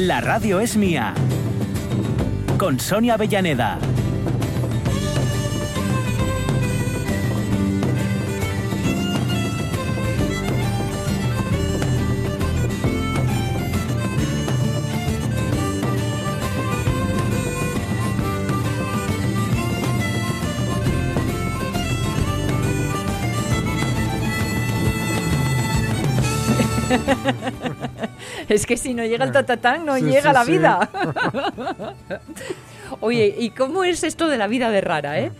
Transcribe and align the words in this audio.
La 0.00 0.22
radio 0.22 0.60
es 0.60 0.78
mía. 0.78 1.12
Con 2.56 2.80
Sonia 2.80 3.14
Avellaneda. 3.14 3.78
Es 28.54 28.66
que 28.66 28.76
si 28.76 28.94
no 28.94 29.04
llega 29.04 29.24
el 29.24 29.32
tatatán, 29.32 29.86
no 29.86 29.96
Sí, 29.96 30.02
llega 30.02 30.30
sí, 30.30 30.34
la 30.34 30.44
vida. 30.44 30.90
Oye, 33.00 33.34
¿y 33.38 33.50
cómo 33.50 33.84
es 33.84 34.02
esto 34.02 34.26
de 34.26 34.36
la 34.36 34.48
vida 34.48 34.70
de 34.70 34.80
rara, 34.80 35.20
eh? 35.20 35.30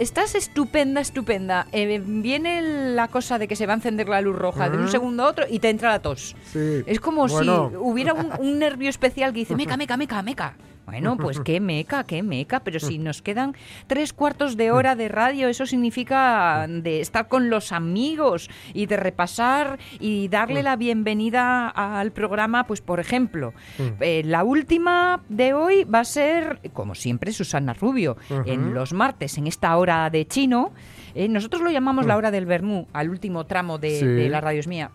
Estás 0.00 0.34
estupenda, 0.34 1.00
estupenda. 1.00 1.66
Eh, 1.70 2.02
viene 2.04 2.60
la 2.94 3.06
cosa 3.08 3.38
de 3.38 3.46
que 3.46 3.54
se 3.54 3.66
va 3.66 3.74
a 3.74 3.76
encender 3.76 4.08
la 4.08 4.20
luz 4.20 4.34
roja 4.36 4.68
de 4.68 4.76
un 4.76 4.84
Ujú. 4.84 4.92
segundo 4.92 5.22
a 5.22 5.28
otro 5.28 5.44
y 5.48 5.60
te 5.60 5.68
entra 5.70 5.90
la 5.90 6.00
tos. 6.02 6.34
Sí. 6.52 6.82
Es 6.86 6.98
como 6.98 7.28
Bueno. 7.28 7.70
si 7.70 7.76
hubiera 7.76 8.12
un, 8.12 8.32
un 8.40 8.58
nervio 8.58 8.90
especial 8.90 9.32
que 9.32 9.40
dice, 9.40 9.54
meca, 9.54 9.76
meca, 9.76 9.96
meca, 9.96 10.22
meca. 10.22 10.54
Bueno, 10.86 11.16
pues 11.16 11.40
qué 11.40 11.58
meca, 11.58 12.04
qué 12.04 12.22
meca, 12.22 12.60
pero 12.60 12.78
si 12.78 12.98
nos 12.98 13.20
quedan 13.20 13.56
tres 13.88 14.12
cuartos 14.12 14.56
de 14.56 14.70
hora 14.70 14.94
de 14.94 15.08
radio, 15.08 15.48
eso 15.48 15.66
significa 15.66 16.64
de 16.68 17.00
estar 17.00 17.26
con 17.26 17.50
los 17.50 17.72
amigos 17.72 18.48
y 18.72 18.86
de 18.86 18.96
repasar 18.96 19.80
y 19.98 20.28
darle 20.28 20.62
la 20.62 20.76
bienvenida 20.76 21.66
al 21.70 22.12
programa, 22.12 22.68
pues 22.68 22.82
por 22.82 23.00
ejemplo, 23.00 23.52
eh, 23.98 24.22
la 24.24 24.44
última 24.44 25.24
de 25.28 25.54
hoy 25.54 25.82
va 25.82 25.98
a 25.98 26.04
ser, 26.04 26.60
como 26.72 26.94
siempre, 26.94 27.32
Susana 27.32 27.72
Rubio, 27.72 28.16
en 28.44 28.72
los 28.72 28.92
martes, 28.92 29.38
en 29.38 29.48
esta 29.48 29.65
hora 29.74 30.08
de 30.10 30.26
chino. 30.26 30.72
Eh, 31.14 31.28
nosotros 31.28 31.62
lo 31.62 31.70
llamamos 31.70 32.04
la 32.06 32.16
hora 32.16 32.30
del 32.30 32.44
Bermú, 32.44 32.86
al 32.92 33.08
último 33.08 33.46
tramo 33.46 33.78
de, 33.78 33.98
Sí. 33.98 34.04
de 34.06 34.28
la 34.28 34.40
radio 34.42 34.60
es 34.60 34.66
mía. 34.66 34.90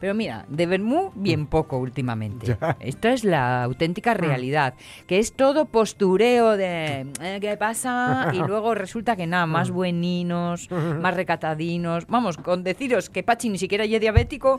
Pero 0.00 0.14
mira, 0.14 0.44
de 0.48 0.66
Bermú 0.66 1.12
bien 1.14 1.46
poco 1.46 1.78
últimamente. 1.78 2.56
Ya. 2.60 2.76
Esto 2.80 3.08
es 3.08 3.24
la 3.24 3.64
auténtica 3.64 4.14
realidad, 4.14 4.74
que 5.06 5.18
es 5.18 5.32
todo 5.32 5.66
postureo 5.66 6.56
de 6.56 7.06
eh, 7.20 7.38
¿qué 7.40 7.56
pasa? 7.56 8.30
Y 8.38 8.38
luego 8.38 8.74
resulta 8.74 9.16
que 9.16 9.26
nada, 9.26 9.46
más 9.46 9.70
bueninos, 9.70 10.70
más 10.70 11.14
recatadinos. 11.14 12.06
Vamos, 12.06 12.36
con 12.36 12.62
deciros 12.62 13.10
que 13.10 13.22
Pachi 13.22 13.48
ni 13.48 13.58
siquiera 13.58 13.84
es 13.84 14.00
diabético, 14.00 14.58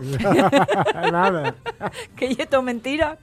Nada. 0.93 1.55
que 2.15 2.35
yo 2.35 2.47
todo 2.47 2.61
mentira. 2.61 3.17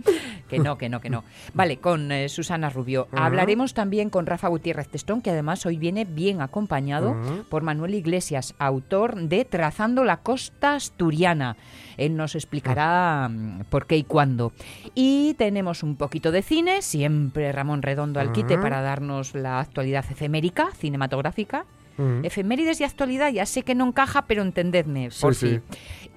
Que 0.48 0.58
no, 0.58 0.78
que 0.78 0.88
no, 0.88 1.00
que 1.00 1.10
no. 1.10 1.24
Vale, 1.52 1.78
con 1.78 2.10
eh, 2.12 2.28
Susana 2.28 2.70
Rubio. 2.70 3.08
Hablaremos 3.12 3.74
también 3.74 4.08
con 4.08 4.26
Rafa 4.26 4.48
Gutiérrez 4.48 4.88
Testón, 4.88 5.20
que 5.20 5.30
además 5.30 5.66
hoy 5.66 5.76
viene 5.76 6.04
bien 6.04 6.40
acompañado 6.40 7.16
por 7.50 7.62
Manuel 7.62 7.94
Iglesias, 7.94 8.54
autor 8.58 9.16
de 9.16 9.44
Trazando 9.44 10.04
la 10.04 10.18
Costa 10.18 10.74
Asturiana. 10.74 11.56
Él 11.96 12.16
nos 12.16 12.34
explicará 12.34 13.28
mm, 13.28 13.64
por 13.70 13.86
qué 13.86 13.96
y 13.96 14.04
cuándo. 14.04 14.52
Y 14.94 15.34
tenemos 15.34 15.82
un 15.82 15.96
poquito 15.96 16.32
de 16.32 16.42
cine, 16.42 16.82
siempre 16.82 17.52
Ramón 17.52 17.82
Redondo 17.82 18.20
al 18.20 18.32
quite 18.32 18.54
Ajá. 18.54 18.62
para 18.62 18.80
darnos 18.82 19.34
la 19.34 19.60
actualidad 19.60 20.04
efemérica, 20.10 20.70
cinematográfica. 20.72 21.64
Ujú. 21.98 22.20
Efemérides 22.24 22.80
y 22.80 22.84
actualidad, 22.84 23.32
ya 23.32 23.46
sé 23.46 23.62
que 23.62 23.74
no 23.74 23.86
encaja, 23.86 24.26
pero 24.26 24.42
entendedme, 24.42 25.10
Sí, 25.10 25.22
por 25.22 25.34
sí. 25.34 25.60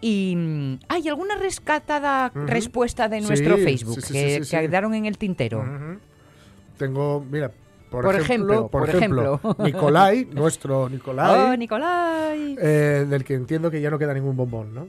Y 0.01 0.35
mm, 0.35 0.79
hay 0.89 1.07
alguna 1.07 1.35
rescatada 1.37 2.31
respuesta 2.33 3.07
de 3.07 3.21
nuestro 3.21 3.57
sí, 3.57 3.63
Facebook 3.63 4.03
que, 4.11 4.41
quedaron 4.49 4.93
en 4.93 5.05
el 5.05 5.17
tintero. 5.17 5.63
Tengo, 6.77 7.25
mira, 7.29 7.51
por, 7.89 8.03
Por 8.03 8.15
ejemplo, 8.15 8.53
ejemplo, 8.53 8.67
por 8.69 8.89
ejemplo, 8.89 9.35
ejemplo. 9.35 9.65
Nicolai, 9.65 10.25
nuestro 10.31 10.83
¡Oh, 10.83 10.89
Nicolai, 10.89 11.57
Nicolai! 11.57 12.55
eh, 12.59 13.05
del 13.09 13.23
que 13.23 13.33
entiendo 13.33 13.71
que 13.71 13.81
ya 13.81 13.89
no 13.89 13.97
queda 13.97 14.13
ningún 14.13 14.37
bombón, 14.37 14.73
¿no? 14.73 14.87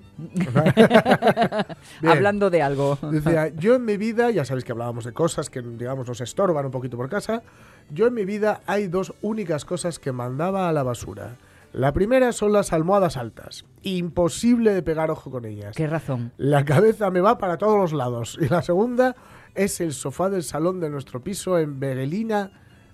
Hablando 2.11 2.51
de 2.51 2.63
algo. 2.63 2.99
Decía, 3.03 3.49
yo 3.49 3.77
en 3.77 3.85
mi 3.85 3.97
vida, 3.97 4.31
ya 4.31 4.45
sabéis 4.45 4.65
que 4.65 4.73
hablábamos 4.73 5.05
de 5.05 5.13
cosas 5.13 5.49
que, 5.49 5.63
digamos, 5.63 6.07
nos 6.07 6.21
estorban 6.21 6.67
un 6.67 6.71
poquito 6.71 6.97
por 6.97 7.09
casa. 7.09 7.43
Yo 7.91 8.07
en 8.07 8.15
mi 8.15 8.25
vida 8.25 8.61
hay 8.67 8.89
dos 8.89 9.15
únicas 9.23 9.65
cosas 9.65 9.99
que 9.99 10.13
mandaba 10.13 10.69
a 10.69 10.73
la 10.73 10.83
basura. 10.83 11.37
La 11.73 11.93
primera 11.93 12.33
son 12.33 12.53
las 12.53 12.73
almohadas 12.73 13.17
altas. 13.17 13.65
Imposible 13.83 14.75
de 14.75 14.83
pegar 14.83 15.11
ojo 15.11 15.31
con 15.31 15.45
ellas. 15.45 15.77
¿Qué 15.77 15.87
razón? 15.87 16.33
La 16.37 16.65
cabeza 16.65 17.11
me 17.11 17.21
va 17.21 17.39
para 17.39 17.59
todos 17.59 17.79
los 17.79 17.93
lados. 17.93 18.37
Y 18.41 18.49
la 18.49 18.61
segunda 18.63 19.15
es 19.55 19.81
el 19.81 19.93
sofá 19.93 20.29
del 20.31 20.43
salón 20.43 20.81
de 20.81 20.91
nuestro 20.91 21.23
piso 21.23 21.59
en 21.59 21.79
Beguelina, 21.79 22.51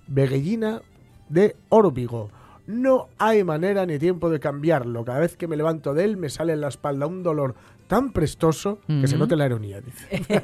Beguellina 0.07 0.81
de 1.29 1.55
Órbigo. 1.69 2.29
No 2.65 3.07
hay 3.17 3.43
manera 3.43 3.85
ni 3.85 3.97
tiempo 3.97 4.29
de 4.29 4.39
cambiarlo. 4.39 5.05
Cada 5.05 5.19
vez 5.19 5.37
que 5.37 5.47
me 5.47 5.55
levanto 5.55 5.93
de 5.93 6.03
él 6.03 6.17
me 6.17 6.29
sale 6.29 6.53
en 6.53 6.61
la 6.61 6.67
espalda 6.67 7.05
un 7.07 7.23
dolor 7.23 7.55
tan 7.87 8.11
prestoso 8.11 8.79
que 8.87 9.07
se 9.07 9.17
note 9.17 9.35
la 9.37 9.45
ironía, 9.45 9.79
dice. 9.81 10.21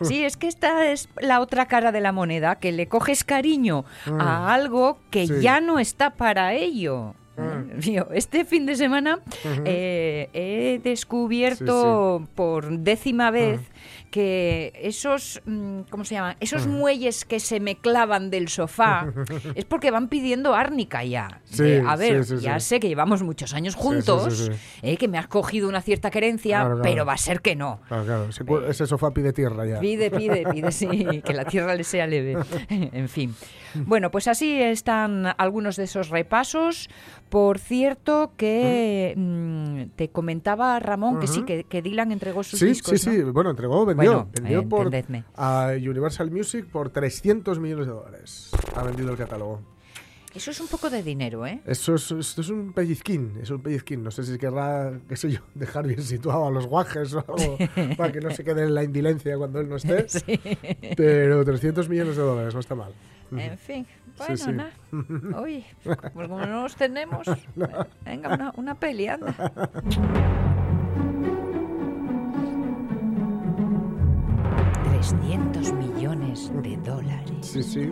Sí, 0.00 0.22
es 0.24 0.36
que 0.36 0.46
esta 0.46 0.86
es 0.92 1.08
la 1.20 1.40
otra 1.40 1.66
cara 1.66 1.90
de 1.90 2.00
la 2.00 2.12
moneda, 2.12 2.56
que 2.60 2.70
le 2.70 2.86
coges 2.86 3.24
cariño 3.24 3.84
a 4.06 4.54
algo 4.54 4.98
que 5.10 5.24
Mm. 5.24 5.26
Sí. 5.26 5.40
ya 5.40 5.60
no 5.60 5.80
está 5.80 6.10
para 6.10 6.54
ello. 6.54 7.14
Mm. 7.36 7.80
Este 8.14 8.44
fin 8.44 8.64
de 8.66 8.76
semana 8.76 9.18
eh, 9.64 10.28
he 10.32 10.80
descubierto 10.84 12.22
por 12.36 12.78
décima 12.78 13.32
vez 13.32 13.60
que 14.10 14.72
esos, 14.82 15.40
mm, 15.44 15.80
¿cómo 15.90 16.04
se 16.04 16.14
llaman? 16.14 16.36
Esos 16.40 16.66
muelles 16.66 17.24
que 17.24 17.40
se 17.40 17.60
me 17.60 17.76
clavan 17.76 18.30
del 18.30 18.48
sofá 18.48 19.06
es 19.54 19.64
porque 19.64 19.90
van 19.90 20.08
pidiendo 20.08 20.54
árnica 20.54 21.04
ya. 21.04 21.40
Sí, 21.44 21.74
a 21.86 21.96
ver, 21.96 22.24
sí, 22.24 22.36
sí, 22.38 22.42
ya 22.42 22.58
sí. 22.60 22.68
sé 22.68 22.80
que 22.80 22.88
llevamos 22.88 23.22
muchos 23.22 23.54
años 23.54 23.74
sí, 23.74 23.80
juntos, 23.80 24.34
sí, 24.36 24.44
sí. 24.46 24.52
eh, 24.82 24.96
que 24.96 25.08
me 25.08 25.18
has 25.18 25.26
cogido 25.28 25.68
una 25.68 25.80
cierta 25.82 26.10
querencia, 26.10 26.58
Claro, 26.60 26.76
claro. 26.76 26.82
pero 26.82 27.04
va 27.06 27.12
a 27.12 27.18
ser 27.18 27.40
que 27.40 27.54
no. 27.56 27.80
Claro, 27.88 28.04
claro. 28.04 28.68
Ese, 28.68 28.86
sofá 28.86 29.10
pide 29.10 29.32
tierra 29.32 29.66
ya. 29.66 29.80
Pide, 29.80 30.10
pide, 30.10 30.44
pide, 30.52 30.72
sí, 30.72 30.88
que 31.24 31.32
la 31.34 31.44
tierra 31.44 31.74
le 31.74 31.84
sea 31.84 32.06
leve. 32.06 32.36
En 32.70 33.08
fin. 33.08 33.34
Bueno, 33.74 34.10
pues 34.10 34.28
así 34.28 34.60
están 34.60 35.26
algunos 35.36 35.76
de 35.76 35.84
esos 35.84 36.08
repasos. 36.08 36.88
Por 37.28 37.58
cierto, 37.58 38.32
que 38.38 39.12
mm, 39.16 39.96
te 39.96 40.08
comentaba 40.08 40.78
Ramón 40.80 41.20
que 41.20 41.26
sí, 41.26 41.42
que, 41.42 41.64
que 41.64 41.82
Dylan 41.82 42.10
entregó 42.12 42.42
sus 42.42 42.58
Sí, 42.58 42.66
discos. 42.66 42.98
sí, 43.00 43.10
¿no? 43.10 43.12
sí. 43.14 43.22
Bueno, 43.24 43.50
entregó. 43.50 43.84
Bueno, 44.04 44.28
vendió 44.32 44.60
eh, 44.60 44.66
por 44.66 44.90
a 45.34 45.72
Universal 45.76 46.30
Music 46.30 46.66
por 46.66 46.90
300 46.90 47.58
millones 47.58 47.86
de 47.86 47.92
dólares. 47.92 48.50
Ha 48.76 48.82
vendido 48.82 49.10
el 49.10 49.16
catálogo. 49.16 49.60
Eso 50.34 50.50
es 50.52 50.60
un 50.60 50.68
poco 50.68 50.88
de 50.88 51.02
dinero, 51.02 51.46
¿eh? 51.46 51.60
Eso 51.66 51.94
es, 51.94 52.12
esto 52.12 52.42
es 52.42 52.48
un 52.50 52.72
pellizquín, 52.72 53.38
es 53.42 53.50
un 53.50 53.60
pellizquín. 53.60 54.04
No 54.04 54.10
sé 54.10 54.22
si 54.22 54.38
querrá, 54.38 54.92
qué 55.08 55.16
sé 55.16 55.32
yo, 55.32 55.40
dejar 55.54 55.86
bien 55.86 56.02
situado 56.02 56.46
a 56.46 56.50
los 56.50 56.66
guajes 56.66 57.12
o 57.14 57.24
algo 57.26 57.58
para 57.96 58.12
que 58.12 58.20
no 58.20 58.30
se 58.30 58.44
quede 58.44 58.64
en 58.64 58.74
la 58.74 58.84
indilencia 58.84 59.36
cuando 59.36 59.60
él 59.60 59.68
no 59.68 59.76
esté. 59.76 60.06
Sí. 60.08 60.40
Pero 60.96 61.44
300 61.44 61.88
millones 61.88 62.16
de 62.16 62.22
dólares 62.22 62.54
no 62.54 62.60
está 62.60 62.74
mal. 62.74 62.92
En 63.32 63.58
fin, 63.58 63.86
bueno, 64.16 64.36
sí. 64.36 64.52
nada. 64.52 64.72
Oye, 65.38 65.66
como 66.14 66.38
no 66.38 66.62
los 66.62 66.76
tenemos, 66.76 67.26
venga, 68.04 68.34
una, 68.34 68.52
una 68.56 68.74
peli, 68.74 69.06
anda. 69.08 69.34
300 75.08 75.72
millones 75.72 76.52
de 76.62 76.76
dólares. 76.84 77.30
Sí, 77.40 77.62
sí. 77.62 77.90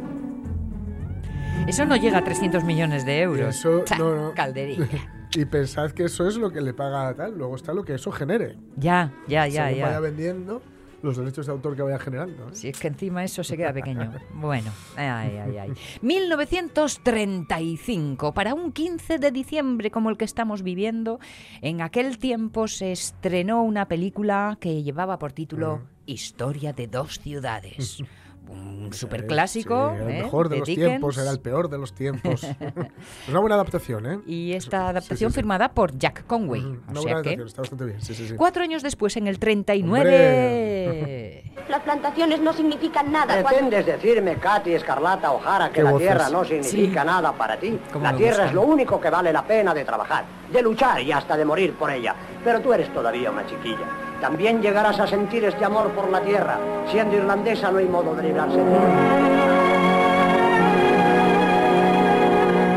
Eso 1.66 1.86
no 1.86 1.96
llega 1.96 2.18
a 2.18 2.24
300 2.24 2.62
millones 2.62 3.06
de 3.06 3.22
euros. 3.22 3.56
Eso, 3.56 3.84
Cha, 3.86 3.96
no, 3.96 4.14
no. 4.14 4.34
Calderilla. 4.34 4.86
Y 5.34 5.46
pensad 5.46 5.90
que 5.92 6.04
eso 6.04 6.28
es 6.28 6.36
lo 6.36 6.50
que 6.50 6.60
le 6.60 6.74
paga 6.74 7.08
a 7.08 7.14
tal. 7.14 7.38
Luego 7.38 7.56
está 7.56 7.72
lo 7.72 7.84
que 7.84 7.94
eso 7.94 8.12
genere. 8.12 8.58
Ya, 8.76 9.12
ya, 9.28 9.46
ya, 9.48 9.64
Según 9.66 9.80
vaya 9.82 9.94
ya. 9.94 10.00
vendiendo, 10.00 10.60
los 11.02 11.16
derechos 11.16 11.46
de 11.46 11.52
autor 11.52 11.74
que 11.74 11.80
vaya 11.82 11.98
generando. 11.98 12.48
¿eh? 12.48 12.52
Si 12.52 12.68
es 12.68 12.78
que 12.78 12.88
encima 12.88 13.24
eso 13.24 13.42
se 13.44 13.56
queda 13.56 13.72
pequeño. 13.72 14.12
Bueno, 14.34 14.70
ay, 14.96 15.38
ay, 15.38 15.56
ay. 15.58 15.72
1935, 16.02 18.32
para 18.32 18.52
un 18.54 18.72
15 18.72 19.18
de 19.18 19.30
diciembre 19.30 19.90
como 19.90 20.10
el 20.10 20.18
que 20.18 20.24
estamos 20.26 20.62
viviendo, 20.62 21.18
en 21.60 21.80
aquel 21.80 22.18
tiempo 22.18 22.68
se 22.68 22.92
estrenó 22.92 23.62
una 23.62 23.88
película 23.88 24.58
que 24.60 24.82
llevaba 24.82 25.18
por 25.18 25.32
título 25.32 25.80
Historia 26.06 26.72
de 26.72 26.86
dos 26.86 27.18
ciudades. 27.20 28.02
Un 28.48 28.92
superclásico. 28.92 29.90
Sí, 29.90 29.96
era 29.96 30.04
el 30.08 30.16
¿eh? 30.18 30.22
mejor 30.22 30.48
de, 30.48 30.54
de 30.54 30.58
los 30.60 30.68
Dickens. 30.68 30.86
tiempos, 30.88 31.18
era 31.18 31.30
el 31.32 31.40
peor 31.40 31.68
de 31.68 31.78
los 31.78 31.92
tiempos. 31.94 32.44
es 32.60 33.28
una 33.28 33.40
buena 33.40 33.56
adaptación, 33.56 34.06
¿eh? 34.06 34.20
Y 34.24 34.52
esta 34.52 34.88
adaptación 34.90 35.30
sí, 35.30 35.34
sí. 35.34 35.40
firmada 35.40 35.70
por 35.72 35.98
Jack 35.98 36.24
Conway. 36.28 36.62
O 36.62 36.68
Una 36.68 36.78
sea 36.78 36.84
buena 36.92 37.02
que 37.02 37.10
adaptación, 37.30 37.46
está 37.48 37.62
bastante 37.62 37.84
bien. 37.86 38.00
Sí, 38.00 38.14
sí, 38.14 38.28
sí. 38.28 38.34
cuatro 38.36 38.62
años 38.62 38.84
después, 38.84 39.16
en 39.16 39.26
el 39.26 39.40
39... 39.40 41.52
Las 41.68 41.82
plantaciones 41.82 42.40
no 42.40 42.52
significan 42.52 43.10
nada. 43.10 43.42
cuando- 43.42 43.48
¿Pretendes 43.48 43.86
decirme, 43.86 44.36
Katy 44.36 44.74
Escarlata 44.74 45.32
O'Hara, 45.32 45.72
que 45.72 45.82
la 45.82 45.90
voces. 45.90 46.06
tierra 46.06 46.28
no 46.30 46.44
significa 46.44 47.00
Sí. 47.00 47.06
nada 47.06 47.32
para 47.32 47.58
ti? 47.58 47.76
La 48.00 48.16
tierra 48.16 48.46
es 48.46 48.52
lo 48.54 48.62
único 48.62 49.00
que 49.00 49.10
vale 49.10 49.32
la 49.32 49.44
pena 49.44 49.74
de 49.74 49.84
trabajar, 49.84 50.24
de 50.52 50.62
luchar 50.62 51.00
y 51.02 51.10
hasta 51.10 51.36
de 51.36 51.44
morir 51.44 51.74
por 51.74 51.90
ella. 51.90 52.14
Pero 52.46 52.60
tú 52.60 52.72
eres 52.72 52.88
todavía 52.94 53.32
una 53.32 53.44
chiquilla. 53.44 53.88
También 54.20 54.62
llegarás 54.62 55.00
a 55.00 55.06
sentir 55.08 55.44
este 55.44 55.64
amor 55.64 55.90
por 55.90 56.08
la 56.08 56.20
tierra. 56.20 56.60
Siendo 56.88 57.16
irlandesa 57.16 57.72
no 57.72 57.78
hay 57.78 57.86
modo 57.86 58.14
de 58.14 58.22
librarse 58.22 58.56
de 58.56 58.62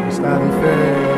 ella. 0.10 1.09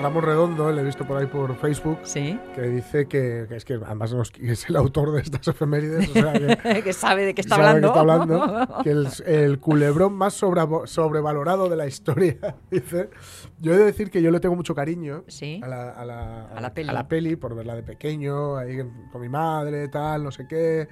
Ramón 0.00 0.22
Redondo, 0.24 0.72
le 0.72 0.80
he 0.80 0.84
visto 0.84 1.04
por 1.06 1.16
ahí 1.18 1.26
por 1.26 1.54
Facebook, 1.56 1.98
Sí, 2.04 2.38
que 2.54 2.62
dice 2.62 3.06
que, 3.06 3.46
que 3.48 3.56
es 3.56 3.64
que 3.64 3.74
además 3.74 4.12
nos- 4.14 4.30
que 4.30 4.52
es 4.52 4.68
el 4.68 4.76
autor 4.76 5.12
de 5.12 5.20
estas 5.20 5.46
efemérides, 5.48 6.08
o 6.08 6.12
sea, 6.12 6.32
que, 6.32 6.82
que 6.84 6.92
sabe 6.92 7.24
de 7.26 7.34
qué 7.34 7.40
está 7.42 7.56
hablando. 7.56 7.80
qué 7.80 7.86
está 7.88 8.00
hablando, 8.00 8.68
que 8.82 8.90
el, 8.90 9.08
el 9.26 9.58
culebrón 9.60 10.14
más 10.14 10.40
sobra- 10.42 10.86
sobrevalorado 10.86 11.68
de 11.68 11.76
la 11.76 11.86
historia, 11.86 12.36
dice. 12.70 13.10
Yo 13.60 13.74
he 13.74 13.76
de 13.76 13.84
decir 13.84 14.10
que 14.10 14.22
yo 14.22 14.30
le 14.30 14.40
tengo 14.40 14.56
mucho 14.56 14.74
cariño 14.74 15.24
Sí. 15.28 15.60
a, 15.62 15.68
la, 15.68 15.90
a, 15.90 16.04
la, 16.06 16.46
A 16.46 16.60
la 16.62 16.72
peli. 16.72 16.88
a 16.88 16.92
la 16.94 17.06
peli, 17.08 17.36
por 17.36 17.54
verla 17.54 17.74
de 17.74 17.82
pequeño, 17.82 18.56
ahí 18.56 18.78
con 19.12 19.20
mi 19.20 19.28
madre, 19.28 19.88
tal, 19.88 20.24
no 20.24 20.30
sé 20.30 20.46
qué. 20.48 20.88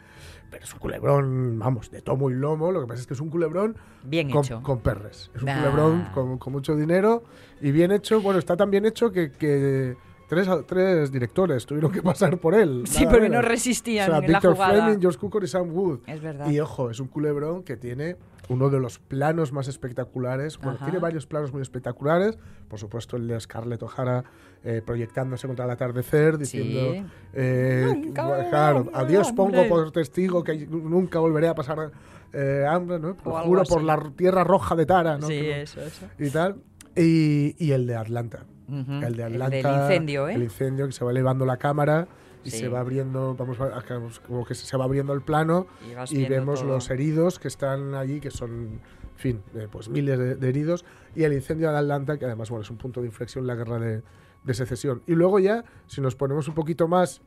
Pero 0.51 0.65
es 0.65 0.73
un 0.73 0.79
culebrón, 0.79 1.59
vamos, 1.59 1.91
de 1.91 2.01
tomo 2.01 2.31
y 2.31 2.35
lomo. 2.35 2.73
Lo 2.73 2.81
que 2.83 2.87
pasa 2.87 3.01
es 3.03 3.07
que 3.07 3.13
es 3.15 3.21
un 3.21 3.29
culebrón 3.29 3.77
Bien 4.03 4.31
con, 4.31 4.45
hecho. 4.45 4.63
con 4.63 4.81
perres. 4.81 5.31
Es 5.35 5.43
un 5.43 5.49
culebrón 5.53 6.09
con, 6.15 6.39
con 6.39 6.53
mucho 6.55 6.75
dinero 6.75 7.23
y 7.61 7.71
bien 7.73 7.93
hecho. 7.93 8.21
Bueno, 8.21 8.39
está 8.39 8.57
tan 8.57 8.71
bien 8.71 8.85
hecho 8.87 9.11
que, 9.13 9.31
que 9.33 9.97
tres, 10.29 10.49
tres 10.67 11.11
directores 11.13 11.65
tuvieron 11.67 11.91
que 11.93 12.03
pasar 12.03 12.39
por 12.39 12.55
él. 12.55 12.85
Sí, 12.87 13.05
porque 13.05 13.23
menos. 13.23 13.43
no 13.43 13.49
resistían 13.49 14.09
O 14.11 14.13
sea, 14.13 14.17
en 14.25 14.33
la 14.33 14.39
Victor 14.39 14.55
jugada. 14.55 14.85
Fleming, 14.85 15.01
George 15.01 15.19
Cukor 15.19 15.45
y 15.45 15.49
Sam 15.49 15.71
Wood. 15.75 16.01
Es 16.07 16.21
verdad. 16.21 16.51
Y 16.51 16.61
ojo, 16.61 16.91
es 16.91 17.01
un 17.01 17.09
culebrón 17.09 17.63
que 17.63 17.77
tiene 17.77 18.17
uno 18.49 18.71
de 18.71 18.81
los 18.81 18.99
planos 18.99 19.53
más 19.53 19.69
espectaculares. 19.69 20.57
Bueno, 20.59 20.77
Ajá. 20.77 20.87
tiene 20.87 20.99
varios 20.99 21.27
planos 21.27 21.53
muy 21.53 21.61
espectaculares. 21.63 22.39
Por 22.69 22.79
supuesto, 22.79 23.17
el 23.17 23.27
de 23.29 23.39
Scarlett 23.41 23.83
O'Hara 23.83 24.25
eh, 24.65 24.83
proyectándose 24.85 25.47
contra 25.47 25.65
el 25.67 25.71
atardecer, 25.71 26.39
diciendo: 26.39 26.93
Sí. 26.95 27.05
eh, 27.35 27.85
Nunca 27.95 28.49
claro, 28.49 28.89
Adiós, 28.95 29.29
pongo 29.33 29.61
hombre". 29.61 29.69
por 29.69 29.91
testigo 29.93 30.43
que 30.45 30.67
nunca 30.67 31.19
volveré 31.19 31.49
a 31.49 31.55
pasar 31.55 31.91
eh, 32.33 32.65
hambre, 32.69 32.99
¿no? 32.99 33.15
Juro 33.23 33.63
por 33.65 33.83
la 33.83 33.99
tierra 34.17 34.45
roja 34.45 34.75
de 34.77 34.85
Tara, 34.87 35.17
¿no? 35.19 35.27
Sí, 35.27 35.41
no- 35.41 35.55
eso, 35.55 35.81
eso. 35.83 36.07
y 36.19 36.31
tal. 36.31 36.57
Y, 36.99 37.55
y 37.59 37.73
el 37.73 37.87
de 37.87 37.97
Atlanta. 37.97 38.45
El 38.69 39.17
de 39.17 39.23
El 39.25 39.41
Atlanta. 39.43 39.49
del 39.73 39.81
incendio, 39.83 40.29
¿eh? 40.29 40.35
El 40.35 40.43
incendio 40.43 40.87
que 40.87 40.93
se 40.93 41.05
va 41.05 41.11
elevando 41.11 41.47
la 41.47 41.57
cámara 41.57 42.07
y 42.45 42.51
Sí. 42.51 42.59
se 42.59 42.69
va 42.69 42.81
abriendo, 42.81 43.35
vamos 43.35 43.59
a, 43.61 43.83
como 44.27 44.45
que 44.45 44.55
se 44.55 44.77
va 44.77 44.85
abriendo 44.85 45.13
el 45.13 45.23
plano 45.23 45.67
Y 46.11 46.25
vemos 46.27 46.61
todo. 46.61 46.71
los 46.75 46.91
heridos 46.91 47.39
que 47.39 47.49
están 47.49 47.95
allí, 47.95 48.21
que 48.21 48.31
son, 48.31 48.51
en 48.53 48.81
fin, 49.17 49.43
eh, 49.55 49.69
pues 49.71 49.89
miles 49.89 50.19
de, 50.19 50.35
de 50.37 50.49
heridos. 50.49 50.85
Y 51.17 51.25
el 51.25 51.33
incendio 51.33 51.71
de 51.71 51.79
Atlanta, 51.79 52.19
que 52.19 52.27
además, 52.27 52.51
bueno, 52.51 52.63
es 52.63 52.71
un 52.71 52.77
punto 52.77 53.01
de 53.01 53.07
inflexión 53.07 53.45
en 53.45 53.47
la 53.49 53.55
guerra 53.55 53.79
de, 53.79 54.03
de 54.45 54.55
secesión. 54.55 55.03
Y 55.07 55.13
luego 55.15 55.39
ya, 55.39 55.65
si 55.87 56.01
nos 56.01 56.15
ponemos 56.15 56.47
un 56.49 56.55
poquito 56.55 56.87
más... 56.89 57.23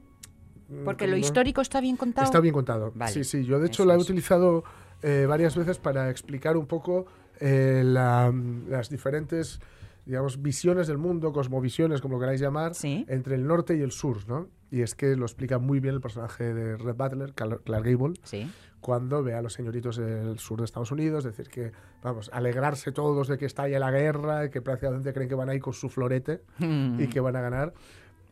mm, 0.69 0.83
Porque 0.85 1.07
lo 1.07 1.17
histórico 1.17 1.61
está 1.61 1.81
bien 1.81 1.97
contado. 1.97 2.25
Está 2.25 2.39
bien 2.39 2.53
contado. 2.53 2.91
Vale, 2.95 3.11
Sí, 3.11 3.23
sí. 3.23 3.43
Yo 3.45 3.59
de 3.59 3.67
hecho 3.67 3.83
eso 3.83 3.87
la 3.87 3.95
he 3.95 3.97
es. 3.97 4.03
utilizado 4.03 4.63
eh, 5.01 5.25
varias 5.27 5.55
veces 5.57 5.79
para 5.79 6.09
explicar 6.11 6.55
un 6.55 6.67
poco 6.67 7.05
eh, 7.41 7.81
la- 7.85 8.33
las 8.69 8.89
diferentes, 8.89 9.59
digamos, 10.05 10.41
visiones 10.41 10.87
del 10.87 10.97
mundo, 10.97 11.33
cosmovisiones, 11.33 11.99
como 12.01 12.15
lo 12.15 12.19
queráis 12.21 12.39
llamar, 12.39 12.73
Sí. 12.75 13.05
entre 13.09 13.35
el 13.35 13.45
norte 13.45 13.75
y 13.75 13.81
el 13.81 13.91
sur, 13.91 14.27
¿no? 14.27 14.47
Y 14.71 14.81
es 14.83 14.95
que 14.95 15.15
lo 15.17 15.25
explica 15.25 15.57
muy 15.59 15.79
bien 15.81 15.95
el 15.95 16.01
personaje 16.01 16.53
de 16.53 16.77
Red 16.77 16.95
Butler, 16.95 17.33
Clark 17.33 17.61
Gable, 17.65 18.13
Sí. 18.23 18.49
cuando 18.79 19.21
ve 19.21 19.33
a 19.33 19.41
los 19.41 19.53
señoritos 19.53 19.97
del 19.97 20.39
sur 20.39 20.59
de 20.59 20.65
Estados 20.65 20.91
Unidos, 20.91 21.23
decir 21.25 21.49
que, 21.49 21.71
vamos, 22.01 22.29
alegrarse 22.33 22.91
todos 22.91 23.27
de 23.27 23.37
que 23.37 23.45
está 23.45 23.67
ya 23.67 23.79
la 23.79 23.91
guerra, 23.91 24.49
que 24.49 24.61
prácticamente 24.61 25.11
creen 25.13 25.27
que 25.29 25.35
van 25.35 25.49
a 25.49 25.55
ir 25.55 25.61
con 25.61 25.73
su 25.73 25.89
florete 25.89 26.41
y 26.99 27.07
que 27.07 27.19
van 27.19 27.35
a 27.35 27.41
ganar. 27.41 27.73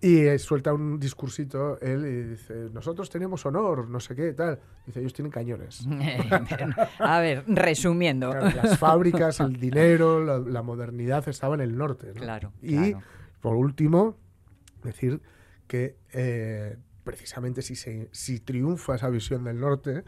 Y 0.01 0.19
eh, 0.19 0.39
suelta 0.39 0.73
un 0.73 0.97
discursito 0.97 1.77
él 1.81 2.05
y 2.05 2.29
dice, 2.31 2.69
nosotros 2.71 3.09
tenemos 3.09 3.45
honor, 3.45 3.89
no 3.89 3.99
sé 3.99 4.15
qué, 4.15 4.31
tal. 4.33 4.57
Dice, 4.85 5.01
ellos 5.01 5.13
tienen 5.13 5.29
cañones. 5.31 5.85
A 6.99 7.19
ver, 7.19 7.43
resumiendo. 7.47 8.31
Claro, 8.31 8.49
las 8.63 8.77
fábricas, 8.79 9.39
el 9.41 9.59
dinero, 9.59 10.23
la, 10.23 10.39
la 10.39 10.61
modernidad 10.61 11.27
estaba 11.27 11.55
en 11.55 11.61
el 11.61 11.77
norte. 11.77 12.07
¿no? 12.07 12.21
Claro, 12.21 12.53
Y, 12.61 12.91
claro. 12.91 13.01
por 13.41 13.55
último, 13.57 14.15
decir 14.83 15.21
que 15.67 15.97
eh, 16.13 16.77
precisamente 17.03 17.61
si, 17.61 17.75
se, 17.75 18.07
si 18.13 18.39
triunfa 18.39 18.95
esa 18.95 19.09
visión 19.09 19.43
del 19.43 19.59
norte, 19.59 20.03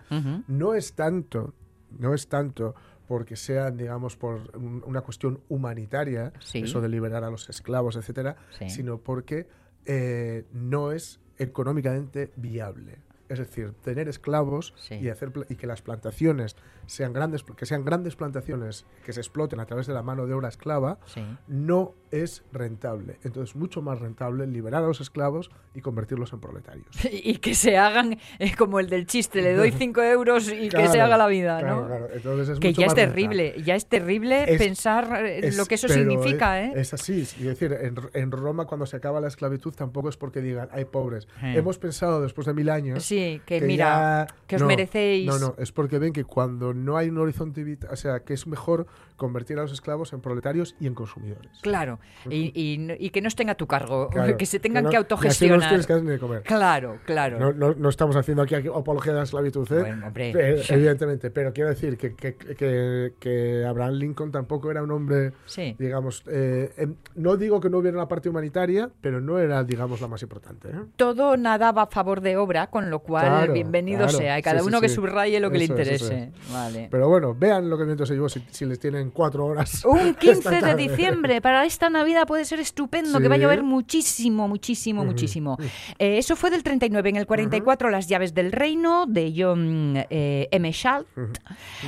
no 0.47 0.73
es 0.73 0.93
tanto, 0.93 1.53
no 1.97 2.13
es 2.13 2.27
tanto 2.29 2.75
porque 3.07 3.35
sea, 3.35 3.71
digamos, 3.71 4.15
por 4.15 4.55
un- 4.55 4.81
una 4.85 5.01
cuestión 5.01 5.41
humanitaria, 5.49 6.31
Sí. 6.39 6.59
eso 6.59 6.79
de 6.79 6.87
liberar 6.87 7.25
a 7.25 7.29
los 7.29 7.49
esclavos, 7.49 7.97
etcétera, 7.97 8.37
Sí. 8.57 8.69
sino 8.69 8.99
porque 8.99 9.47
eh, 9.85 10.45
no 10.53 10.91
es 10.91 11.19
económicamente 11.37 12.31
viable. 12.35 12.97
Es 13.29 13.39
decir, 13.39 13.73
tener 13.81 14.09
esclavos 14.09 14.73
Sí. 14.77 14.95
y 14.95 15.09
hacer 15.09 15.31
y 15.49 15.55
que 15.55 15.65
las 15.67 15.81
plantaciones 15.81 16.55
sean 16.91 17.13
grandes, 17.13 17.43
que 17.43 17.65
sean 17.65 17.85
grandes 17.85 18.15
plantaciones 18.15 18.85
que 19.05 19.13
se 19.13 19.21
exploten 19.21 19.59
a 19.59 19.65
través 19.65 19.87
de 19.87 19.93
la 19.93 20.01
mano 20.03 20.27
de 20.27 20.33
obra 20.33 20.49
esclava, 20.49 20.99
Sí. 21.05 21.21
no 21.47 21.93
es 22.11 22.43
rentable. 22.51 23.17
Entonces, 23.23 23.55
mucho 23.55 23.81
más 23.81 23.99
rentable 23.99 24.45
liberar 24.45 24.83
a 24.83 24.87
los 24.87 24.99
esclavos 24.99 25.49
y 25.73 25.79
convertirlos 25.79 26.33
en 26.33 26.41
proletarios. 26.41 26.87
Y 27.11 27.37
que 27.37 27.55
se 27.55 27.77
hagan 27.77 28.17
eh, 28.39 28.53
como 28.57 28.79
el 28.81 28.89
del 28.89 29.05
chiste, 29.05 29.41
le 29.41 29.53
doy 29.55 29.71
5 29.77 30.01
euros 30.03 30.51
y 30.51 30.67
que 30.67 30.87
se 30.89 30.99
haga 30.99 31.17
la 31.17 31.27
vida, 31.27 31.59
claro, 31.59 31.81
¿no? 31.81 31.87
claro. 31.87 32.07
Entonces 32.13 32.49
es 32.49 32.59
Que 32.59 32.69
mucho 32.69 32.81
ya 32.81 32.87
es 32.87 32.93
rentable. 32.93 33.13
terrible, 33.27 33.63
ya 33.63 33.75
es 33.75 33.85
terrible 33.87 34.43
Es- 34.53 34.57
pensar 34.61 35.25
eh, 35.25 35.39
Es- 35.47 35.55
lo 35.57 35.65
que 35.65 35.75
eso 35.75 35.87
significa, 35.87 36.61
es, 36.61 36.75
¿eh? 36.75 36.81
Es 36.81 36.93
así. 36.93 37.21
Es 37.21 37.39
decir, 37.41 37.71
en, 37.79 37.95
en 38.13 38.31
Roma, 38.31 38.65
cuando 38.65 38.85
se 38.85 38.97
acaba 38.97 39.21
la 39.21 39.27
esclavitud, 39.29 39.73
tampoco 39.73 40.09
es 40.09 40.17
porque 40.17 40.41
digan, 40.41 40.67
hay 40.73 40.83
pobres. 40.85 41.27
Eh. 41.41 41.53
Hemos 41.55 41.77
pensado 41.79 42.21
después 42.21 42.45
de 42.47 42.53
mil 42.53 42.69
años. 42.69 43.03
Sí, 43.05 43.41
que 43.45 43.61
mira, 43.61 44.27
ya- 44.27 44.35
que 44.47 44.55
os 44.57 44.61
no, 44.63 44.67
merecéis. 44.67 45.27
No, 45.27 45.39
no, 45.39 45.55
es 45.57 45.71
porque 45.71 45.97
ven 45.99 46.11
que 46.11 46.25
cuando 46.25 46.73
no 46.85 46.97
hay 46.97 47.09
un 47.09 47.17
horizonte 47.17 47.63
o 47.89 47.95
sea, 47.95 48.23
que 48.23 48.33
es 48.33 48.47
mejor 48.47 48.87
convertir 49.21 49.59
a 49.59 49.61
los 49.61 49.71
esclavos 49.71 50.11
en 50.13 50.19
proletarios 50.21 50.75
y 50.79 50.87
en 50.87 50.95
consumidores. 50.95 51.51
Claro, 51.61 51.99
y, 52.29 52.51
y 52.59 52.77
no- 52.79 52.95
y 52.97 53.11
que 53.11 53.21
no 53.21 53.27
estén 53.27 53.49
a 53.51 53.55
tu 53.55 53.67
cargo, 53.67 54.09
Claro, 54.11 54.35
que 54.35 54.45
se 54.47 54.59
tengan 54.59 54.83
no- 54.85 54.89
que 54.89 54.95
no 54.95 55.01
los 55.03 55.11
autogestionar. 55.11 55.85
que 55.85 55.93
dar 55.93 56.01
ni 56.03 56.09
de 56.09 56.19
comer. 56.19 56.41
Claro, 56.41 56.97
claro. 57.05 57.39
No, 57.39 57.53
no, 57.53 57.75
no 57.75 57.89
estamos 57.89 58.15
haciendo 58.15 58.41
aquí 58.41 58.55
apología 58.55 59.13
de 59.13 59.19
la 59.19 59.23
esclavitud, 59.25 59.71
¿eh? 59.71 59.79
Bueno, 59.81 60.07
hombre. 60.07 60.31
Eh, 60.35 60.63
evidentemente, 60.69 61.29
pero 61.29 61.53
quiero 61.53 61.69
decir 61.69 61.97
que, 61.97 62.15
que, 62.15 62.35
que, 62.35 63.13
que 63.19 63.63
Abraham 63.65 63.93
Lincoln 63.93 64.31
tampoco 64.31 64.71
era 64.71 64.81
un 64.81 64.89
hombre, 64.91 65.33
Sí. 65.45 65.75
digamos, 65.77 66.23
eh, 66.27 66.71
em, 66.77 66.95
no 67.15 67.37
digo 67.37 67.59
que 67.61 67.69
no 67.69 67.77
hubiera 67.77 67.95
una 67.97 68.07
parte 68.07 68.27
humanitaria, 68.29 68.89
pero 69.01 69.21
no 69.21 69.37
era, 69.37 69.63
digamos, 69.63 70.01
la 70.01 70.07
más 70.07 70.23
importante. 70.23 70.69
¿eh? 70.69 70.73
Todo 70.95 71.37
nadaba 71.37 71.83
a 71.83 71.87
favor 71.87 72.21
de 72.21 72.37
obra, 72.37 72.67
con 72.67 72.89
lo 72.89 72.99
cual 72.99 73.25
Claro, 73.27 73.53
bienvenido 73.53 73.99
claro. 74.05 74.17
sea. 74.17 74.39
Y 74.39 74.41
cada 74.41 74.61
Sí, 74.61 74.67
uno 74.67 74.81
que 74.81 74.89
subraye 74.89 75.39
lo 75.39 75.51
que 75.51 75.57
Eso 75.63 75.75
le 75.75 75.83
es, 75.83 76.01
interese. 76.01 76.31
Vale. 76.51 76.87
Pero 76.89 77.07
bueno, 77.09 77.35
vean 77.37 77.69
lo 77.69 77.77
que 77.77 77.83
viento 77.85 78.05
se 78.05 78.13
llevó 78.15 78.29
si, 78.29 78.39
si 78.49 78.65
les 78.65 78.79
tienen 78.79 79.10
cuatro 79.11 79.45
horas. 79.45 79.83
Un 79.85 79.99
esta 80.19 80.19
15 80.19 80.61
de 80.61 80.75
diciembre 80.75 81.41
para 81.41 81.65
esta 81.65 81.89
Navidad 81.89 82.25
puede 82.27 82.45
ser 82.45 82.59
estupendo, 82.59 83.17
Sí. 83.17 83.21
que 83.23 83.27
va 83.29 83.35
a 83.35 83.37
llover 83.37 83.63
muchísimo, 83.63 84.47
muchísimo, 84.47 85.05
muchísimo. 85.05 85.57
Eh, 85.99 86.17
eso 86.17 86.35
fue 86.35 86.49
del 86.49 86.63
39. 86.63 87.09
En 87.09 87.15
el 87.17 87.25
44, 87.25 87.89
Las 87.89 88.07
llaves 88.07 88.33
del 88.33 88.51
reino, 88.51 89.05
de 89.07 89.33
John 89.35 89.93
eh, 90.09 90.47
M. 90.51 90.71
Schalt. 90.73 91.07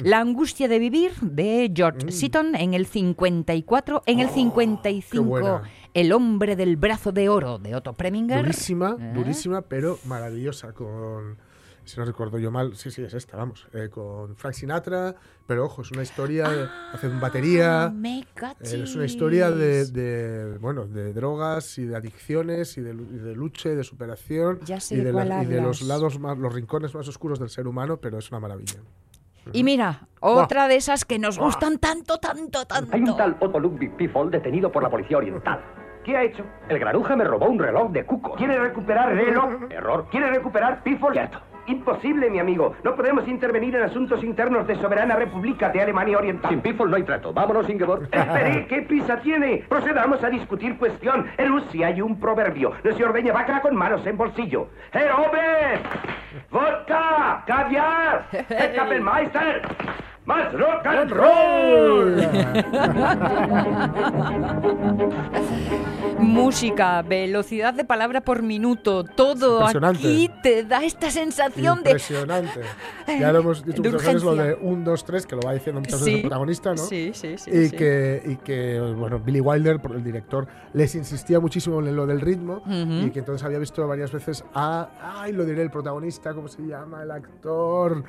La 0.04 0.20
angustia 0.20 0.68
de 0.68 0.80
vivir, 0.80 1.12
de 1.22 1.72
George 1.76 2.12
Seaton. 2.12 2.56
En 2.56 2.74
el 2.74 2.86
54. 2.86 4.04
En 4.06 4.20
el 4.20 4.30
55, 4.30 5.24
Mm. 5.24 5.28
Oh, 5.28 5.30
buena. 5.30 5.62
El 5.94 6.12
hombre 6.12 6.56
del 6.56 6.76
brazo 6.76 7.12
de 7.12 7.30
oro, 7.30 7.60
de 7.60 7.76
Otto 7.76 7.94
Preminger. 7.94 8.42
Durísima, 8.44 8.98
¿Eh? 9.00 9.12
durísima, 9.14 9.62
pero 9.62 10.00
maravillosa. 10.06 10.74
Con 10.74 11.38
si 11.86 12.00
no 12.00 12.06
recuerdo 12.06 12.40
yo 12.40 12.52
mal, 12.52 12.76
sí, 12.76 12.92
sí, 12.92 13.04
es 13.04 13.14
esta, 13.14 13.38
vamos, 13.38 13.68
eh, 13.74 13.90
con 13.90 14.36
Frank 14.36 14.54
Sinatra, 14.54 15.16
pero 15.46 15.66
ojo, 15.66 15.82
es 15.82 15.92
una 15.92 16.02
historia, 16.04 16.50
de, 16.50 16.68
hace 16.94 17.08
batería, 17.10 17.92
Me 17.94 18.20
eh, 18.20 18.26
es 18.62 18.96
una 18.96 19.06
historia 19.06 19.52
de, 19.52 19.86
de, 19.88 20.58
bueno, 20.60 20.86
de 20.88 21.14
drogas 21.14 21.78
y 21.78 21.86
de 21.86 21.96
adicciones 21.96 22.78
y 22.78 22.82
de, 22.82 22.92
y 22.94 23.18
de 23.18 23.36
lucha 23.36 23.70
y 23.70 23.76
de 23.76 23.84
superación 23.84 24.60
Ya 24.66 24.80
sé 24.80 24.96
y, 24.96 25.00
de 25.00 25.12
la- 25.14 25.44
y 25.44 25.46
de 25.46 25.62
los 25.62 25.82
lados 25.82 26.20
más, 26.20 26.38
los 26.38 26.54
rincones 26.54 26.94
más 26.96 27.08
oscuros 27.08 27.40
del 27.40 27.50
ser 27.50 27.68
humano, 27.68 27.98
pero 27.98 28.18
es 28.18 28.30
una 28.32 28.40
maravilla. 28.40 28.80
Y 29.52 29.64
mira, 29.66 30.08
otra 30.22 30.70
de 30.70 30.78
esas 30.78 31.04
que 31.04 31.20
nos 31.20 31.38
gustan 31.38 31.78
tanto, 31.78 32.18
tanto, 32.18 32.66
tanto. 32.66 32.96
Hay 32.96 33.02
un 33.02 33.18
tal 33.18 33.36
Otto 33.42 33.60
Ludwig 33.60 33.96
Pifol 33.98 34.32
detenido 34.32 34.72
por 34.72 34.82
la 34.84 34.90
policía 34.90 35.18
oriental. 35.18 35.60
¿Qué 36.06 36.16
ha 36.16 36.24
hecho? 36.24 36.46
El 36.70 36.80
granuja 36.80 37.16
me 37.16 37.24
robó 37.24 37.48
un 37.50 37.60
reloj 37.60 37.92
de 37.92 38.06
cuco. 38.06 38.36
¿Quiere 38.36 38.58
recuperar 38.60 39.14
reloj? 39.14 39.64
Error. 39.70 40.08
¿Quiere 40.10 40.30
recuperar 40.32 40.82
Pifol? 40.84 41.14
Cierto. 41.14 41.40
Imposible, 41.68 42.30
mi 42.30 42.40
amigo. 42.40 42.76
No 42.84 42.96
podemos 42.96 43.28
intervenir 43.28 43.76
en 43.76 43.84
asuntos 43.84 44.24
internos 44.24 44.68
de 44.68 44.76
Soberana 44.76 45.16
República 45.16 45.70
de 45.70 45.82
Alemania 45.82 46.18
Oriental. 46.18 46.52
Sin 46.52 46.62
Pifol 46.62 46.90
no 46.90 46.98
hay 46.98 47.04
trato. 47.04 47.32
Vámonos, 47.32 47.70
Ingeborg. 47.70 48.04
Espere, 48.12 48.68
¿qué 48.68 48.82
pisa 48.82 49.18
tiene? 49.22 49.64
Procedamos 49.70 50.22
a 50.24 50.30
discutir 50.30 50.78
cuestión. 50.78 51.28
En 51.38 51.48
Rusia 51.50 51.88
hay 51.88 52.02
un 52.02 52.20
proverbio. 52.20 52.74
No 52.84 52.94
se 52.96 53.04
ordeña 53.04 53.32
vaca 53.32 53.62
con 53.62 53.76
manos 53.76 54.06
en 54.06 54.18
bolsillo. 54.18 54.68
¡Herr 54.92 55.12
Ober! 55.14 55.80
¡Vodka! 56.52 57.44
¡Caviar! 57.48 58.28
¡Herr 58.32 58.76
Kapellmeister! 58.76 59.62
¡Más 60.26 60.54
rock 60.54 60.86
and 60.86 61.12
roll! 61.12 62.28
Música, 66.20 67.02
velocidad 67.02 67.74
de 67.74 67.84
palabra 67.84 68.22
por 68.22 68.42
minuto, 68.42 69.04
todo 69.04 69.58
Impresionante. 69.60 70.00
aquí 70.00 70.32
te 70.42 70.64
da 70.64 70.84
esta 70.84 71.10
sensación 71.12 71.84
de... 71.84 71.90
Impresionante. 71.92 72.62
Ya 73.20 73.34
lo 73.34 73.40
hemos 73.40 73.66
dicho 73.66 73.82
De 73.82 73.90
muchas 73.90 74.06
veces, 74.08 74.24
lo 74.24 74.36
de 74.36 74.54
urgencia. 74.54 74.68
1, 74.70 74.84
2, 74.92 75.06
3, 75.06 75.26
que 75.26 75.36
lo 75.36 75.42
va 75.42 75.54
diciendo 75.54 75.82
muchas 75.82 76.00
veces 76.00 76.06
Sí. 76.06 76.16
el 76.16 76.22
protagonista, 76.22 76.70
¿no? 76.72 76.78
Sí, 76.78 77.12
sí, 77.14 77.38
sí. 77.38 77.52
y, 77.52 77.68
sí. 77.68 77.76
Que, 77.76 78.24
y 78.26 78.36
que, 78.38 78.80
bueno, 78.98 79.20
Billy 79.20 79.42
Wilder, 79.42 79.82
por 79.82 79.92
el 79.96 80.04
director, 80.04 80.48
les 80.74 80.96
insistía 80.96 81.40
muchísimo 81.42 81.80
en 81.80 81.96
lo 81.96 82.06
del 82.08 82.22
ritmo 82.22 82.62
Ujú. 82.66 83.08
y 83.08 83.12
que 83.12 83.20
entonces 83.20 83.44
había 83.46 83.60
visto 83.60 83.86
varias 83.88 84.12
veces 84.12 84.46
a, 84.54 84.90
ay, 85.20 85.34
lo 85.34 85.44
diré, 85.44 85.62
el 85.62 85.70
protagonista, 85.72 86.34
¿cómo 86.34 86.48
se 86.48 86.62
llama? 86.62 87.04
El 87.04 87.12
actor. 87.12 88.04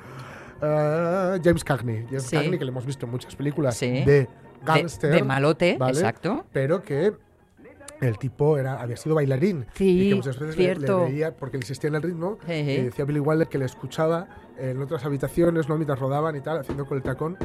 Ah, 0.61 1.37
James 1.43 1.63
Cagney. 1.63 2.05
James 2.07 2.23
Sí. 2.23 2.35
Cagney, 2.35 2.57
que 2.57 2.65
le 2.65 2.71
hemos 2.71 2.85
visto 2.85 3.05
en 3.05 3.11
muchas 3.11 3.35
películas 3.35 3.75
Sí. 3.77 3.87
de 4.03 4.05
De- 4.05 4.29
gangster. 4.63 5.11
de 5.11 5.23
malote, 5.23 5.77
¿vale? 5.77 5.93
exacto. 5.93 6.45
Pero 6.51 6.81
que 6.81 7.13
el 8.01 8.17
tipo 8.17 8.57
era, 8.57 8.81
había 8.81 8.97
sido 8.97 9.15
bailarín. 9.15 9.65
Sí, 9.73 10.07
y 10.07 10.09
que 10.09 10.15
muchas 10.15 10.39
veces 10.39 10.57
le- 10.57 10.75
le, 10.75 10.93
veía, 11.05 11.35
porque 11.35 11.57
le 11.57 11.61
insistía 11.63 11.87
en 11.89 11.95
el 11.95 12.01
ritmo, 12.01 12.37
y 12.47 12.81
decía 12.81 13.05
Billy 13.05 13.19
Wilder 13.19 13.47
que 13.47 13.57
le 13.57 13.65
escuchaba 13.65 14.27
en 14.57 14.81
otras 14.81 15.05
habitaciones, 15.05 15.67
¿no? 15.69 15.75
mientras 15.75 15.99
rodaban 15.99 16.35
y 16.35 16.41
tal, 16.41 16.57
haciendo 16.59 16.85
con 16.85 16.97
el 16.97 17.03
tacón, 17.03 17.37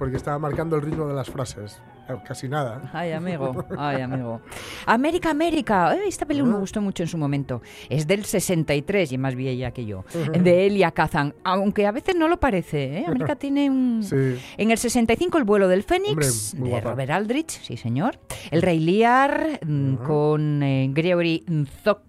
porque 0.00 0.16
estaba 0.16 0.38
marcando 0.38 0.76
el 0.76 0.82
ritmo 0.82 1.06
de 1.06 1.12
las 1.14 1.28
frases. 1.28 1.78
Eh, 2.08 2.14
Casi 2.26 2.48
nada. 2.48 2.90
Ay, 2.94 3.12
amigo, 3.20 3.66
ay, 3.78 4.00
amigo. 4.00 4.40
América, 4.86 5.30
América. 5.30 5.94
Eh, 5.94 6.00
Esta 6.08 6.24
película 6.26 6.50
me 6.52 6.56
Ah. 6.56 6.60
gustó 6.60 6.80
mucho 6.80 7.02
en 7.02 7.08
su 7.08 7.18
momento. 7.18 7.60
Es 7.90 8.06
del 8.06 8.24
63 8.24 9.12
y 9.12 9.18
más 9.18 9.34
vieja 9.34 9.70
que 9.72 9.84
yo. 9.84 10.04
De 10.32 10.66
Elia 10.66 10.90
Kazan. 10.90 11.34
Aunque 11.44 11.86
a 11.86 11.92
veces 11.92 12.16
no 12.16 12.26
lo 12.28 12.40
parece. 12.40 12.98
¿eh? 13.00 13.04
América 13.06 13.36
tiene 13.36 13.68
un... 13.70 14.02
Sí. 14.02 14.40
En 14.56 14.70
el 14.70 14.78
65 14.78 15.36
El 15.38 15.44
vuelo 15.44 15.68
del 15.68 15.82
Fénix 15.82 16.54
Hombre, 16.54 16.70
de. 16.70 16.80
Robert 16.80 17.10
Aldrich, 17.10 17.50
sí 17.62 17.76
señor. 17.76 18.18
El 18.50 18.62
Rey 18.62 18.80
Lear 18.80 19.60
mm, 19.64 19.94
con 19.96 20.62
eh, 20.62 20.88
Gregory 20.92 21.44
Zoc- 21.84 22.00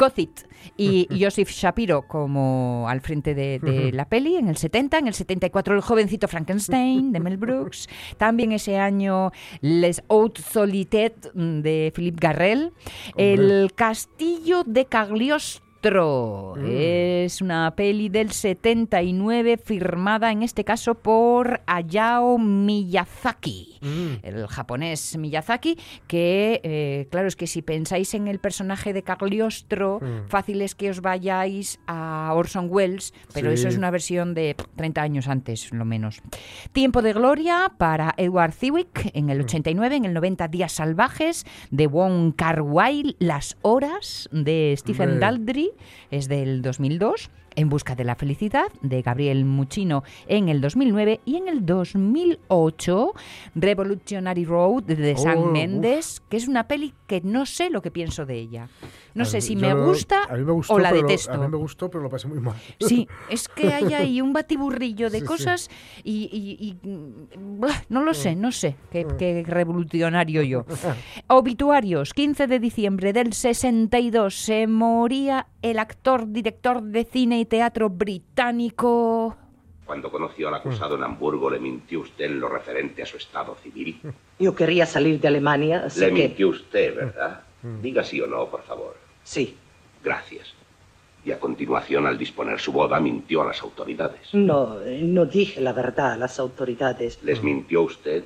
Cozit 0.00 0.46
y 0.78 1.06
Joseph 1.20 1.50
Shapiro 1.50 2.08
como 2.08 2.86
al 2.88 3.02
frente 3.02 3.34
de, 3.34 3.58
de 3.58 3.92
la 3.92 4.08
peli 4.08 4.36
en 4.36 4.48
el 4.48 4.56
70, 4.56 4.96
en 4.96 5.08
el 5.08 5.12
74 5.12 5.74
El 5.74 5.82
jovencito 5.82 6.26
Frankenstein 6.26 7.12
de 7.12 7.20
Mel 7.20 7.36
Brooks, 7.36 7.86
también 8.16 8.52
ese 8.52 8.78
año 8.78 9.30
Les 9.60 10.02
Hautes 10.08 10.42
Solités 10.42 11.12
mm, 11.34 11.60
de 11.60 11.92
Philippe 11.94 12.18
Garrel, 12.18 12.72
El 13.14 13.72
castillo 13.74 14.64
de 14.64 14.86
Cagliostro 14.86 15.69
es 17.24 17.40
una 17.40 17.74
peli 17.74 18.08
del 18.08 18.30
79 18.32 19.56
firmada 19.56 20.30
en 20.30 20.42
este 20.42 20.64
caso 20.64 20.94
por 20.94 21.62
Hayao 21.66 22.38
Miyazaki, 22.38 23.78
el 24.22 24.46
japonés 24.46 25.16
Miyazaki, 25.16 25.78
que 26.06 26.60
eh, 26.64 27.08
claro 27.10 27.28
es 27.28 27.36
que 27.36 27.46
si 27.46 27.62
pensáis 27.62 28.12
en 28.14 28.28
el 28.28 28.38
personaje 28.40 28.92
de 28.92 29.02
Cagliostro, 29.02 30.00
fácil 30.28 30.60
es 30.62 30.74
que 30.74 30.90
os 30.90 31.00
vayáis 31.00 31.80
a 31.86 32.30
Orson 32.34 32.66
Welles, 32.70 33.14
pero 33.32 33.48
Sí. 33.50 33.54
eso 33.54 33.68
es 33.68 33.76
una 33.76 33.90
versión 33.90 34.34
de 34.34 34.54
30 34.76 35.02
años 35.02 35.28
antes, 35.28 35.72
lo 35.72 35.84
menos. 35.84 36.20
Tiempo 36.72 37.00
de 37.02 37.12
gloria 37.14 37.72
para 37.78 38.14
Edward 38.16 38.52
Zwick 38.52 39.10
en 39.14 39.30
el 39.30 39.40
89, 39.40 39.96
en 39.96 40.04
el 40.04 40.12
90 40.14 40.48
Días 40.48 40.72
salvajes 40.72 41.44
de 41.70 41.86
Wong 41.86 42.34
Kar 42.36 42.62
Wai, 42.62 43.16
Las 43.18 43.56
horas 43.62 44.28
de 44.30 44.74
Stephen. 44.76 45.20
Daldry 45.20 45.69
es 46.10 46.28
del 46.28 46.62
2002. 46.62 47.30
En 47.56 47.68
busca 47.68 47.94
de 47.96 48.04
la 48.04 48.14
felicidad 48.14 48.66
de 48.80 49.02
Gabriel 49.02 49.44
Muchino 49.44 50.04
en 50.28 50.48
el 50.48 50.60
2009 50.60 51.20
y 51.24 51.36
en 51.36 51.48
el 51.48 51.66
2008 51.66 53.12
Revolutionary 53.54 54.44
Road 54.44 54.84
de 54.84 55.14
Oh, 55.16 55.22
Sam 55.22 55.38
uf. 55.40 55.52
Mendes, 55.52 56.22
que 56.28 56.36
es 56.36 56.46
una 56.48 56.68
peli 56.68 56.94
que 57.06 57.20
no 57.22 57.46
sé 57.46 57.68
lo 57.70 57.82
que 57.82 57.90
pienso 57.90 58.24
de 58.24 58.36
ella. 58.38 58.68
No 59.14 59.24
A 59.24 59.26
sé 59.26 59.40
si 59.40 59.56
me 59.56 59.74
gusta 59.74 60.28
me 60.30 60.42
gustó, 60.52 60.74
o 60.74 60.78
la 60.78 60.92
lo- 60.92 60.98
detesto. 61.02 61.32
a 61.32 61.36
mí 61.38 61.48
me 61.48 61.56
gustó, 61.56 61.90
pero 61.90 62.04
lo 62.04 62.08
pasé 62.08 62.28
muy 62.28 62.38
mal. 62.38 62.54
Sí, 62.78 63.08
es 63.28 63.48
que 63.48 63.72
hay 63.72 63.92
ahí 63.94 64.20
un 64.20 64.32
batiburrillo 64.32 65.10
de 65.10 65.18
Sí, 65.18 65.22
sí. 65.22 65.26
cosas 65.26 65.70
y, 66.04 66.30
y- 66.32 66.68
y, 66.68 66.88
mm, 66.88 67.60
blah, 67.60 67.82
no 67.88 68.02
lo 68.04 68.12
Mm. 68.12 68.14
sé, 68.14 68.36
no 68.36 68.52
sé 68.52 68.76
qué, 68.92 69.04
qué 69.18 69.42
revolucionario 69.44 70.42
yo. 70.42 70.64
Obituarios, 71.26 72.14
15 72.14 72.46
de 72.46 72.60
diciembre 72.60 73.12
del 73.12 73.32
62 73.32 74.34
se 74.36 74.66
moría 74.68 75.48
el 75.62 75.78
actor, 75.80 76.30
director 76.30 76.80
de 76.82 77.04
cine 77.04 77.39
y 77.40 77.44
teatro 77.46 77.88
británico. 77.88 79.36
Cuando 79.84 80.10
conoció 80.10 80.48
al 80.48 80.54
acusado 80.54 80.94
en 80.94 81.02
Hamburgo, 81.02 81.50
le 81.50 81.58
mintió 81.58 82.00
usted 82.00 82.26
en 82.26 82.38
lo 82.38 82.48
referente 82.48 83.02
a 83.02 83.06
su 83.06 83.16
estado 83.16 83.56
civil. 83.56 84.00
Yo 84.38 84.54
quería 84.54 84.86
salir 84.86 85.20
de 85.20 85.28
Alemania, 85.28 85.84
así 85.86 86.00
Le 86.00 86.06
que... 86.08 86.28
mintió 86.28 86.48
usted, 86.48 86.94
¿verdad? 86.94 87.40
Diga 87.82 88.04
sí 88.04 88.20
o 88.20 88.26
no, 88.26 88.46
por 88.46 88.62
favor. 88.62 88.96
Sí. 89.24 89.56
Gracias. 90.02 90.54
Y 91.24 91.32
a 91.32 91.40
continuación, 91.40 92.06
al 92.06 92.16
disponer 92.16 92.60
su 92.60 92.72
boda, 92.72 93.00
mintió 93.00 93.42
a 93.42 93.46
las 93.46 93.60
autoridades. 93.62 94.32
No, 94.32 94.76
no 95.02 95.26
dije 95.26 95.60
la 95.60 95.72
verdad 95.72 96.12
a 96.12 96.16
las 96.16 96.38
autoridades. 96.38 97.22
¿Les 97.22 97.42
mintió 97.42 97.82
usted? 97.82 98.24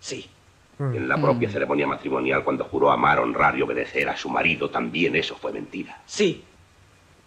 Sí. 0.00 0.28
En 0.80 1.08
la 1.08 1.16
propia 1.20 1.50
ceremonia 1.50 1.86
matrimonial, 1.86 2.44
cuando 2.44 2.64
juró 2.64 2.90
amar, 2.90 3.18
honrar 3.18 3.58
y 3.58 3.62
obedecer 3.62 4.08
a 4.08 4.16
su 4.16 4.28
marido, 4.28 4.70
también 4.70 5.16
eso 5.16 5.34
fue 5.36 5.52
mentira. 5.52 6.02
Sí. 6.06 6.44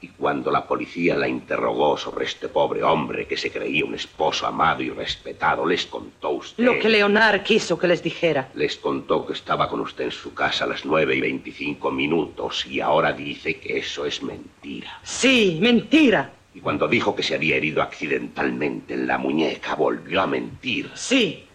Y 0.03 0.07
cuando 0.07 0.49
la 0.49 0.65
policía 0.65 1.15
la 1.15 1.27
interrogó 1.27 1.95
sobre 1.95 2.25
este 2.25 2.49
pobre 2.49 2.81
hombre 2.81 3.27
que 3.27 3.37
se 3.37 3.51
creía 3.51 3.85
un 3.85 3.93
esposo 3.93 4.47
amado 4.47 4.81
y 4.81 4.89
respetado, 4.89 5.63
les 5.63 5.85
contó 5.85 6.31
usted... 6.31 6.63
Lo 6.63 6.79
que 6.79 6.89
Leonard 6.89 7.43
quiso 7.43 7.77
que 7.77 7.87
les 7.87 8.01
dijera. 8.01 8.49
Les 8.55 8.77
contó 8.77 9.27
que 9.27 9.33
estaba 9.33 9.69
con 9.69 9.79
usted 9.81 10.05
en 10.05 10.11
su 10.11 10.33
casa 10.33 10.63
a 10.63 10.67
las 10.67 10.85
9 10.85 11.15
y 11.17 11.21
25 11.21 11.91
minutos 11.91 12.65
y 12.65 12.79
ahora 12.79 13.13
dice 13.13 13.59
que 13.59 13.77
eso 13.77 14.07
es 14.07 14.23
mentira. 14.23 14.99
Sí, 15.03 15.59
mentira. 15.61 16.33
Y 16.55 16.61
cuando 16.61 16.87
dijo 16.87 17.15
que 17.15 17.21
se 17.21 17.35
había 17.35 17.57
herido 17.57 17.83
accidentalmente 17.83 18.95
en 18.95 19.05
la 19.05 19.19
muñeca, 19.19 19.75
volvió 19.75 20.21
a 20.21 20.27
mentir. 20.27 20.89
Sí. 20.95 21.45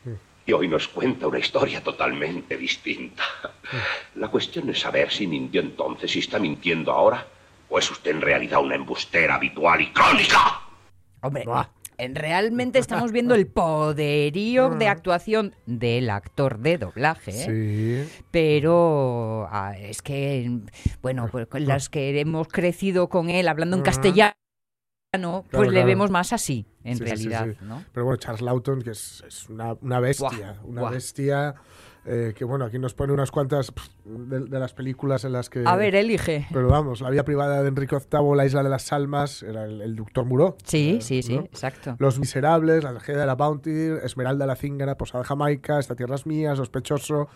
Y 0.46 0.52
hoy 0.52 0.68
nos 0.68 0.86
cuenta 0.86 1.26
una 1.26 1.40
historia 1.40 1.82
totalmente 1.82 2.56
distinta. 2.56 3.24
La 4.14 4.28
cuestión 4.28 4.70
es 4.70 4.78
saber 4.78 5.10
si 5.10 5.26
mintió 5.26 5.60
entonces, 5.60 6.12
si 6.12 6.20
está 6.20 6.38
mintiendo 6.38 6.92
ahora, 6.92 7.26
o 7.68 7.78
es 7.78 7.90
usted 7.90 8.12
en 8.12 8.20
realidad 8.20 8.60
una 8.62 8.74
embustera 8.74 9.34
habitual 9.36 9.80
y 9.80 9.92
crónica. 9.92 10.60
Hombre, 11.22 11.44
Buah. 11.44 11.66
en- 11.98 12.14
realmente 12.14 12.78
estamos 12.78 13.10
viendo 13.12 13.34
el 13.34 13.46
poderío 13.46 14.70
de 14.78 14.88
actuación 14.88 15.54
del 15.66 16.10
actor 16.10 16.58
de 16.58 16.78
doblaje. 16.78 17.30
¿eh? 17.32 18.06
Sí. 18.08 18.22
pero 18.30 19.48
ah, 19.50 19.74
es 19.78 20.02
que, 20.02 20.60
bueno, 21.02 21.28
pues 21.30 21.46
con 21.46 21.66
las 21.66 21.88
que 21.88 22.18
hemos 22.20 22.48
crecido 22.48 23.08
con 23.08 23.30
él 23.30 23.48
hablando 23.48 23.76
en 23.76 23.82
castellano, 23.82 24.34
pues 25.50 25.70
le 25.70 25.84
vemos 25.84 26.10
más 26.10 26.32
así, 26.32 26.66
en 26.84 26.98
Sí, 26.98 27.04
sí, 27.04 27.16
sí, 27.16 27.28
realidad, 27.28 27.46
sí. 27.58 27.64
¿no? 27.64 27.82
Pero 27.92 28.04
bueno, 28.04 28.18
Charles 28.18 28.42
Lawton, 28.42 28.82
que 28.82 28.90
es, 28.90 29.24
es 29.26 29.48
una, 29.48 29.72
una 29.80 29.98
bestia, 30.00 30.28
Buah, 30.28 30.64
una 30.64 30.80
buah. 30.82 30.90
bestia 30.90 31.54
eh, 32.06 32.32
que 32.36 32.44
bueno, 32.44 32.64
aquí 32.64 32.78
nos 32.78 32.94
pone 32.94 33.12
unas 33.12 33.30
cuantas 33.30 33.72
pff, 33.72 33.88
de, 34.04 34.40
de 34.40 34.58
las 34.60 34.72
películas 34.72 35.24
en 35.24 35.32
las 35.32 35.50
que... 35.50 35.64
A 35.66 35.76
ver, 35.76 35.94
elige. 35.94 36.46
Pero 36.52 36.68
vamos, 36.68 37.00
la 37.00 37.10
vida 37.10 37.24
privada 37.24 37.62
de 37.62 37.68
Enrique 37.68 37.96
VIII, 37.96 38.36
La 38.36 38.46
isla 38.46 38.62
de 38.62 38.68
las 38.70 38.92
almas, 38.92 39.42
era 39.42 39.64
el, 39.64 39.82
el 39.82 39.96
doctor 39.96 40.24
Muró. 40.24 40.56
Sí, 40.64 40.96
eh, 40.98 41.02
sí, 41.02 41.22
sí, 41.22 41.34
¿no? 41.36 41.42
exacto. 41.42 41.96
Los 41.98 42.18
Miserables, 42.18 42.84
La 42.84 42.92
tragedia 42.92 43.20
de 43.22 43.26
la 43.26 43.34
Bounty, 43.34 43.70
Esmeralda 44.04 44.46
la 44.46 44.56
Cíngara, 44.56 44.96
Posada 44.96 45.24
Jamaica, 45.24 45.78
Esta 45.78 45.94
tierra 45.96 46.14
es 46.14 46.26
mía, 46.26 46.54
Sospechoso. 46.56 47.28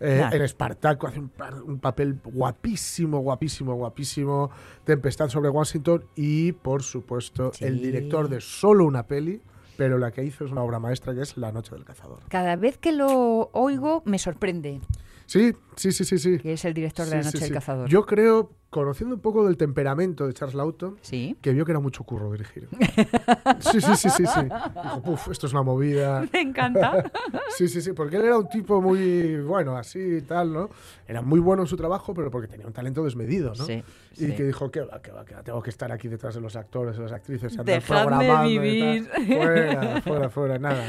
Eh, 0.00 0.16
Claro. 0.18 0.36
En 0.36 0.42
Espartaco 0.42 1.08
hace 1.08 1.18
un, 1.18 1.80
papel 1.80 2.20
guapísimo, 2.24 3.18
guapísimo, 3.18 3.74
guapísimo. 3.74 4.48
Tempestad 4.84 5.28
sobre 5.28 5.48
Washington 5.48 6.04
y, 6.14 6.52
por 6.52 6.82
supuesto, 6.84 7.50
el 7.60 7.78
Sí. 7.78 7.84
director 7.86 8.28
de 8.28 8.40
solo 8.40 8.84
una 8.84 9.06
peli, 9.08 9.40
pero 9.78 9.96
la 9.96 10.10
que 10.10 10.24
hizo 10.24 10.44
es 10.44 10.50
una 10.50 10.64
obra 10.64 10.80
maestra 10.80 11.14
que 11.14 11.22
es 11.22 11.36
La 11.36 11.52
Noche 11.52 11.72
del 11.72 11.84
Cazador. 11.84 12.18
Cada 12.28 12.56
vez 12.56 12.78
que 12.78 12.90
lo 12.90 13.48
oigo 13.52 14.02
me 14.04 14.18
sorprende 14.18 14.80
Sí, 15.28 15.52
sí, 15.76 15.92
sí, 15.92 16.04
sí, 16.06 16.16
sí. 16.18 16.38
que 16.38 16.54
es 16.54 16.64
el 16.64 16.72
director 16.72 17.04
de 17.04 17.16
La 17.16 17.22
Noche 17.22 17.36
sí, 17.36 17.44
del. 17.44 17.52
Cazador. 17.52 17.86
Yo 17.86 18.06
creo, 18.06 18.50
conociendo 18.70 19.14
un 19.14 19.20
poco 19.20 19.46
del 19.46 19.58
temperamento 19.58 20.26
de 20.26 20.32
Charles 20.32 20.54
Lawton, 20.54 20.96
Sí. 21.02 21.36
que 21.42 21.52
vio 21.52 21.66
que 21.66 21.72
era 21.72 21.80
mucho 21.80 22.02
curro 22.04 22.32
dirigir. 22.32 22.66
Sí, 23.60 23.78
sí, 23.82 23.94
sí, 23.96 24.08
sí, 24.08 24.24
sí. 24.26 24.40
Dijo, 24.82 25.02
puf, 25.02 25.28
esto 25.28 25.46
es 25.46 25.52
una 25.52 25.62
movida. 25.62 26.26
Me 26.32 26.40
encanta. 26.40 27.10
Sí, 27.58 27.66
sí, 27.68 27.82
sí, 27.82 27.92
porque 27.92 28.16
él 28.16 28.24
era 28.24 28.38
un 28.38 28.48
tipo 28.48 28.80
muy, 28.80 29.36
bueno, 29.40 29.76
así 29.76 29.98
y 29.98 30.20
tal, 30.22 30.52
¿no? 30.52 30.70
Era 31.08 31.22
muy 31.22 31.40
bueno 31.40 31.62
en 31.62 31.66
su 31.68 31.76
trabajo, 31.76 32.14
pero 32.14 32.30
porque 32.30 32.46
tenía 32.46 32.66
un 32.66 32.72
talento 32.72 33.02
desmedido, 33.02 33.52
¿no? 33.58 33.64
Sí, 33.66 33.82
y 34.16 34.32
que 34.32 34.44
dijo, 34.44 34.70
que 34.70 34.80
va, 34.82 35.02
que 35.02 35.10
va, 35.10 35.24
que 35.24 35.34
va, 35.34 35.42
tengo 35.42 35.60
que 35.60 35.70
estar 35.70 35.90
aquí 35.90 36.06
detrás 36.08 36.36
de 36.36 36.40
los 36.40 36.54
actores, 36.56 36.96
de 36.96 37.02
las 37.02 37.12
actrices, 37.12 37.52
andar 37.58 37.66
Dejadme 37.80 38.06
programando 38.06 38.48
y 38.48 38.58
vivir. 38.58 39.08
tal. 39.10 39.26
Fuera, 39.26 40.00
fuera, 40.02 40.30
fuera, 40.30 40.58
nada. 40.58 40.84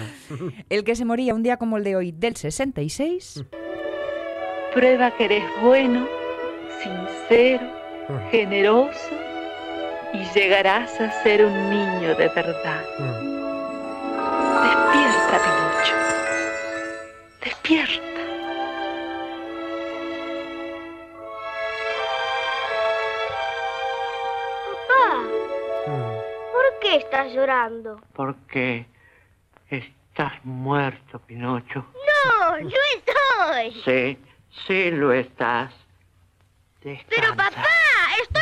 El 0.70 0.84
que 0.84 0.96
se 0.96 1.06
moría 1.06 1.34
un 1.34 1.42
día 1.44 1.58
como 1.58 1.78
el 1.78 1.84
de 1.84 1.96
hoy, 1.96 2.12
del 2.12 2.36
66. 2.36 3.44
Prueba 4.74 5.12
que 5.12 5.26
eres 5.26 5.44
bueno, 5.62 6.08
sincero, 6.82 7.66
Mm. 8.08 8.30
generoso 8.32 9.16
y 10.14 10.24
llegarás 10.34 11.00
a 11.00 11.12
ser 11.24 11.46
un 11.46 11.70
niño 11.70 12.16
de 12.16 12.28
verdad. 12.30 12.84
Mm. 12.98 13.30
Despierta, 14.64 15.38
Pinocho. 15.46 15.96
Despierta. 17.44 18.00
Papá, 24.88 25.24
Mm. 25.88 26.52
¿por 26.54 26.80
qué 26.82 26.96
estás 26.98 27.32
llorando? 27.34 28.00
Porque 28.14 28.86
estás 29.70 30.34
muerto, 30.44 31.20
Pinocho. 31.20 31.86
No, 32.10 32.58
no 32.60 32.70
estoy. 32.96 33.82
Sí, 33.84 34.18
sí 34.68 34.92
lo 34.92 35.12
estás. 35.14 35.74
Pero 36.82 36.96
Descansa. 36.96 37.36
papá, 37.36 37.66
estoy 38.24 38.42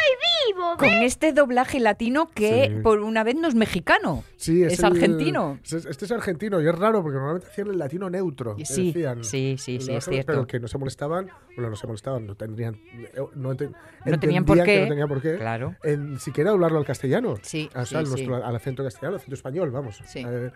vivo. 0.53 0.77
Con 0.77 0.89
este 0.89 1.33
doblaje 1.33 1.79
latino 1.79 2.29
que 2.29 2.67
Sí. 2.71 2.81
por 2.83 2.99
una 2.99 3.23
vez 3.23 3.35
no 3.35 3.47
es 3.47 3.55
mexicano. 3.55 4.23
Sí, 4.35 4.61
es, 4.63 4.77
el- 4.77 4.85
argentino. 4.85 5.57
es- 5.63 5.73
Este 5.73 6.05
es 6.05 6.11
argentino 6.11 6.61
y 6.61 6.67
es 6.67 6.75
raro 6.77 7.01
porque 7.01 7.15
normalmente 7.15 7.47
hacían 7.47 7.69
el 7.69 7.79
latino 7.79 8.11
neutro. 8.11 8.55
Sí, 8.63 8.91
decían. 8.91 9.23
sí, 9.23 9.55
sí, 9.57 9.79
sí, 9.81 9.91
es 9.91 10.05
cierto. 10.05 10.27
Pero 10.33 10.45
que 10.45 10.59
no 10.59 10.67
se 10.67 10.77
molestaban, 10.77 11.31
bueno, 11.55 11.71
no 11.71 11.75
se 11.75 11.87
molestaban, 11.87 12.27
no 12.27 12.35
tendrían. 12.35 12.75
eh, 12.75 13.11
No, 13.33 13.51
enten- 13.55 13.73
No 14.05 14.19
tenían 14.19 14.45
por 14.45 14.63
qué. 14.63 14.81
No 14.83 14.87
tenían 14.89 15.07
por 15.09 15.21
qué. 15.21 15.35
Claro. 15.37 15.75
En 15.83 16.19
siquiera 16.19 16.51
hablarlo 16.51 16.77
al 16.77 16.85
castellano. 16.85 17.37
Sí, 17.41 17.69
sí. 17.85 17.95
nuestro- 17.95 18.35
al 18.45 18.55
acento 18.55 18.83
castellano, 18.83 19.15
al 19.15 19.19
acento 19.19 19.33
español, 19.35 19.71
vamos. 19.71 19.99
Sí. 20.05 20.23
Eh, 20.27 20.51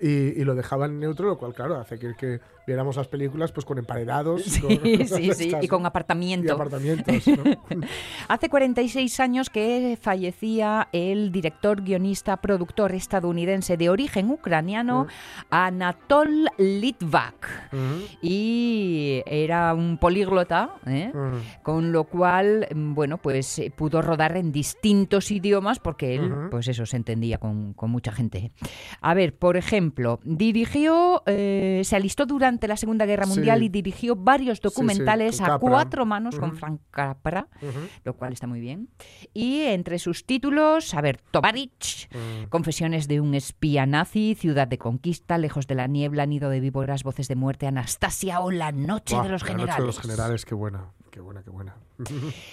y, 0.00 0.08
y 0.08 0.44
lo 0.44 0.54
dejaban 0.54 0.98
neutro, 0.98 1.26
lo 1.28 1.38
cual, 1.38 1.54
claro, 1.54 1.76
hace 1.78 1.98
que, 1.98 2.14
que 2.16 2.40
viéramos 2.66 2.96
las 2.96 3.08
películas 3.08 3.52
pues 3.52 3.64
con 3.64 3.78
emparedados. 3.78 4.42
Sí, 4.42 4.60
con- 4.60 4.78
sí, 5.06 5.32
sí, 5.34 5.52
y 5.60 5.68
con 5.68 5.82
y 5.82 5.86
apartamiento. 5.86 6.52
apartamientos. 6.54 7.26
¿no? 7.28 7.44
Hace 8.28 8.48
46 8.48 9.20
años 9.20 9.50
que 9.50 9.98
fallecía 10.00 10.88
el 10.92 11.30
director, 11.32 11.82
guionista, 11.82 12.36
productor 12.38 12.92
estadounidense 12.92 13.76
de 13.76 13.88
origen 13.90 14.30
ucraniano, 14.30 15.06
Anatol 15.50 16.48
Litvak. 16.58 17.70
Ujú, 17.72 18.04
Y 18.22 19.22
era 19.26 19.72
un 19.74 19.98
políglota, 19.98 20.70
¿eh? 20.86 21.10
ujú. 21.14 21.38
con 21.62 21.92
lo 21.92 22.04
cual, 22.04 22.66
mm, 22.74 22.94
bueno, 22.94 23.18
pues 23.18 23.58
eh, 23.58 23.70
pudo 23.74 24.02
rodar 24.02 24.36
en 24.36 24.52
distintos 24.52 25.30
idiomas 25.30 25.78
porque 25.78 26.14
él, 26.16 26.32
pues 26.50 26.68
eso, 26.68 26.84
se 26.86 26.96
entendía 26.96 27.38
con, 27.38 27.74
con 27.74 27.90
mucha 27.90 28.12
gente. 28.12 28.52
A 29.00 29.14
ver, 29.14 29.36
por 29.36 29.56
ejemplo, 29.56 29.83
dirigió, 30.24 31.22
eh, 31.26 31.82
se 31.84 31.96
alistó 31.96 32.26
durante 32.26 32.68
la 32.68 32.76
Segunda 32.76 33.06
Guerra 33.06 33.24
Sí. 33.24 33.30
Mundial 33.34 33.62
y 33.62 33.68
dirigió 33.68 34.16
varios 34.16 34.58
sí, 34.58 34.62
documentales 34.64 35.36
con 35.38 35.44
a 35.44 35.48
Capra. 35.48 35.68
cuatro 35.70 36.06
manos 36.06 36.38
con 36.38 36.50
Ujú. 36.50 36.58
Frank 36.58 36.80
Capra, 36.90 37.48
Ujú. 37.60 37.80
lo 38.04 38.14
cual 38.16 38.32
está 38.32 38.46
muy 38.46 38.60
bien. 38.60 38.88
Y 39.32 39.60
entre 39.62 39.98
sus 39.98 40.24
títulos, 40.26 40.94
a 40.94 41.00
ver, 41.00 41.20
Tovarich, 41.30 42.08
Mm. 42.14 42.48
Confesiones 42.48 43.08
de 43.08 43.20
un 43.20 43.34
espía 43.34 43.86
nazi, 43.86 44.34
Ciudad 44.38 44.68
de 44.68 44.78
Conquista, 44.78 45.38
Lejos 45.38 45.66
de 45.66 45.74
la 45.74 45.86
niebla, 45.86 46.26
Nido 46.26 46.48
de 46.50 46.60
víboras, 46.60 47.02
Voces 47.02 47.28
de 47.28 47.36
muerte, 47.36 47.66
Anastasia 47.66 48.40
o 48.40 48.50
La 48.50 48.72
noche 48.72 49.16
de 49.20 49.28
los 49.28 49.42
La 49.42 49.48
generales. 49.48 49.68
noche 49.76 49.80
de 49.80 49.86
los 49.86 50.00
generales, 50.00 50.44
qué 50.44 50.54
buena, 50.54 50.92
qué 51.14 51.20
buena, 51.20 51.44
qué 51.44 51.50
buena. 51.50 51.76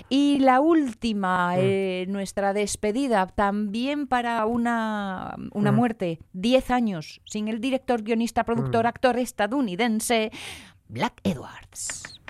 Y 0.08 0.38
la 0.38 0.62
última, 0.62 1.54
Mm. 1.56 1.60
eh, 1.62 2.06
nuestra 2.10 2.54
despedida, 2.54 3.26
también 3.26 4.06
para 4.06 4.46
una, 4.46 5.36
una 5.52 5.72
Mm. 5.72 5.76
muerte, 5.76 6.20
10 6.34 6.70
años, 6.70 7.22
sin 7.26 7.48
el 7.48 7.60
director, 7.60 8.04
guionista, 8.04 8.44
productor, 8.44 8.86
Mm. 8.86 8.88
actor 8.88 9.18
estadounidense, 9.18 10.32
Black 10.90 11.20
Edwards. 11.24 12.21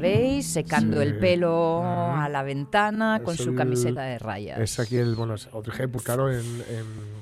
Veis, 0.00 0.46
secando 0.46 0.96
Sí. 1.00 1.02
el 1.06 1.18
pelo 1.18 1.80
Mm. 1.82 2.18
a 2.20 2.28
la 2.28 2.42
ventana 2.42 3.20
con 3.24 3.36
su 3.36 3.50
el- 3.50 3.56
camiseta 3.56 4.02
de 4.02 4.18
rayas. 4.18 4.58
Es 4.58 4.78
aquí 4.80 4.96
el, 4.96 5.14
bueno, 5.14 5.34
es 5.34 5.46
Audrey 5.52 5.76
Hepburn, 5.78 6.04
claro, 6.04 6.30
en, 6.30 6.38
en 6.40 7.20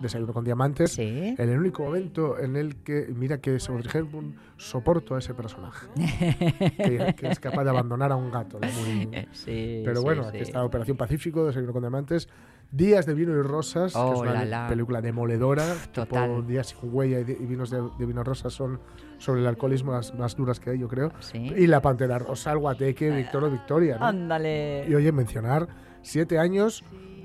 Desayuno 0.00 0.34
con 0.34 0.44
Diamantes. 0.44 0.92
Sí. 0.92 1.34
En 1.38 1.48
el 1.48 1.58
único 1.58 1.82
momento 1.84 2.38
en 2.38 2.56
el 2.56 2.76
que, 2.76 3.06
mira 3.16 3.38
que 3.38 3.56
es 3.56 3.68
Audrey 3.70 3.88
Hepburn, 3.94 4.34
soporto 4.58 5.14
a 5.14 5.18
ese 5.20 5.32
personaje. 5.32 5.86
que, 6.76 7.14
que 7.16 7.28
es 7.28 7.40
capaz 7.40 7.64
de 7.64 7.70
abandonar 7.70 8.12
a 8.12 8.16
un 8.16 8.30
gato. 8.30 8.58
¿no? 8.60 8.68
Muy- 8.68 9.26
Sí, 9.32 9.82
Pero 9.86 10.02
bueno, 10.02 10.22
sí. 10.24 10.28
aquí 10.28 10.38
está 10.40 10.62
Operación 10.64 10.98
Pacífico, 10.98 11.46
Desayuno 11.46 11.72
con 11.72 11.80
Diamantes. 11.82 12.28
Días 12.70 13.06
de 13.06 13.14
vino 13.14 13.32
y 13.32 13.40
rosas, 13.42 13.92
que 13.94 13.98
Oh, 13.98 14.14
es 14.14 14.20
una 14.20 14.32
la, 14.32 14.44
la. 14.44 14.68
película 14.68 15.00
demoledora. 15.00 15.64
total. 15.92 16.46
Días 16.46 16.66
sin 16.78 16.92
huella 16.94 17.20
y, 17.20 17.24
de- 17.24 17.32
y 17.40 17.46
vinos 17.46 17.70
de, 17.70 17.80
de 17.80 18.04
vino 18.06 18.20
y 18.20 18.24
rosas 18.24 18.52
son 18.52 18.80
sobre 19.18 19.40
el 19.40 19.46
alcoholismo 19.46 19.92
las 19.92 20.14
más 20.14 20.36
duras 20.36 20.60
que 20.60 20.70
hay, 20.70 20.78
yo 20.78 20.88
creo. 20.88 21.12
Sí. 21.20 21.52
Y 21.56 21.66
La 21.66 21.80
Pantera 21.80 22.18
Rosa, 22.18 22.52
el 22.52 22.58
Guateque, 22.58 23.10
Víctor 23.10 23.44
o 23.44 23.50
Victoria. 23.50 23.98
¿no? 23.98 24.06
Ándale. 24.06 24.86
Y 24.88 24.94
oye, 24.94 25.10
mencionar 25.12 25.68
siete 26.02 26.38
años 26.38 26.84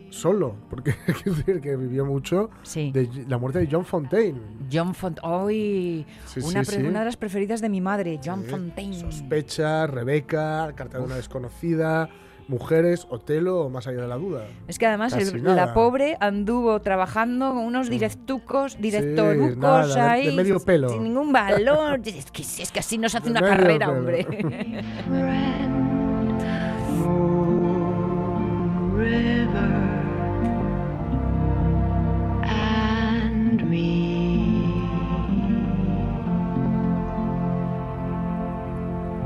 solo, 0.09 0.55
porque 0.69 0.93
quiero 1.23 1.37
decir 1.37 1.61
que 1.61 1.75
vivió 1.77 2.05
mucho 2.05 2.49
Sí. 2.63 2.91
de 2.91 3.09
la 3.27 3.37
muerte 3.37 3.59
de 3.59 3.67
John 3.71 3.85
Fontaine. 3.85 4.39
John 4.71 4.93
Fontaine. 4.93 5.27
¡Ay! 5.47 6.05
Sí, 6.25 6.41
una, 6.41 6.63
sí, 6.65 6.81
una 6.81 6.99
de 6.99 7.05
las 7.05 7.17
preferidas 7.17 7.61
de 7.61 7.69
mi 7.69 7.79
madre, 7.81 8.19
John. 8.23 8.43
Fontaine. 8.43 8.93
Sospecha, 8.99 9.87
Rebeca, 9.87 10.73
Carta 10.75 10.97
de 10.97 11.05
una 11.05 11.15
desconocida, 11.15 12.09
Mujeres, 12.47 13.07
Otelo 13.09 13.61
o 13.61 13.69
Más 13.69 13.87
allá 13.87 14.01
de 14.01 14.07
la 14.07 14.15
duda. 14.17 14.45
Es 14.67 14.77
que 14.79 14.85
además 14.87 15.13
el- 15.13 15.43
la 15.43 15.73
pobre 15.73 16.17
anduvo 16.19 16.79
trabajando 16.81 17.49
con 17.49 17.59
unos 17.59 17.89
directucos, 17.89 18.77
directorucos 18.79 19.57
nada, 19.57 19.85
de- 19.87 19.93
de 19.93 20.01
ahí. 20.29 20.35
medio 20.35 20.59
pelo. 20.59 20.89
Sin 20.89 21.03
ningún 21.03 21.31
valor. 21.31 21.99
es, 22.05 22.31
que, 22.31 22.41
es 22.41 22.71
que 22.71 22.79
así 22.79 22.97
no 22.97 23.09
se 23.09 23.17
hace 23.17 23.31
De 23.31 23.39
una 23.39 23.41
carrera, 23.41 23.87
pelo. 23.87 23.99
hombre. 23.99 24.27
And 32.43 33.63
me. 33.63 33.81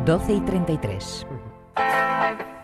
12 0.05 0.33
y 0.33 0.41
33. 0.41 1.27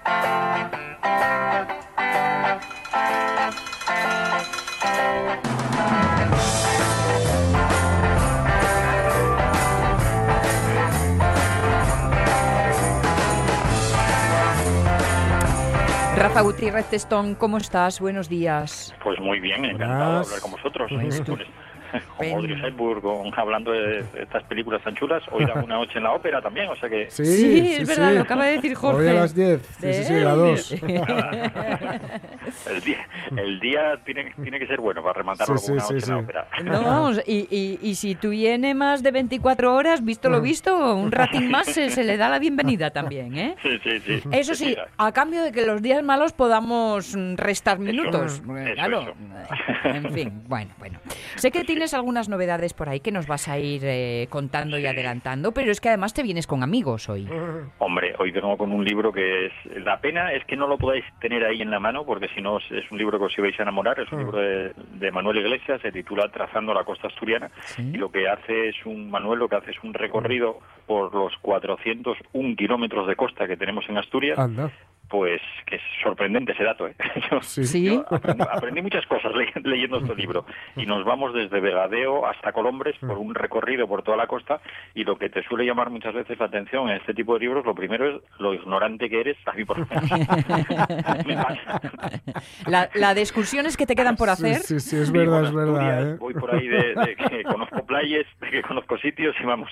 Rafa 16.21 16.41
Gutiérrez 16.41 16.86
Testón, 16.88 17.34
¿cómo 17.34 17.57
estás? 17.57 17.99
Buenos 17.99 18.29
días. 18.29 18.93
Pues 19.03 19.19
muy 19.19 19.39
bien, 19.39 19.65
encantado 19.65 20.12
de 20.12 20.25
hablar 20.25 20.39
con 20.41 20.51
vosotros. 20.51 20.91
Ujú. 20.91 21.36
Como 22.17 22.38
Audrey 22.38 22.62
Hepburn 22.63 23.01
con- 23.01 23.39
hablando 23.39 23.71
de 23.71 24.04
estas 24.19 24.43
películas 24.43 24.82
tan 24.84 24.95
chulas. 24.95 25.23
Hoy 25.32 25.45
da 25.45 25.54
una 25.63 25.75
noche 25.75 25.97
en 25.97 26.04
la 26.04 26.12
ópera 26.13 26.41
también, 26.41 26.69
o 26.69 26.75
sea 26.75 26.89
que... 26.89 27.10
Sí, 27.10 27.25
Sí, 27.25 27.73
es 27.80 27.88
verdad, 27.88 28.13
lo 28.13 28.21
acaba 28.21 28.45
de 28.45 28.54
decir 28.54 28.75
Jorge. 28.75 29.01
Hoy 29.01 29.08
a 29.10 29.13
las 29.21 29.36
10. 29.36 29.62
Sí, 29.80 29.93
sí, 29.93 30.04
sí, 30.04 30.13
a 30.15 30.30
2. 30.34 30.71
El 32.69 32.82
día, 32.82 33.08
el 33.38 33.60
día 33.60 33.99
tiene, 34.06 34.34
tiene 34.41 34.60
que 34.60 34.67
ser 34.67 34.80
bueno 34.80 35.01
para 35.01 35.13
rematarlo 35.13 35.58
Sí, 35.58 35.67
con 35.67 35.73
una 35.75 35.84
sí, 35.84 35.93
noche 35.93 36.06
sí, 36.06 36.12
en 36.12 36.15
la 36.17 36.21
sí. 36.21 36.23
ópera. 36.25 36.47
No, 36.63 36.84
vamos, 36.84 37.21
y, 37.25 37.47
y, 37.49 37.80
y 37.82 37.95
si 37.95 38.15
tuviene 38.15 38.73
más 38.73 39.04
de 39.04 39.12
24 39.12 39.73
horas, 39.73 40.04
visto 40.04 40.30
lo 40.30 40.41
visto, 40.41 40.95
un 40.95 41.12
ratín 41.12 41.49
más 41.49 41.67
se, 41.67 41.89
se 41.89 42.04
le 42.04 42.17
da 42.17 42.30
la 42.30 42.39
bienvenida 42.39 42.89
también, 42.91 43.38
¿eh? 43.38 43.56
Sí, 43.62 43.69
sí, 43.84 43.99
sí. 43.99 44.21
Eso 44.32 44.56
sí, 44.56 44.75
a 44.97 45.12
cambio 45.12 45.43
de 45.43 45.51
que 45.51 45.65
los 45.65 45.82
días 45.82 46.04
malos 46.04 46.34
podamos 46.34 47.15
mm, 47.15 47.36
restar 47.36 47.80
minutos. 47.80 48.34
Eso, 48.43 48.43
claro, 48.73 49.01
eso. 49.01 49.13
en 49.86 50.13
fin, 50.13 50.43
bueno, 50.47 50.71
bueno. 50.77 50.99
Sé 51.36 51.51
que 51.51 51.63
tienes 51.81 51.95
algunas 51.95 52.29
novedades 52.29 52.75
por 52.75 52.89
ahí 52.89 52.99
que 52.99 53.11
nos 53.11 53.25
vas 53.25 53.47
a 53.47 53.57
ir 53.57 53.81
eh, 53.83 54.27
contando 54.29 54.77
y 54.77 54.85
adelantando, 54.85 55.51
pero 55.51 55.71
es 55.71 55.81
que 55.81 55.89
además 55.89 56.13
te 56.13 56.21
vienes 56.21 56.45
con 56.45 56.61
amigos 56.61 57.09
hoy. 57.09 57.27
Hombre, 57.79 58.13
hoy 58.19 58.29
vengo 58.29 58.55
con 58.55 58.71
un 58.71 58.85
libro 58.85 59.11
que 59.11 59.47
es... 59.47 59.53
La 59.83 59.99
pena 59.99 60.31
es 60.31 60.45
que 60.45 60.55
no 60.55 60.67
lo 60.67 60.77
podáis 60.77 61.03
tener 61.19 61.43
ahí 61.43 61.59
en 61.63 61.71
la 61.71 61.79
mano, 61.79 62.05
porque 62.05 62.27
si 62.35 62.41
no 62.41 62.59
es- 62.59 62.91
un 62.91 62.99
libro 62.99 63.17
que 63.17 63.25
os 63.25 63.35
ibais 63.35 63.59
a 63.59 63.63
enamorar. 63.63 63.99
Es 63.99 64.11
un 64.11 64.19
libro 64.19 64.37
de, 64.37 64.73
de 64.93 65.11
Manuel 65.11 65.37
Iglesias, 65.37 65.81
se 65.81 65.91
titula 65.91 66.29
Trazando 66.31 66.71
la 66.71 66.83
costa 66.83 67.07
asturiana. 67.07 67.49
Y 67.79 67.97
lo 67.97 68.11
que 68.11 68.29
hace 68.29 68.69
es 68.69 68.75
un... 68.85 69.09
Manuel 69.09 69.39
lo 69.39 69.49
que 69.49 69.55
hace 69.55 69.71
es 69.71 69.77
un 69.83 69.95
recorrido 69.95 70.59
por 70.85 71.11
los 71.15 71.33
401 71.41 72.55
kilómetros 72.57 73.07
de 73.07 73.15
costa 73.15 73.47
que 73.47 73.57
tenemos 73.57 73.85
en 73.89 73.97
Asturias. 73.97 74.37
Anda. 74.37 74.69
Pues 75.12 75.41
que 75.65 75.76
es 75.76 75.82
sorprendente 76.02 76.54
ese 76.54 76.63
dato, 76.63 76.88
¿eh? 76.88 76.95
Yo- 77.32 77.41
Sí. 77.41 77.84
yo 77.84 78.06
aprendí, 78.10 78.43
aprendí 78.50 78.82
muchas 78.82 79.06
cosas 79.08 79.34
le- 79.36 79.52
leyendo 79.69 79.97
este 79.97 80.15
libro. 80.15 80.45
Y 80.78 80.86
nos 80.86 81.04
vamos 81.04 81.34
desde 81.34 81.60
Vegadeo 81.60 82.26
hasta 82.26 82.54
Colombres 82.54 82.95
por 83.00 83.17
un 83.17 83.36
recorrido 83.36 83.88
por 83.89 84.04
toda 84.04 84.15
la 84.15 84.28
costa. 84.28 84.62
Y 84.95 85.04
lo 85.04 85.17
que 85.17 85.30
te 85.30 85.43
suele 85.43 85.65
llamar 85.65 85.89
muchas 85.89 86.13
veces 86.13 86.39
la 86.39 86.45
atención 86.45 86.89
en 86.89 86.95
este 86.95 87.13
tipo 87.13 87.34
de 87.34 87.41
libros, 87.41 87.65
lo 87.65 87.76
primero 87.76 88.08
es 88.10 88.21
lo 88.39 88.54
ignorante 88.54 89.10
que 89.10 89.19
eres. 89.19 89.38
A 89.45 89.52
mí, 89.52 89.65
por 89.65 89.80
lo 89.80 89.86
menos, 89.86 90.10
me 91.28 91.36
pasa. 91.36 91.82
La, 92.67 92.89
la 92.95 93.13
de 93.13 93.19
excursiones 93.21 93.76
que 93.76 93.86
te 93.86 93.95
quedan 93.95 94.15
por 94.15 94.30
Sí, 94.30 94.45
hacer. 94.45 94.56
sí, 94.62 94.80
sí, 94.80 94.95
es 94.95 95.12
Vivo 95.12 95.26
verdad, 95.32 95.43
es 95.50 95.54
verdad. 95.54 95.76
Asturias, 95.82 96.06
¿eh? 96.15 96.17
Voy 96.21 96.34
por 96.36 96.56
ahí 96.56 96.67
de, 96.69 96.95
de 96.95 97.15
que 97.17 97.43
conozco 97.43 97.86
playas, 97.86 98.26
de 98.39 98.50
que 98.50 98.62
conozco 98.62 98.97
sitios 99.00 99.36
y 99.41 99.43
vamos. 99.45 99.69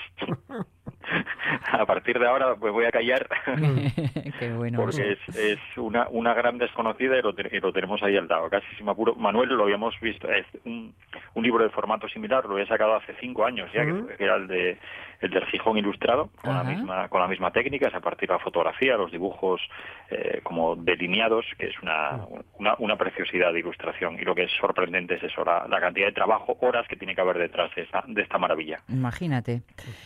A 1.71 1.85
partir 1.85 2.19
de 2.19 2.27
ahora 2.27 2.55
pues 2.55 2.71
voy 2.73 2.85
a 2.85 2.91
callar 2.91 3.27
Qué 4.39 4.53
bueno. 4.53 4.79
porque 4.79 5.13
es, 5.13 5.35
es 5.35 5.59
una, 5.77 6.07
una 6.09 6.33
gran 6.33 6.57
desconocida 6.57 7.17
y 7.17 7.21
lo, 7.21 7.33
te- 7.33 7.49
y 7.55 7.59
lo 7.59 7.71
tenemos 7.73 8.01
ahí 8.03 8.15
al 8.17 8.27
lado. 8.27 8.49
Casi 8.49 8.65
si 8.77 8.83
me 8.83 8.91
apuro. 8.91 9.15
Manuel 9.15 9.49
lo 9.49 9.63
habíamos 9.63 9.99
visto, 9.99 10.31
es 10.31 10.45
un, 10.65 10.93
un 11.33 11.43
libro 11.43 11.63
de 11.63 11.69
formato 11.69 12.07
similar, 12.09 12.45
lo 12.45 12.53
había 12.53 12.67
sacado 12.67 12.95
hace 12.95 13.13
cinco 13.19 13.45
años 13.45 13.69
ya, 13.73 13.83
que 13.85 14.23
era 14.23 14.35
el 14.35 14.47
de 14.47 14.77
el 15.19 15.31
del 15.31 15.45
Gijón 15.47 15.77
ilustrado, 15.77 16.29
con 16.41 16.53
la 16.53 16.63
misma 16.63 17.09
con 17.09 17.21
la 17.21 17.27
misma 17.27 17.51
técnica, 17.51 17.87
es 17.87 17.95
a 17.95 17.99
partir 17.99 18.29
de 18.29 18.35
la 18.35 18.39
fotografía, 18.39 18.95
los 18.95 19.11
dibujos 19.11 19.61
eh, 20.09 20.39
como 20.43 20.75
delineados, 20.75 21.45
que 21.57 21.67
es 21.67 21.79
una, 21.81 22.25
una, 22.57 22.75
una 22.79 22.95
preciosidad 22.95 23.51
de 23.51 23.59
ilustración. 23.59 24.15
Y 24.19 24.23
lo 24.23 24.33
que 24.33 24.43
es 24.43 24.51
sorprendente 24.59 25.15
es 25.15 25.23
eso, 25.23 25.43
la, 25.43 25.67
la 25.67 25.79
cantidad 25.79 26.07
de 26.07 26.13
trabajo, 26.13 26.57
horas 26.61 26.87
que 26.87 26.95
tiene 26.95 27.15
que 27.15 27.21
haber 27.21 27.37
detrás 27.37 27.73
de 27.75 27.83
esta, 27.83 28.03
de 28.07 28.21
esta 28.21 28.37
maravilla. 28.37 28.79
Imagínate, 28.87 29.61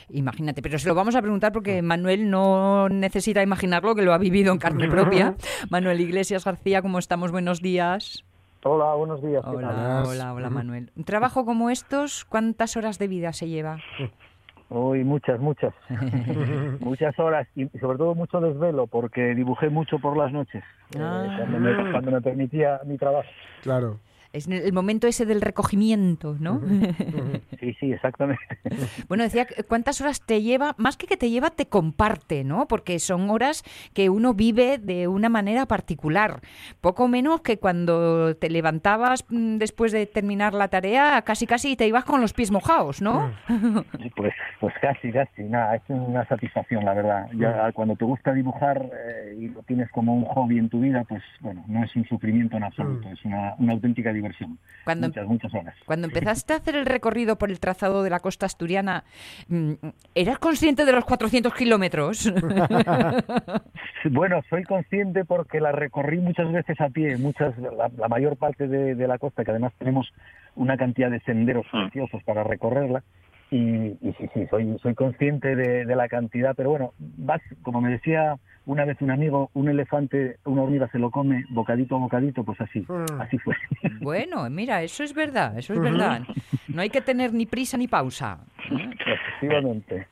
imagínate. 0.10 0.62
Pero 0.62 0.80
se 0.80 0.88
lo 0.88 0.96
vamos 0.96 1.16
a 1.16 1.22
preguntar 1.22 1.52
porque 1.52 1.82
Manuel 1.82 2.30
no 2.30 2.90
necesita 2.90 3.44
imaginarlo, 3.44 3.96
que 3.96 4.02
lo 4.02 4.14
ha 4.14 4.18
vivido 4.18 4.52
en 4.52 4.58
carne 4.58 4.88
propia. 4.90 5.36
Manuel 5.70 6.02
Iglesias 6.02 6.46
García, 6.46 6.82
¿cómo 6.82 6.98
estamos? 6.98 7.32
Buenos 7.32 7.62
días. 7.62 8.26
Hola, 8.66 8.94
buenos 8.94 9.22
días. 9.22 9.44
Hola, 9.46 10.04
hola, 10.08 10.34
hola 10.34 10.50
Manuel. 10.50 10.90
Un 10.96 11.04
trabajo 11.04 11.46
como 11.46 11.70
estos, 11.70 12.24
¿cuántas 12.24 12.78
horas 12.78 12.98
de 12.98 13.10
vida 13.10 13.34
se 13.34 13.50
lleva? 13.50 13.80
Uy, 14.76 15.04
muchas, 15.04 15.40
muchas. 15.40 15.72
muchas 16.80 17.18
horas 17.20 17.48
y 17.56 17.68
sobre 17.80 18.00
todo 18.00 18.16
mucho 18.16 18.42
desvelo 18.42 18.88
porque 18.88 19.36
dibujé 19.36 19.70
mucho 19.70 20.00
por 20.00 20.18
las 20.18 20.32
noches 20.32 20.64
eh, 20.96 21.00
Ah. 21.00 21.36
cuando, 21.38 21.60
me, 21.60 21.92
cuando 21.92 22.10
me 22.12 22.22
permitía 22.22 22.82
mi 22.84 22.98
trabajo. 22.98 23.30
Claro. 23.62 24.00
Es 24.34 24.48
el 24.48 24.74
momento 24.74 25.06
ese 25.06 25.28
del 25.28 25.42
recogimiento, 25.42 26.36
¿no? 26.40 26.60
Sí, 27.60 27.76
sí, 27.80 27.94
exactamente. 27.94 28.42
Bueno, 29.08 29.24
decía, 29.24 29.46
¿cuántas 29.68 30.02
horas 30.02 30.22
te 30.26 30.42
lleva? 30.42 30.74
Más 30.78 30.98
que 30.98 31.06
que 31.06 31.18
te 31.18 31.30
lleva, 31.30 31.52
te 31.52 31.68
comparte, 31.68 32.44
¿no? 32.44 32.68
Porque 32.68 32.98
son 32.98 33.30
horas 33.30 33.64
que 33.94 34.10
uno 34.10 34.34
vive 34.34 34.80
de 34.80 35.08
una 35.08 35.30
manera 35.30 35.68
particular. 35.68 36.42
Poco 36.82 37.08
menos 37.08 37.42
que 37.42 37.60
cuando 37.60 38.36
te 38.36 38.50
levantabas 38.50 39.26
mm, 39.30 39.58
después 39.58 39.92
de 39.92 40.08
terminar 40.08 40.54
la 40.54 40.70
tarea, 40.70 41.22
casi 41.22 41.46
casi 41.46 41.76
te 41.76 41.88
ibas 41.88 42.06
con 42.06 42.22
los 42.22 42.34
pies 42.34 42.52
mojados, 42.52 43.02
¿no? 43.02 43.32
Pues, 44.16 44.34
pues 44.60 44.74
casi, 44.82 45.12
casi, 45.12 45.44
nada, 45.44 45.76
es 45.76 45.84
una 45.90 46.26
satisfacción, 46.28 46.86
la 46.86 46.94
verdad. 46.94 47.28
Ya 47.34 47.72
cuando 47.74 47.96
te 47.96 48.06
gusta 48.06 48.34
dibujar 48.34 48.90
eh, 48.92 49.38
y 49.40 49.48
lo 49.50 49.62
tienes 49.64 49.90
como 49.92 50.16
un 50.16 50.26
hobby 50.26 50.58
en 50.58 50.70
tu 50.70 50.80
vida, 50.80 51.04
pues 51.04 51.22
bueno, 51.42 51.64
no 51.68 51.84
es 51.84 51.96
un 51.96 52.06
sufrimiento 52.06 52.58
en 52.58 52.64
absoluto, 52.64 53.08
es 53.10 53.24
una, 53.26 53.56
una 53.60 53.74
auténtica 53.74 54.12
diversión. 54.12 54.23
Cuando- 54.84 55.08
muchas, 55.08 55.28
muchas 55.28 55.54
horas. 55.54 55.76
Cuando 55.86 56.08
empezaste 56.08 56.54
a 56.54 56.58
hacer 56.58 56.76
el 56.76 56.86
recorrido 56.86 57.38
por 57.38 57.50
el 57.52 57.60
trazado 57.60 58.04
de 58.04 58.10
la 58.10 58.20
costa 58.20 58.46
asturiana, 58.46 59.04
mm, 59.48 59.74
¿eras 60.16 60.40
consciente 60.40 60.86
de 60.86 60.92
los 60.92 61.06
400 61.06 61.54
kilómetros? 61.54 62.32
Bueno, 64.12 64.42
soy 64.50 64.64
consciente 64.64 65.24
porque 65.26 65.60
la 65.62 65.72
recorrí 65.72 66.18
muchas 66.20 66.52
veces 66.52 66.80
a 66.82 66.90
pie, 66.90 67.18
muchas, 67.18 67.58
la, 67.58 67.90
la 67.98 68.08
mayor 68.10 68.36
parte 68.38 68.68
de, 68.68 68.96
de 68.96 69.08
la 69.08 69.18
costa, 69.18 69.44
que 69.46 69.52
además 69.52 69.72
tenemos 69.78 70.12
una 70.56 70.78
cantidad 70.78 71.10
de 71.10 71.22
senderos 71.22 71.66
preciosos 71.72 72.22
para 72.24 72.44
recorrerla. 72.44 73.04
Y, 73.50 73.98
y 74.02 74.14
sí, 74.18 74.30
sí, 74.34 74.48
soy, 74.50 74.78
soy 74.82 74.96
consciente 74.96 75.56
de, 75.56 75.86
de 75.86 75.96
la 75.96 76.08
cantidad, 76.10 76.54
pero 76.56 76.72
bueno, 76.72 76.94
vas, 77.00 77.42
como 77.62 77.82
me 77.82 77.92
decía 77.92 78.38
una 78.66 78.86
vez 78.86 78.98
un 79.02 79.12
amigo, 79.12 79.50
un 79.54 79.70
elefante, 79.70 80.38
una 80.46 80.64
hormiga 80.64 80.90
se 80.90 81.00
lo 81.00 81.12
come 81.12 81.46
bocadito 81.50 81.96
a 81.96 82.00
bocadito, 82.00 82.44
pues 82.44 82.60
así, 82.62 82.86
así 83.20 83.38
fue. 83.40 83.56
bueno, 84.02 84.50
mira, 84.50 84.82
eso 84.84 85.04
es 85.04 85.14
verdad, 85.14 85.58
eso 85.58 85.74
es 85.74 85.80
verdad. 85.80 86.22
No 86.68 86.82
hay 86.82 86.90
que 86.90 87.02
tener 87.02 87.34
ni 87.34 87.46
prisa 87.46 87.78
ni 87.78 87.88
pausa. 87.88 88.40
Efectivamente. 89.06 90.08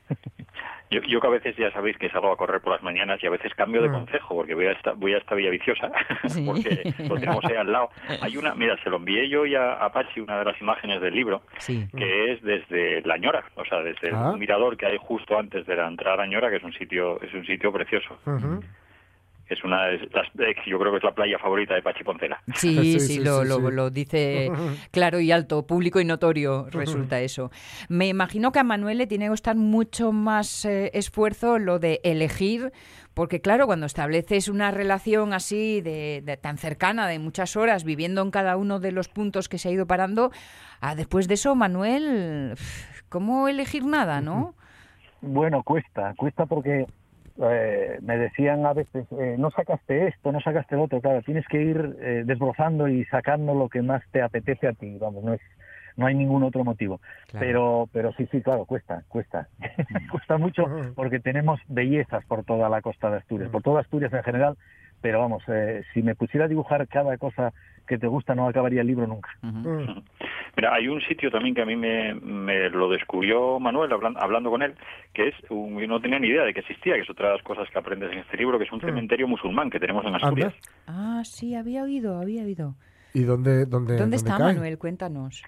Yo, 0.92 1.00
yo 1.02 1.20
que 1.20 1.26
a 1.26 1.30
veces 1.30 1.56
ya 1.56 1.70
sabéis 1.72 1.96
que 1.98 2.08
salgo 2.10 2.30
a 2.32 2.36
correr 2.36 2.60
por 2.60 2.72
las 2.72 2.82
mañanas 2.82 3.22
y 3.22 3.26
a 3.26 3.30
veces 3.30 3.52
cambio 3.54 3.80
de 3.82 3.88
Mm. 3.88 3.92
consejo 3.92 4.34
porque 4.34 4.54
voy 4.54 4.66
a 4.66 4.72
esta, 4.72 4.92
voy 4.92 5.14
a 5.14 5.18
esta 5.18 5.34
Villa 5.34 5.50
Viciosa 5.50 5.90
porque 6.46 6.94
lo 7.08 7.14
tenemos 7.16 7.44
ahí 7.44 7.56
al 7.56 7.72
lado. 7.72 7.90
Hay 8.20 8.36
una, 8.36 8.54
mira, 8.54 8.76
se 8.82 8.90
lo 8.90 8.96
envié 8.96 9.28
yo 9.28 9.46
ya 9.46 9.72
a 9.74 9.90
Pachi, 9.92 10.20
una 10.20 10.38
de 10.38 10.44
las 10.44 10.60
imágenes 10.60 11.00
del 11.00 11.14
libro, 11.14 11.42
Sí. 11.58 11.86
que 11.96 12.32
es 12.32 12.42
desde 12.42 13.00
La 13.02 13.16
Ñora, 13.16 13.44
o 13.56 13.64
sea, 13.64 13.78
desde 13.82 14.08
el 14.08 14.14
Ah. 14.14 14.34
mirador 14.38 14.76
que 14.76 14.86
hay 14.86 14.98
justo 15.00 15.38
antes 15.38 15.66
de 15.66 15.76
la 15.76 15.88
entrada 15.88 16.22
a 16.24 16.26
Ñora, 16.26 16.50
que 16.50 16.56
es 16.56 16.62
un 16.62 16.72
sitio, 16.72 17.20
es 17.22 17.32
un 17.34 17.44
sitio 17.46 17.72
precioso. 17.72 18.18
Es 19.48 19.62
una, 19.64 19.86
de 19.86 19.98
las- 20.12 20.28
eh, 20.38 20.54
yo 20.66 20.78
creo 20.78 20.92
que 20.92 20.98
es 20.98 21.04
la 21.04 21.12
playa 21.14 21.38
favorita 21.38 21.74
de 21.74 21.82
Pachi 21.82 22.04
Poncela. 22.04 22.40
Sí, 22.54 22.74
sí, 22.74 23.00
Sí, 23.00 23.00
sí, 23.00 23.20
lo, 23.20 23.42
sí, 23.42 23.48
lo- 23.48 23.56
sí. 23.68 23.74
lo 23.74 23.90
dice 23.90 24.50
claro 24.92 25.20
y 25.20 25.30
alto, 25.32 25.66
público 25.66 26.00
y 26.00 26.04
notorio, 26.04 26.68
resulta 26.70 27.20
eso. 27.20 27.50
Me 27.88 28.08
imagino 28.08 28.50
que 28.52 28.60
a 28.60 28.64
Manuel 28.64 28.98
le 28.98 29.06
tiene 29.06 29.26
que 29.26 29.30
costar 29.30 29.56
mucho 29.56 30.12
más 30.12 30.64
eh, 30.64 30.90
esfuerzo 30.94 31.58
lo 31.58 31.78
de 31.78 32.00
elegir, 32.04 32.72
porque 33.14 33.40
claro, 33.42 33.66
cuando 33.66 33.84
estableces 33.86 34.48
una 34.48 34.70
relación 34.70 35.34
así 35.34 35.82
de, 35.82 36.22
de 36.24 36.36
tan 36.38 36.56
cercana, 36.56 37.06
de 37.08 37.18
muchas 37.18 37.56
horas, 37.56 37.84
viviendo 37.84 38.22
en 38.22 38.30
cada 38.30 38.56
uno 38.56 38.80
de 38.80 38.92
los 38.92 39.08
puntos 39.08 39.48
que 39.50 39.58
se 39.58 39.68
ha 39.68 39.72
ido 39.72 39.86
parando, 39.86 40.30
ah, 40.80 40.94
después 40.94 41.28
de 41.28 41.34
eso, 41.34 41.54
Manuel, 41.54 42.54
¿cómo 43.10 43.48
elegir 43.48 43.84
nada, 43.84 44.22
no? 44.22 44.54
Bueno, 45.20 45.62
cuesta, 45.62 46.14
cuesta 46.16 46.46
porque 46.46 46.86
eh, 47.40 47.98
me 48.02 48.18
decían 48.18 48.66
a 48.66 48.72
veces, 48.72 49.06
eh, 49.18 49.36
no 49.38 49.50
sacaste 49.50 50.08
esto, 50.08 50.32
no 50.32 50.40
sacaste 50.40 50.76
lo 50.76 50.84
otro, 50.84 51.00
claro, 51.00 51.22
tienes 51.22 51.46
que 51.48 51.62
ir 51.62 51.96
eh, 52.00 52.22
desbrozando 52.24 52.88
y 52.88 53.04
sacando 53.06 53.54
lo 53.54 53.68
que 53.68 53.82
más 53.82 54.02
te 54.10 54.22
apetece 54.22 54.68
a 54.68 54.72
ti, 54.72 54.98
vamos, 54.98 55.24
no 55.24 55.34
es 55.34 55.40
no 55.94 56.06
hay 56.06 56.14
ningún 56.14 56.42
otro 56.42 56.64
motivo. 56.64 57.00
Claro. 57.30 57.46
Pero 57.46 57.88
pero 57.92 58.12
sí, 58.14 58.26
sí, 58.32 58.40
claro, 58.40 58.64
cuesta, 58.64 59.02
cuesta. 59.08 59.48
cuesta 60.10 60.38
mucho 60.38 60.64
porque 60.94 61.20
tenemos 61.20 61.60
bellezas 61.68 62.24
por 62.24 62.44
toda 62.44 62.68
la 62.68 62.80
costa 62.80 63.10
de 63.10 63.18
Asturias, 63.18 63.50
por 63.50 63.62
toda 63.62 63.82
Asturias 63.82 64.12
en 64.12 64.22
general, 64.22 64.56
pero 65.02 65.18
vamos, 65.20 65.42
eh, 65.48 65.82
si 65.92 66.02
me 66.02 66.14
pusiera 66.14 66.46
a 66.46 66.48
dibujar 66.48 66.86
cada 66.88 67.18
cosa 67.18 67.52
que 67.86 67.98
te 67.98 68.06
gusta 68.06 68.34
no 68.34 68.48
acabaría 68.48 68.80
el 68.80 68.86
libro 68.86 69.06
nunca. 69.06 69.28
Mira, 70.56 70.74
hay 70.74 70.86
un 70.88 71.00
sitio 71.02 71.30
también 71.30 71.54
que 71.54 71.62
a 71.62 71.66
mí 71.66 71.76
me, 71.76 72.14
me 72.14 72.68
lo 72.70 72.88
descubrió 72.88 73.58
Manuel 73.58 73.90
hablan- 73.92 74.16
hablando 74.18 74.50
con 74.50 74.62
él, 74.62 74.74
que 75.12 75.28
es, 75.28 75.34
un, 75.50 75.78
yo 75.78 75.86
no 75.86 76.00
tenía 76.00 76.18
ni 76.18 76.28
idea 76.28 76.44
de 76.44 76.54
que 76.54 76.60
existía, 76.60 76.94
que 76.94 77.00
es 77.00 77.10
otra 77.10 77.28
de 77.28 77.34
las 77.34 77.42
cosas 77.42 77.68
que 77.70 77.78
aprendes 77.78 78.12
en 78.12 78.18
este 78.18 78.36
libro, 78.36 78.58
que 78.58 78.64
es 78.64 78.72
un 78.72 78.80
cementerio 78.80 79.26
musulmán 79.28 79.70
que 79.70 79.80
tenemos 79.80 80.04
en 80.06 80.14
Asturias. 80.14 80.54
Ah, 80.86 81.22
sí, 81.24 81.54
había 81.54 81.82
oído, 81.82 82.18
había 82.20 82.44
oído. 82.44 82.74
¿Y 83.14 83.24
dónde, 83.24 83.66
dónde, 83.66 83.96
¿Dónde 83.98 84.16
está 84.16 84.36
cae? 84.36 84.54
Manuel? 84.54 84.78
Cuéntanos. 84.78 85.42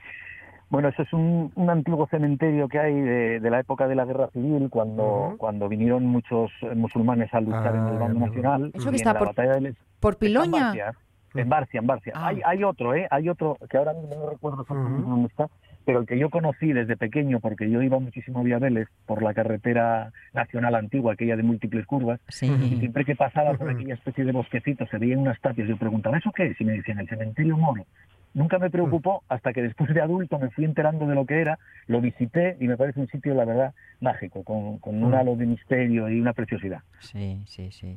Bueno, 0.70 0.88
eso 0.88 1.02
es 1.02 1.12
un, 1.12 1.52
un 1.54 1.70
antiguo 1.70 2.06
cementerio 2.08 2.68
que 2.68 2.78
hay 2.80 2.94
de, 2.94 3.40
de 3.40 3.50
la 3.50 3.60
época 3.60 3.86
de 3.86 3.94
la 3.94 4.04
Guerra 4.04 4.28
Civil, 4.32 4.68
cuando, 4.70 5.34
cuando 5.38 5.68
vinieron 5.68 6.04
muchos 6.06 6.50
eh, 6.62 6.74
musulmanes 6.74 7.32
a 7.34 7.40
luchar 7.40 7.74
en 7.74 7.86
el 7.88 7.98
bando 7.98 8.20
nacional. 8.26 8.70
Eso 8.74 8.84
que 8.84 8.88
en 8.90 8.94
está 8.96 9.12
la 9.12 9.18
por- 9.18 9.28
batalla 9.28 9.52
de 9.54 9.60
Les- 9.60 9.76
¿Por 10.00 10.14
en 10.14 10.18
Piloña? 10.18 10.50
Barcia, 10.64 10.94
En 11.34 11.48
Barcia, 11.48 11.80
en 11.80 11.86
Barcia. 11.86 12.12
Hay, 12.16 12.40
hay 12.44 12.64
otro, 12.64 12.94
¿eh? 12.94 13.06
Hay 13.10 13.28
otro 13.28 13.56
que 13.70 13.76
ahora 13.76 13.92
mismo 13.92 14.14
no 14.16 14.30
recuerdo 14.30 14.62
exactamente 14.62 15.08
dónde 15.08 15.28
está, 15.28 15.48
pero 15.84 16.00
el 16.00 16.06
que 16.06 16.18
yo 16.18 16.30
conocí 16.30 16.72
desde 16.72 16.96
pequeño, 16.96 17.40
porque 17.40 17.68
yo 17.70 17.82
iba 17.82 17.98
muchísimo 17.98 18.40
a 18.40 18.42
Viabeles 18.42 18.88
por 19.06 19.22
la 19.22 19.34
carretera 19.34 20.12
nacional 20.32 20.74
antigua, 20.74 21.12
aquella 21.14 21.36
de 21.36 21.42
múltiples 21.42 21.86
curvas, 21.86 22.20
Sí. 22.28 22.46
y 22.46 22.78
siempre 22.78 23.04
que 23.04 23.16
pasaba 23.16 23.54
por 23.54 23.70
aquella 23.70 23.94
especie 23.94 24.24
de 24.24 24.32
bosquecito 24.32 24.86
se 24.86 24.98
veían 24.98 25.20
unas 25.20 25.40
tapias, 25.40 25.68
yo 25.68 25.76
preguntaba, 25.76 26.18
¿eso 26.18 26.32
qué 26.32 26.46
es? 26.46 26.60
Y 26.60 26.64
me 26.64 26.72
decían, 26.72 26.98
el 26.98 27.08
cementerio 27.08 27.56
moro. 27.56 27.84
Nunca 28.34 28.58
me 28.58 28.68
preocupó 28.68 29.22
hasta 29.28 29.52
que 29.52 29.62
después 29.62 29.94
de 29.94 30.00
adulto 30.00 30.40
me 30.40 30.50
fui 30.50 30.64
enterando 30.64 31.06
de 31.06 31.14
lo 31.14 31.24
que 31.24 31.40
era, 31.40 31.56
lo 31.86 32.00
visité 32.00 32.56
y 32.58 32.66
me 32.66 32.76
parece 32.76 32.98
un 32.98 33.06
sitio, 33.06 33.32
la 33.32 33.44
verdad, 33.44 33.74
mágico, 34.00 34.42
con, 34.42 34.78
con 34.78 35.00
un 35.04 35.14
halo 35.14 35.36
de 35.36 35.46
misterio 35.46 36.08
y 36.08 36.20
una 36.20 36.32
preciosidad. 36.32 36.80
Sí, 36.98 37.40
sí, 37.46 37.70
sí. 37.70 37.96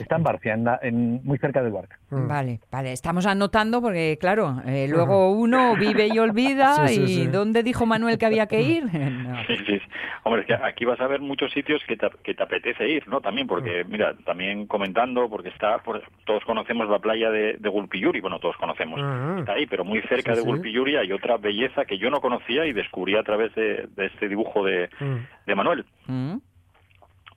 Está 0.00 0.16
en 0.16 0.22
Barcia, 0.24 0.54
en 0.54 0.64
la- 0.64 0.80
en- 0.82 1.20
muy 1.22 1.38
cerca 1.38 1.62
de 1.62 1.70
Huarca. 1.70 1.98
Vale, 2.10 2.58
vale, 2.72 2.92
estamos 2.92 3.26
anotando 3.26 3.80
porque, 3.80 4.16
claro, 4.18 4.60
eh, 4.66 4.88
luego 4.88 5.30
uno 5.30 5.76
vive 5.76 6.08
y 6.08 6.18
olvida 6.18 6.88
Sí, 6.88 7.06
sí, 7.06 7.22
y 7.22 7.25
¿dónde 7.32 7.62
dijo 7.62 7.86
Manuel 7.86 8.18
que 8.18 8.26
había 8.26 8.46
que 8.46 8.60
ir? 8.62 8.84
No. 9.26 9.36
Sí, 9.46 9.56
sí. 9.66 9.80
Hombre, 10.24 10.42
es 10.42 10.46
que 10.46 10.54
aquí 10.54 10.84
vas 10.84 11.00
a 11.00 11.06
ver 11.06 11.20
muchos 11.20 11.52
sitios 11.52 11.82
que 11.86 11.96
te, 11.96 12.08
que 12.24 12.34
te 12.34 12.42
apetece 12.42 12.88
ir, 12.88 13.06
¿no? 13.08 13.20
También 13.20 13.46
porque, 13.46 13.84
mira, 13.84 14.14
también 14.24 14.66
comentando, 14.66 15.28
porque 15.28 15.48
está, 15.50 15.78
por- 15.78 16.02
todos 16.24 16.44
conocemos 16.44 16.88
la 16.88 16.98
playa 16.98 17.30
de, 17.30 17.54
de 17.58 17.68
Gulpiyuri, 17.68 18.20
bueno, 18.20 18.38
todos 18.40 18.56
conocemos, 18.56 19.00
está 19.40 19.52
ahí, 19.52 19.66
pero 19.66 19.84
muy 19.84 20.00
cerca 20.02 20.32
Sí, 20.32 20.38
de 20.38 20.42
sí. 20.42 20.46
Gulpiyuri 20.48 20.96
hay 20.96 21.12
otra 21.12 21.36
belleza 21.36 21.84
que 21.84 21.98
yo 21.98 22.10
no 22.10 22.20
conocía 22.20 22.66
y 22.66 22.72
descubrí 22.72 23.16
a 23.16 23.22
través 23.22 23.54
de, 23.54 23.88
de 23.96 24.06
este 24.06 24.28
dibujo 24.28 24.64
de, 24.64 24.88
de 25.46 25.54
Manuel. 25.54 25.84
Mm. 26.06 26.36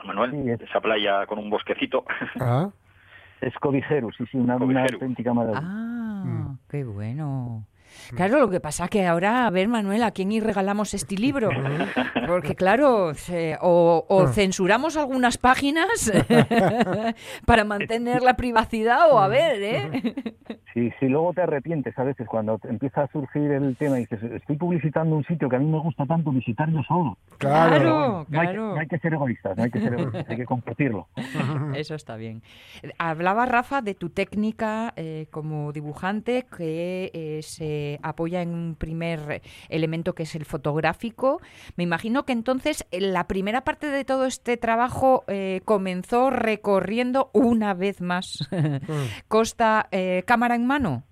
Manuel, 0.05 0.57
esa 0.61 0.79
playa 0.81 1.25
con 1.25 1.39
un 1.39 1.49
bosquecito. 1.49 2.05
Ah. 2.39 2.69
Es 3.41 3.53
Cobijero, 3.55 4.09
sí, 4.17 4.25
sí, 4.31 4.37
una, 4.37 4.57
una 4.57 4.83
auténtica 4.83 5.33
maravilla. 5.33 5.61
Ah, 5.63 6.55
qué 6.69 6.83
bueno. 6.83 7.63
Claro, 8.15 8.39
lo 8.39 8.49
que 8.49 8.59
pasa 8.59 8.87
que 8.87 9.05
ahora, 9.05 9.45
a 9.45 9.49
ver, 9.49 9.67
Manuel, 9.67 10.03
¿a 10.03 10.11
quién 10.11 10.31
y 10.31 10.39
regalamos 10.39 10.93
este 10.93 11.15
libro? 11.15 11.49
Porque, 12.27 12.55
claro, 12.55 13.13
se- 13.13 13.57
o, 13.61 14.05
o 14.07 14.27
censuramos 14.27 14.97
algunas 14.97 15.37
páginas 15.37 16.11
para 17.45 17.63
mantener 17.63 18.21
la 18.23 18.35
privacidad, 18.35 19.11
o 19.11 19.19
a 19.19 19.27
ver, 19.27 19.61
¿eh? 19.63 20.13
Sí, 20.73 20.91
sí, 20.99 21.07
luego 21.07 21.33
te 21.33 21.41
arrepientes 21.41 21.97
a 21.97 22.03
veces 22.03 22.27
cuando 22.27 22.59
empieza 22.63 23.01
a 23.03 23.07
surgir 23.11 23.51
el 23.51 23.75
tema 23.75 23.97
y 23.97 24.01
dices, 24.05 24.21
estoy 24.31 24.55
publicitando 24.55 25.15
un 25.15 25.25
sitio 25.25 25.49
que 25.49 25.55
a 25.55 25.59
mí 25.59 25.65
me 25.65 25.79
gusta 25.79 26.05
tanto 26.05 26.31
visitar 26.31 26.69
yo 26.71 26.81
solo. 26.83 27.17
Claro, 27.37 28.25
no 28.29 28.39
hay 28.39 28.47
claro. 28.47 28.75
No 28.75 28.79
hay, 28.79 28.87
que 28.87 28.99
ser 28.99 29.13
egoístas, 29.13 29.57
no 29.57 29.63
hay 29.63 29.71
que 29.71 29.79
ser 29.79 29.93
egoístas, 29.93 30.29
hay 30.29 30.37
que 30.37 30.45
compartirlo. 30.45 31.07
Eso 31.75 31.95
está 31.95 32.15
bien. 32.17 32.43
Hablaba 32.97 33.45
Rafa 33.45 33.81
de 33.81 33.95
tu 33.95 34.09
técnica 34.09 34.93
eh, 34.95 35.27
como 35.31 35.71
dibujante 35.71 36.45
que 36.55 37.11
eh, 37.13 37.41
se 37.79 37.99
apoya 38.03 38.41
en 38.41 38.53
un 38.53 38.75
primer 38.75 39.41
elemento 39.69 40.13
que 40.13 40.23
es 40.23 40.35
el 40.35 40.45
fotográfico. 40.45 41.41
Me 41.77 41.83
imagino 41.83 42.23
que 42.23 42.33
entonces 42.33 42.85
eh, 42.91 42.99
la 43.01 43.25
primera 43.27 43.61
parte 43.61 43.87
de 43.87 44.03
todo 44.05 44.25
este 44.25 44.57
trabajo 44.57 45.23
eh, 45.27 45.61
comenzó 45.65 46.29
recorriendo 46.29 47.29
una 47.33 47.73
vez 47.73 48.01
más 48.01 48.49
Costa 49.27 49.87
eh, 49.91 50.23
cámara 50.25 50.55
en 50.55 50.65
mano. 50.65 51.03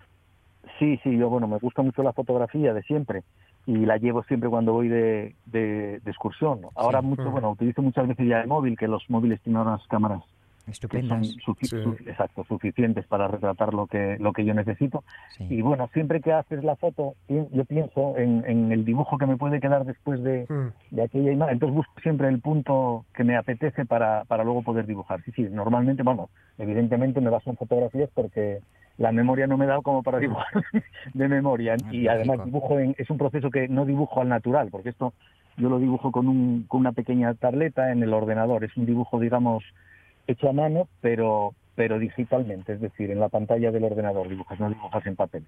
Sí, 0.79 0.99
sí, 1.03 1.17
yo, 1.17 1.29
bueno, 1.29 1.47
me 1.47 1.57
gusta 1.57 1.81
mucho 1.81 2.03
la 2.03 2.13
fotografía 2.13 2.73
de 2.73 2.83
siempre 2.83 3.23
y 3.65 3.85
la 3.85 3.97
llevo 3.97 4.23
siempre 4.23 4.49
cuando 4.49 4.73
voy 4.73 4.87
de, 4.87 5.35
de- 5.45 5.99
de 6.03 6.11
excursión. 6.11 6.61
Ahora 6.75 7.01
mucho, 7.01 7.29
bueno, 7.31 7.51
utilizo 7.51 7.81
muchas 7.81 8.07
veces 8.07 8.27
ya 8.27 8.41
el 8.41 8.47
móvil, 8.47 8.77
que 8.77 8.87
los 8.87 9.03
móviles 9.09 9.41
tienen 9.41 9.61
unas 9.61 9.85
cámaras 9.87 10.23
que 10.67 10.73
son 10.73 11.21
Estupendas. 11.23 11.27
sufi- 11.45 11.67
Sí. 11.67 11.81
su- 11.81 12.09
exacto, 12.09 12.43
suficientes 12.43 13.07
para 13.07 13.27
retratar 13.27 13.73
lo 13.73 13.87
que, 13.87 14.17
lo 14.19 14.33
que 14.33 14.43
yo 14.43 14.53
necesito. 14.53 15.03
Y 15.39 15.61
bueno, 15.61 15.89
siempre 15.93 16.19
que 16.21 16.33
haces 16.33 16.63
la 16.63 16.75
foto, 16.75 17.15
yo 17.29 17.65
pienso 17.65 18.17
en, 18.17 18.43
en 18.45 18.71
el 18.71 18.83
dibujo 18.83 19.17
que 19.17 19.25
me 19.25 19.37
puede 19.37 19.59
quedar 19.61 19.85
después 19.85 20.21
de, 20.23 20.45
de 20.91 21.01
aquella 21.01 21.31
imagen. 21.31 21.53
Entonces 21.53 21.75
busco 21.75 21.93
siempre 22.01 22.27
el 22.27 22.41
punto 22.41 23.05
que 23.15 23.23
me 23.23 23.37
apetece 23.37 23.85
para, 23.85 24.25
para 24.25 24.43
luego 24.43 24.61
poder 24.61 24.85
dibujar. 24.85 25.21
Sí, 25.23 25.31
sí, 25.31 25.43
normalmente, 25.49 26.03
bueno, 26.03 26.29
evidentemente 26.57 27.21
me 27.21 27.29
baso 27.29 27.49
en 27.49 27.55
fotografías 27.57 28.09
porque 28.13 28.59
la 28.97 29.11
memoria 29.11 29.47
no 29.47 29.57
me 29.57 29.67
da 29.67 29.79
como 29.81 30.03
para 30.03 30.19
dibujar 30.19 30.63
de 31.13 31.27
memoria. 31.29 31.75
y 31.91 32.07
además 32.07 32.43
dibujo 32.45 32.77
en, 32.79 32.93
es 32.97 33.09
un 33.09 33.17
proceso 33.17 33.49
que 33.51 33.67
no 33.69 33.85
dibujo 33.85 34.19
al 34.21 34.27
natural, 34.29 34.67
porque 34.71 34.89
esto 34.89 35.13
yo 35.55 35.69
lo 35.69 35.79
dibujo 35.79 36.11
con, 36.11 36.27
un, 36.27 36.65
con 36.67 36.81
una 36.81 36.91
pequeña 36.91 37.33
tableta 37.35 37.91
en 37.91 38.03
el 38.03 38.13
ordenador. 38.13 38.63
Es 38.63 38.75
un 38.77 38.85
dibujo, 38.85 39.19
digamos, 39.19 39.63
hecho 40.27 40.49
a 40.49 40.53
mano, 40.53 40.87
pero 41.01 41.53
pero 41.77 41.99
digitalmente, 41.99 42.73
es 42.73 42.81
decir, 42.81 43.11
en 43.11 43.19
la 43.19 43.29
pantalla 43.29 43.71
del 43.71 43.83
ordenador 43.83 44.27
dibujas, 44.27 44.59
no 44.59 44.67
dibujas 44.67 45.05
en 45.05 45.15
papel. 45.15 45.45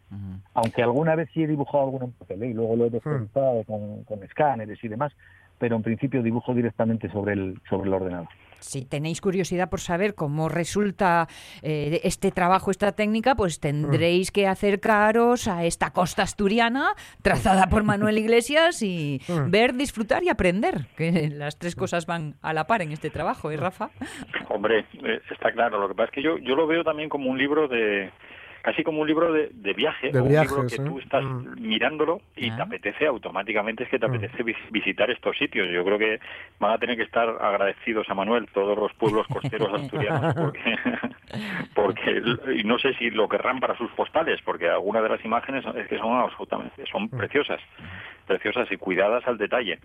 Aunque 0.54 0.84
alguna 0.84 1.16
vez 1.16 1.28
sí 1.34 1.42
he 1.42 1.48
dibujado 1.48 1.86
alguno 1.86 2.06
en 2.06 2.12
papel 2.12 2.44
¿eh? 2.44 2.50
y 2.50 2.54
luego 2.54 2.76
lo 2.76 2.86
he 2.86 2.92
descontado 2.92 3.64
con, 3.64 4.04
con 4.04 4.22
escáneres 4.22 4.78
y 4.84 4.88
demás, 4.90 5.12
pero 5.58 5.76
en 5.76 5.82
principio 5.82 6.22
dibujo 6.22 6.54
directamente 6.54 7.10
sobre 7.10 7.34
el, 7.34 7.60
sobre 7.68 7.88
el 7.88 7.96
ordenador. 7.96 8.28
Si 8.60 8.86
tenéis 8.86 9.22
curiosidad 9.22 9.70
por 9.70 9.80
saber 9.80 10.16
cómo 10.16 10.50
resulta 10.50 11.28
eh, 11.62 12.02
este 12.04 12.32
trabajo, 12.32 12.72
esta 12.72 12.92
técnica, 12.92 13.36
pues 13.36 13.60
tendréis 13.60 14.32
que 14.32 14.48
acercaros 14.48 15.48
a 15.48 15.66
esta 15.66 15.92
costa 15.92 16.24
asturiana 16.24 16.94
trazada 17.22 17.68
por 17.68 17.84
Manuel 17.84 18.18
Iglesias 18.18 18.82
y 18.82 19.22
ver, 19.48 19.74
disfrutar 19.74 20.24
y 20.24 20.30
aprender, 20.30 20.88
que 20.96 21.30
las 21.30 21.58
tres 21.58 21.76
cosas 21.76 22.06
van 22.06 22.36
a 22.42 22.54
la 22.54 22.68
par 22.68 22.82
en 22.82 22.92
este 22.92 23.10
trabajo, 23.10 23.52
¿eh, 23.52 23.58
Rafa? 23.58 23.90
Hombre, 24.50 24.86
eh, 25.04 25.22
está 25.32 25.52
claro. 25.52 25.80
Lo 25.80 25.88
que 25.88 25.96
pasa 25.96 26.06
es 26.06 26.12
que 26.12 26.24
yo, 26.24 26.38
yo 26.38 26.56
lo 26.56 26.68
veo 26.68 26.84
también 26.84 27.10
como 27.10 27.30
un 27.30 27.38
libro 27.38 27.68
de 27.68 28.12
casi 28.62 28.84
como 28.84 29.02
un 29.02 29.08
libro 29.08 29.32
de, 29.32 29.50
de 29.54 29.74
viaje, 29.74 30.12
De 30.12 30.20
o 30.20 30.24
un 30.24 30.30
libro 30.32 30.68
que 30.68 30.76
¿eh? 30.76 30.86
tú 30.86 31.00
estás 31.00 31.24
mirándolo 31.60 32.22
y 32.36 32.50
Ah. 32.50 32.56
te 32.58 32.62
apetece 32.64 33.06
automáticamente, 33.08 33.84
es 33.84 33.90
que 33.90 34.00
te 34.00 34.06
apetece 34.06 34.44
vis- 34.44 34.58
visitar 34.72 35.10
estos 35.12 35.38
sitios. 35.38 35.68
Yo 35.70 35.84
creo 35.84 35.98
que 35.98 36.20
van 36.60 36.72
a 36.72 36.78
tener 36.78 36.96
que 36.98 37.04
estar 37.04 37.28
agradecidos 37.42 38.10
a 38.10 38.14
Manuel 38.14 38.48
todos 38.54 38.78
los 38.78 38.94
pueblos 38.94 39.28
costeros 39.28 39.74
asturianos, 39.74 40.34
porque, 40.40 40.76
porque 41.76 42.22
y 42.56 42.64
no 42.64 42.78
sé 42.80 42.94
si 42.96 43.10
lo 43.12 43.28
querrán 43.30 43.60
para 43.60 43.78
sus 43.78 43.92
postales, 43.92 44.42
porque 44.44 44.70
algunas 44.70 45.04
de 45.04 45.10
las 45.10 45.24
imágenes 45.26 45.64
es 45.76 45.88
que 45.88 45.98
son 45.98 46.18
absolutamente, 46.18 46.84
son 46.92 47.10
preciosas, 47.10 47.60
preciosas 48.28 48.72
y 48.72 48.78
cuidadas 48.78 49.26
al 49.28 49.38
detalle. 49.38 49.80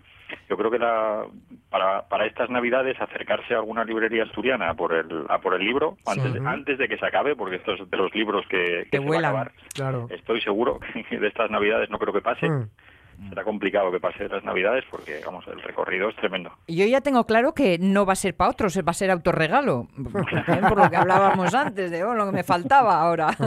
Yo 0.48 0.56
creo 0.56 0.70
que 0.70 0.78
la, 0.78 1.24
para, 1.70 2.02
para 2.08 2.26
estas 2.26 2.50
navidades 2.50 3.00
acercarse 3.00 3.54
a 3.54 3.58
alguna 3.58 3.84
librería 3.84 4.24
asturiana 4.24 4.70
a 4.70 4.74
por 4.74 4.92
el, 4.92 5.24
a 5.28 5.38
por 5.38 5.54
el 5.54 5.64
libro 5.64 5.96
antes, 6.06 6.32
de, 6.32 6.40
Ujú. 6.40 6.48
antes 6.48 6.78
de 6.78 6.88
que 6.88 6.98
se 6.98 7.06
acabe, 7.06 7.36
porque 7.36 7.56
esto 7.56 7.74
es 7.74 7.88
de 7.90 7.96
los 7.96 8.14
libros 8.14 8.46
que, 8.48 8.63
que 8.64 8.88
se 8.90 8.98
va 8.98 9.04
a 9.04 9.06
vuelan. 9.06 9.24
acabar. 9.30 9.52
Claro. 9.74 10.06
Estoy 10.10 10.40
seguro 10.40 10.80
que 11.08 11.18
de 11.18 11.28
estas 11.28 11.50
navidades 11.50 11.90
no 11.90 11.98
creo 11.98 12.12
que 12.12 12.20
pase. 12.20 12.48
Mm. 12.48 13.28
Será 13.28 13.44
complicado 13.44 13.92
que 13.92 14.00
pase 14.00 14.28
las 14.28 14.42
navidades 14.42 14.84
porque, 14.90 15.20
vamos, 15.24 15.46
el 15.46 15.62
recorrido 15.62 16.08
es 16.08 16.16
tremendo. 16.16 16.50
Yo 16.66 16.84
ya 16.84 17.00
tengo 17.00 17.24
claro 17.26 17.54
que 17.54 17.78
no 17.78 18.04
va 18.04 18.14
a 18.14 18.16
ser 18.16 18.34
para 18.34 18.50
otros, 18.50 18.76
va 18.78 18.90
a 18.90 18.92
ser 18.92 19.10
autorregalo, 19.10 19.88
¿eh? 19.96 20.60
por 20.68 20.76
lo 20.76 20.90
que 20.90 20.96
hablábamos 20.96 21.54
antes, 21.54 21.92
de 21.92 22.02
oh, 22.02 22.14
lo 22.14 22.26
que 22.26 22.32
me 22.32 22.42
faltaba 22.42 23.00
ahora. 23.00 23.28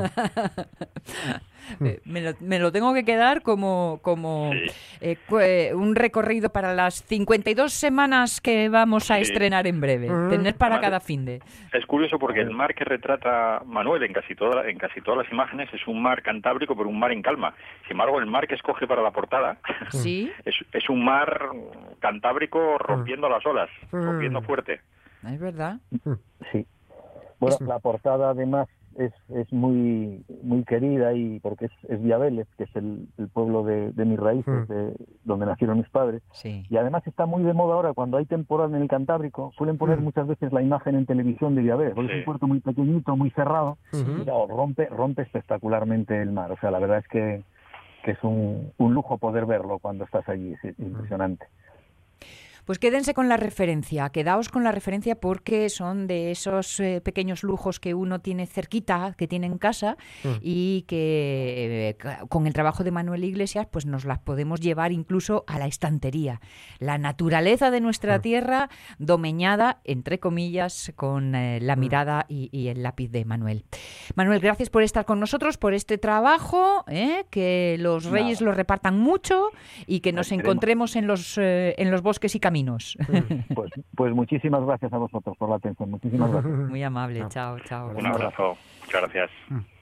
Eh, 1.81 1.99
me, 2.05 2.21
lo, 2.21 2.31
me 2.39 2.59
lo 2.59 2.71
tengo 2.71 2.93
que 2.93 3.03
quedar 3.03 3.41
como, 3.41 3.99
como 4.01 4.51
eh, 5.01 5.17
eh, 5.41 5.71
un 5.73 5.95
recorrido 5.95 6.49
para 6.49 6.73
las 6.73 7.03
52 7.03 7.71
semanas 7.73 8.39
que 8.41 8.69
vamos 8.69 9.11
a 9.11 9.15
Sí. 9.17 9.21
estrenar 9.23 9.67
en 9.67 9.81
breve. 9.81 10.09
Mm. 10.09 10.29
Tener 10.29 10.55
para 10.55 10.75
Además, 10.75 10.87
cada 10.89 10.99
fin 10.99 11.25
de. 11.25 11.41
Es 11.73 11.85
curioso 11.85 12.17
porque 12.19 12.41
el 12.41 12.51
mar 12.51 12.73
que 12.75 12.83
retrata 12.85 13.61
Manuel 13.65 14.03
en 14.03 14.13
casi, 14.13 14.35
toda, 14.35 14.67
en 14.69 14.77
casi 14.77 15.01
todas 15.01 15.23
las 15.23 15.31
imágenes 15.33 15.69
es 15.73 15.85
un 15.87 16.01
mar 16.01 16.21
cantábrico, 16.21 16.75
pero 16.75 16.89
un 16.89 16.99
mar 16.99 17.11
en 17.11 17.21
calma. 17.21 17.53
Sin 17.83 17.91
embargo, 17.91 18.19
el 18.19 18.25
mar 18.27 18.47
que 18.47 18.55
escoge 18.55 18.87
para 18.87 19.01
la 19.01 19.11
portada 19.11 19.57
Sí. 19.89 20.31
es, 20.45 20.55
es 20.71 20.89
un 20.89 21.03
mar 21.03 21.49
cantábrico 21.99 22.77
rompiendo 22.77 23.29
las 23.29 23.45
olas, 23.45 23.69
Mm. 23.91 24.03
rompiendo 24.05 24.41
fuerte. 24.41 24.81
Es 25.27 25.39
verdad. 25.39 25.77
Sí. 26.51 26.65
Bueno, 27.39 27.57
la 27.61 27.79
portada 27.79 28.29
además 28.31 28.67
es, 28.97 29.13
es 29.29 29.51
muy 29.53 30.25
muy 30.43 30.63
querida 30.63 31.13
y 31.13 31.39
porque 31.39 31.65
es, 31.65 31.71
es 31.89 32.01
Viabeles, 32.01 32.47
que 32.57 32.63
es 32.63 32.75
el, 32.75 33.07
el 33.17 33.27
pueblo 33.29 33.63
de, 33.63 33.91
de 33.91 34.05
mis 34.05 34.19
raíces, 34.19 34.67
de, 34.67 34.93
donde 35.23 35.45
nacieron 35.45 35.77
mis 35.77 35.89
padres. 35.89 36.21
Sí. 36.31 36.65
Y 36.69 36.77
además 36.77 37.05
está 37.05 37.25
muy 37.25 37.43
de 37.43 37.53
moda 37.53 37.75
ahora, 37.75 37.93
cuando 37.93 38.17
hay 38.17 38.25
temporada 38.25 38.75
en 38.75 38.81
el 38.81 38.87
Cantábrico, 38.87 39.51
suelen 39.57 39.77
poner 39.77 39.99
muchas 40.01 40.27
veces 40.27 40.51
la 40.51 40.61
imagen 40.61 40.95
en 40.95 41.05
televisión 41.05 41.55
de 41.55 41.61
Viabeles, 41.61 41.93
porque 41.93 42.11
es 42.13 42.19
un 42.19 42.25
puerto 42.25 42.47
muy 42.47 42.59
pequeñito, 42.59 43.15
muy 43.15 43.29
cerrado, 43.31 43.77
y 43.93 44.23
claro, 44.23 44.47
rompe, 44.47 44.87
rompe 44.87 45.21
espectacularmente 45.21 46.21
el 46.21 46.31
mar. 46.31 46.51
O 46.51 46.57
sea, 46.57 46.71
la 46.71 46.79
verdad 46.79 46.97
es 46.99 47.07
que, 47.07 47.43
que 48.03 48.11
es 48.11 48.23
un, 48.23 48.71
un 48.77 48.93
lujo 48.93 49.17
poder 49.17 49.45
verlo 49.45 49.79
cuando 49.79 50.05
estás 50.05 50.27
allí, 50.27 50.53
es 50.53 50.79
impresionante. 50.79 51.45
Pues 52.67 52.79
quédense 52.79 53.13
con 53.13 53.29
la 53.29 53.37
referencia, 53.37 54.09
quedaos 54.09 54.49
con 54.49 54.65
la 54.65 54.73
referencia 54.73 55.15
porque 55.15 55.69
son 55.69 56.05
de 56.05 56.31
esos 56.31 56.81
eh, 56.81 56.99
pequeños 57.01 57.41
lujos 57.43 57.79
que 57.79 57.93
uno 57.93 58.19
tiene 58.19 58.45
cerquita, 58.45 59.15
que 59.17 59.25
tiene 59.25 59.47
en 59.47 59.57
casa 59.57 59.95
Mm. 60.25 60.29
y 60.41 60.81
que 60.81 61.95
eh, 61.97 61.97
con 62.27 62.45
el 62.45 62.51
trabajo 62.51 62.83
de 62.83 62.91
Manuel 62.91 63.23
Iglesias 63.23 63.67
pues 63.71 63.85
nos 63.85 64.03
las 64.03 64.19
podemos 64.19 64.59
llevar 64.59 64.91
incluso 64.91 65.45
a 65.47 65.59
la 65.59 65.65
estantería. 65.67 66.41
La 66.79 66.97
naturaleza 66.97 67.71
de 67.71 67.79
nuestra 67.79 68.19
tierra 68.19 68.69
domeñada, 68.99 69.79
entre 69.85 70.19
comillas, 70.19 70.91
con 70.97 71.35
eh, 71.35 71.59
la 71.61 71.77
mirada 71.77 72.25
y, 72.27 72.49
y 72.51 72.67
el 72.67 72.83
lápiz 72.83 73.07
de 73.11 73.23
Manuel. 73.23 73.63
Manuel, 74.15 74.41
gracias 74.41 74.69
por 74.69 74.83
estar 74.83 75.05
con 75.05 75.21
nosotros, 75.21 75.57
por 75.57 75.73
este 75.73 75.97
trabajo, 75.97 76.83
que 77.29 77.77
los 77.79 78.03
Nada. 78.07 78.17
reyes 78.17 78.41
lo 78.41 78.51
repartan 78.51 78.99
mucho 78.99 79.51
y 79.85 80.01
que 80.01 80.11
nos 80.11 80.27
Esperemos. 80.27 80.43
encontremos 80.45 80.95
en 80.97 81.07
los, 81.07 81.37
en 81.37 81.91
los 81.91 82.01
bosques 82.01 82.35
y 82.35 82.41
caminos. 82.41 82.56
Pues, 83.53 83.71
pues 83.95 84.13
muchísimas 84.13 84.63
gracias 84.65 84.91
a 84.93 84.97
vosotros 84.97 85.35
por 85.37 85.49
la 85.49 85.55
atención. 85.55 85.91
Muchísimas 85.91 86.31
gracias. 86.31 86.53
Muy 86.53 86.83
amable, 86.83 87.23
chao, 87.29 87.59
chao. 87.61 87.89
Un 87.95 88.05
abrazo. 88.05 88.57
Muchas 88.85 89.01
gracias. 89.01 89.31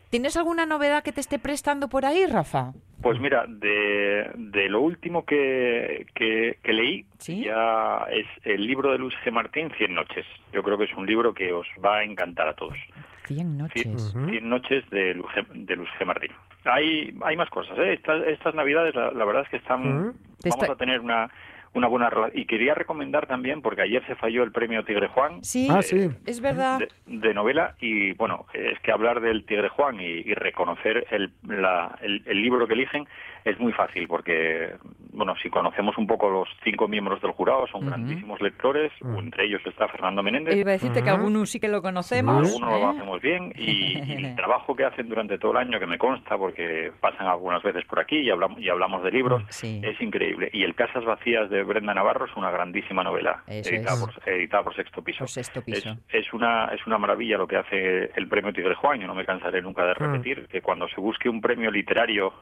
¿Tienes 0.09 0.38
alguna 0.38 0.65
novedad 0.65 1.03
que 1.03 1.11
te 1.11 1.19
esté 1.19 1.39
prestando 1.39 1.89
por 1.89 2.05
ahí, 2.05 2.25
Rafa? 2.25 2.73
Pues 3.01 3.19
mira, 3.19 3.45
de, 3.47 4.31
de 4.35 4.69
lo 4.69 4.81
último 4.81 5.25
que, 5.25 6.05
que, 6.15 6.57
que 6.63 6.73
leí, 6.73 7.05
ya 7.43 8.05
es 8.11 8.25
el 8.43 8.65
libro 8.65 8.91
de 8.91 8.97
Luis 8.97 9.13
G. 9.25 9.31
Martín, 9.31 9.69
Cien 9.77 9.93
noches. 9.93 10.25
Yo 10.53 10.63
creo 10.63 10.77
que 10.77 10.85
es 10.85 10.93
un 10.95 11.05
libro 11.05 11.33
que 11.33 11.51
os 11.51 11.67
va 11.83 11.97
a 11.97 12.03
encantar 12.03 12.47
a 12.47 12.53
todos. 12.53 12.77
Cien 13.25 13.57
noches. 13.57 14.13
Cien 14.29 14.47
noches 14.49 14.89
de 14.89 15.15
Luis 15.15 15.27
G. 15.35 15.45
de 15.65 15.75
Luis 15.75 15.89
G. 15.99 16.05
Martín. 16.05 16.31
Hay, 16.63 17.13
hay 17.23 17.35
más 17.35 17.49
cosas, 17.49 17.77
¿eh? 17.77 17.93
Estas, 17.93 18.25
estas 18.27 18.55
navidades, 18.55 18.95
la, 18.95 19.11
la 19.11 19.25
verdad 19.25 19.43
es 19.43 19.49
que 19.49 19.57
están... 19.57 19.83
Vamos 19.83 20.15
está- 20.43 20.71
a 20.71 20.75
tener 20.75 20.99
una, 21.01 21.29
una 21.75 21.88
buena 21.88 22.09
relación. 22.09 22.39
Y 22.41 22.45
quería 22.45 22.73
recomendar 22.73 23.27
también, 23.27 23.61
porque 23.61 23.81
ayer 23.83 24.03
se 24.07 24.15
falló 24.15 24.43
el 24.43 24.51
premio 24.51 24.83
Tigre 24.83 25.07
Juan. 25.09 25.43
Sí, 25.43 25.67
Ah, 25.69 25.81
eh, 25.91 26.09
es 26.25 26.41
verdad. 26.41 26.79
de, 26.79 26.89
de 27.05 27.33
novela 27.33 27.75
y 27.79 28.13
bueno 28.13 28.45
es 28.53 28.79
que 28.79 28.91
hablar 28.91 29.19
del 29.21 29.45
Tigre 29.45 29.69
Juan 29.69 29.99
y, 29.99 30.05
y 30.05 30.33
reconocer 30.33 31.05
el, 31.11 31.31
la- 31.47 31.97
el, 32.01 32.23
el 32.25 32.41
libro 32.41 32.67
que 32.67 32.73
eligen 32.73 33.07
es 33.43 33.59
muy 33.59 33.71
fácil 33.73 34.07
porque 34.07 34.71
bueno 35.13 35.35
si 35.41 35.49
conocemos 35.49 35.97
un 35.97 36.07
poco 36.07 36.29
los 36.29 36.47
cinco 36.63 36.88
miembros 36.88 37.21
del 37.21 37.31
jurado 37.31 37.67
son 37.67 37.85
grandísimos 37.85 38.41
lectores 38.41 38.91
entre 39.17 39.45
ellos 39.45 39.61
está 39.65 39.88
Fernando 39.88 40.23
Menéndez 40.23 40.55
Iba 40.55 40.71
a 40.71 40.73
decirte 40.73 41.03
que 41.03 41.09
algunos 41.09 41.49
sí 41.49 41.59
que 41.59 41.67
lo 41.67 41.81
conocemos. 41.81 42.35
algunos 42.47 42.69
lo 42.71 42.77
¿eh? 42.77 42.83
hacemos 42.95 43.21
bien 43.21 43.53
y, 43.55 43.97
y 43.99 44.25
el 44.25 44.35
trabajo 44.35 44.75
que 44.75 44.85
hacen 44.85 45.07
durante 45.09 45.38
todo 45.38 45.51
el 45.51 45.57
año 45.57 45.79
que 45.79 45.85
me 45.88 45.97
consta 45.97 46.38
porque 46.38 46.91
pasan 46.99 47.27
algunas 47.27 47.61
veces 47.63 47.85
por 47.85 47.99
aquí 47.99 48.17
y 48.17 48.29
hablamos 48.29 48.59
y 48.59 48.69
hablamos 48.69 49.03
de 49.03 49.11
libros 49.11 49.43
es 49.63 50.01
increíble 50.01 50.49
y 50.53 50.63
el 50.63 50.73
Casas 50.75 51.05
vacías 51.05 51.49
de 51.49 51.63
Brenda 51.65 51.93
Navarro 51.93 52.25
es 52.25 52.36
una 52.36 52.51
grandísima 52.51 53.04
novela 53.04 53.43
editada 53.47 53.93
es. 53.95 53.99
por, 53.99 54.30
editada 54.30 54.63
por 54.63 54.75
Sexto 54.75 55.04
Piso 55.04 55.19
Por 55.19 55.30
sexto 55.30 55.62
piso. 55.62 55.89
es, 56.10 56.25
es 56.25 56.34
una 56.34 56.65
es 56.73 56.86
una 56.88 56.97
maravilla 56.97 57.38
lo 57.38 57.47
que 57.47 57.58
hace 57.58 58.12
el 58.15 58.28
premio 58.28 58.54
Tigre 58.54 58.75
Juan. 58.75 58.99
Yo 59.01 59.08
no 59.08 59.15
me 59.15 59.25
cansaré 59.25 59.62
nunca 59.62 59.84
de 59.86 59.93
Mm. 59.95 59.97
repetir 60.12 60.47
que 60.47 60.62
cuando 60.62 60.88
se 60.89 60.99
busque 61.01 61.28
un 61.30 61.41
premio 61.41 61.69
literario 61.71 62.34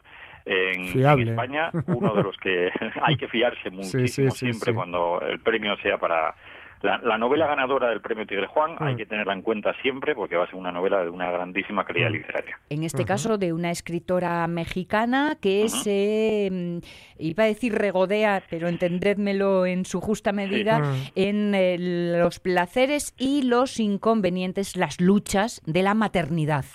en. 0.46 0.86
España, 1.30 1.72
uno 1.88 2.14
de 2.16 2.24
los 2.24 2.36
que 2.38 2.70
hay 3.02 3.16
que 3.16 3.28
fiarse 3.28 3.70
muchísimo 3.70 4.32
sí, 4.32 4.38
siempre 4.40 4.72
sí. 4.72 4.74
cuando 4.74 5.22
el 5.22 5.40
premio 5.40 5.76
sea 5.78 5.98
para 5.98 6.36
la, 6.84 7.00
la 7.00 7.18
novela 7.18 7.48
ganadora 7.48 7.90
del 7.90 8.02
premio 8.02 8.28
Tigre 8.28 8.46
Juan. 8.48 8.76
Hay 8.80 8.94
Mm. 8.94 8.98
que 8.98 9.06
tenerla 9.08 9.34
en 9.34 9.42
cuenta 9.42 9.74
siempre 9.82 10.14
porque 10.14 10.36
va 10.36 10.44
a 10.44 10.48
ser 10.48 10.56
una 10.56 10.72
novela 10.72 11.02
de 11.04 11.10
una 11.10 11.32
grandísima 11.32 11.84
calidad 11.86 12.10
Mm. 12.10 12.14
literaria. 12.14 12.60
En 12.70 12.84
este 12.84 13.06
caso 13.06 13.38
de 13.40 13.54
una 13.54 13.72
escritora 13.72 14.46
mexicana 14.48 15.38
que 15.42 15.70
se, 15.70 16.50
mm, 16.52 16.78
iba 17.20 17.44
a 17.46 17.48
decir 17.48 17.74
regodea, 17.74 18.44
pero 18.50 18.68
entendédmelo 18.68 19.66
en 19.66 19.86
su 19.86 20.02
justa 20.02 20.32
medida, 20.34 20.80
Mm. 20.80 20.96
en 21.16 21.56
eh, 21.56 21.78
los 22.20 22.40
placeres 22.40 23.16
y 23.18 23.44
los 23.44 23.80
inconvenientes, 23.80 24.76
las 24.76 25.00
luchas 25.00 25.62
de 25.66 25.84
la 25.84 25.94
maternidad. 25.94 26.66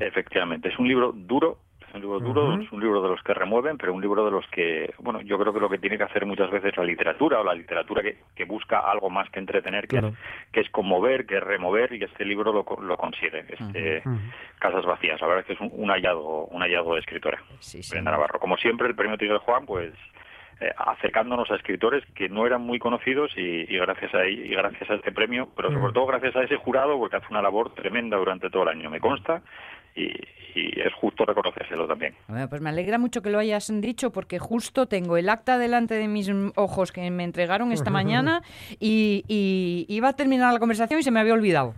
Efectivamente, 0.00 0.68
es 0.68 0.78
un 0.78 0.88
libro 0.88 1.12
duro. 1.12 1.58
Es 1.88 1.94
un 1.94 2.00
libro 2.02 2.20
duro, 2.20 2.60
es 2.60 2.70
un 2.72 2.80
libro 2.80 3.02
de 3.02 3.08
los 3.08 3.22
que 3.22 3.34
remueven, 3.34 3.78
pero 3.78 3.94
un 3.94 4.00
libro 4.02 4.24
de 4.24 4.30
los 4.30 4.46
que, 4.48 4.92
bueno, 4.98 5.20
yo 5.22 5.38
creo 5.38 5.52
que 5.52 5.60
lo 5.60 5.68
que 5.68 5.78
tiene 5.78 5.96
que 5.96 6.04
hacer 6.04 6.26
muchas 6.26 6.50
veces 6.50 6.76
la 6.76 6.84
literatura 6.84 7.40
o 7.40 7.44
la 7.44 7.54
literatura 7.54 8.02
que, 8.02 8.18
que 8.36 8.44
busca 8.44 8.80
algo 8.80 9.08
más 9.10 9.28
que 9.30 9.38
entretener, 9.38 9.82
que, 9.88 9.98
Claro. 9.98 10.08
es, 10.08 10.14
que 10.52 10.60
es 10.60 10.70
conmover, 10.70 11.26
que 11.26 11.36
es 11.38 11.42
remover, 11.42 11.92
y 11.94 12.04
este 12.04 12.24
libro 12.24 12.52
lo, 12.52 12.64
lo 12.82 12.96
consigue. 12.96 13.44
Este, 13.48 14.02
Casas 14.58 14.84
vacías, 14.84 15.20
la 15.20 15.26
verdad 15.26 15.40
es 15.40 15.46
que 15.46 15.52
es 15.54 15.60
un, 15.60 15.70
un 15.82 15.88
hallazgo, 15.90 16.46
un 16.46 16.60
hallazgo 16.62 16.94
de 16.94 17.00
escritora. 17.00 17.42
Brenda 17.90 18.10
Navarro. 18.10 18.38
Como 18.38 18.56
siempre, 18.56 18.86
el 18.88 18.94
premio 18.94 19.16
Tigre 19.16 19.38
Juan, 19.38 19.64
pues 19.66 19.92
eh, 20.60 20.72
acercándonos 20.76 21.48
a 21.50 21.54
escritores 21.54 22.04
que 22.16 22.28
no 22.28 22.44
eran 22.44 22.62
muy 22.62 22.78
conocidos 22.80 23.30
y, 23.36 23.40
y 23.72 23.78
gracias 23.78 24.12
a 24.14 24.26
y 24.26 24.48
gracias 24.48 24.90
a 24.90 24.94
este 24.94 25.12
premio, 25.12 25.48
pero 25.56 25.70
sobre 25.70 25.92
todo 25.92 26.06
gracias 26.06 26.34
a 26.34 26.42
ese 26.42 26.56
jurado 26.56 26.98
porque 26.98 27.16
hace 27.16 27.28
una 27.30 27.40
labor 27.42 27.72
tremenda 27.74 28.16
durante 28.16 28.50
todo 28.50 28.64
el 28.64 28.70
año, 28.70 28.90
me 28.90 28.98
consta, 28.98 29.40
y, 29.94 30.10
y 30.58 30.80
es 30.80 30.92
justo 30.94 31.24
reconocérselo 31.24 31.86
también. 31.86 32.14
Bueno, 32.26 32.48
pues 32.48 32.60
me 32.60 32.70
alegra 32.70 32.98
mucho 32.98 33.22
que 33.22 33.30
lo 33.30 33.38
hayas 33.38 33.70
dicho 33.80 34.10
porque 34.10 34.38
justo 34.38 34.86
tengo 34.86 35.16
el 35.16 35.28
acta 35.28 35.58
delante 35.58 35.94
de 35.94 36.08
mis 36.08 36.28
mm, 36.32 36.50
ojos 36.56 36.92
que 36.92 37.10
me 37.10 37.24
entregaron 37.24 37.72
esta 37.72 37.90
mañana 37.90 38.42
y, 38.80 39.24
y 39.28 39.86
iba 39.88 40.08
a 40.08 40.12
terminar 40.14 40.52
la 40.52 40.58
conversación 40.58 41.00
y 41.00 41.02
se 41.02 41.10
me 41.10 41.20
había 41.20 41.34
olvidado. 41.34 41.74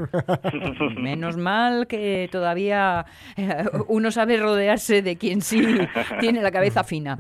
Menos 0.97 1.37
mal 1.37 1.87
que 1.87 2.29
todavía 2.31 3.07
eh, 3.37 3.65
uno 3.89 4.11
sabe 4.11 4.37
rodearse 4.37 5.03
de 5.03 5.17
quien 5.17 5.43
sí 5.43 5.61
tiene 6.21 6.43
la 6.43 6.51
cabeza 6.51 6.85
fina. 6.85 7.17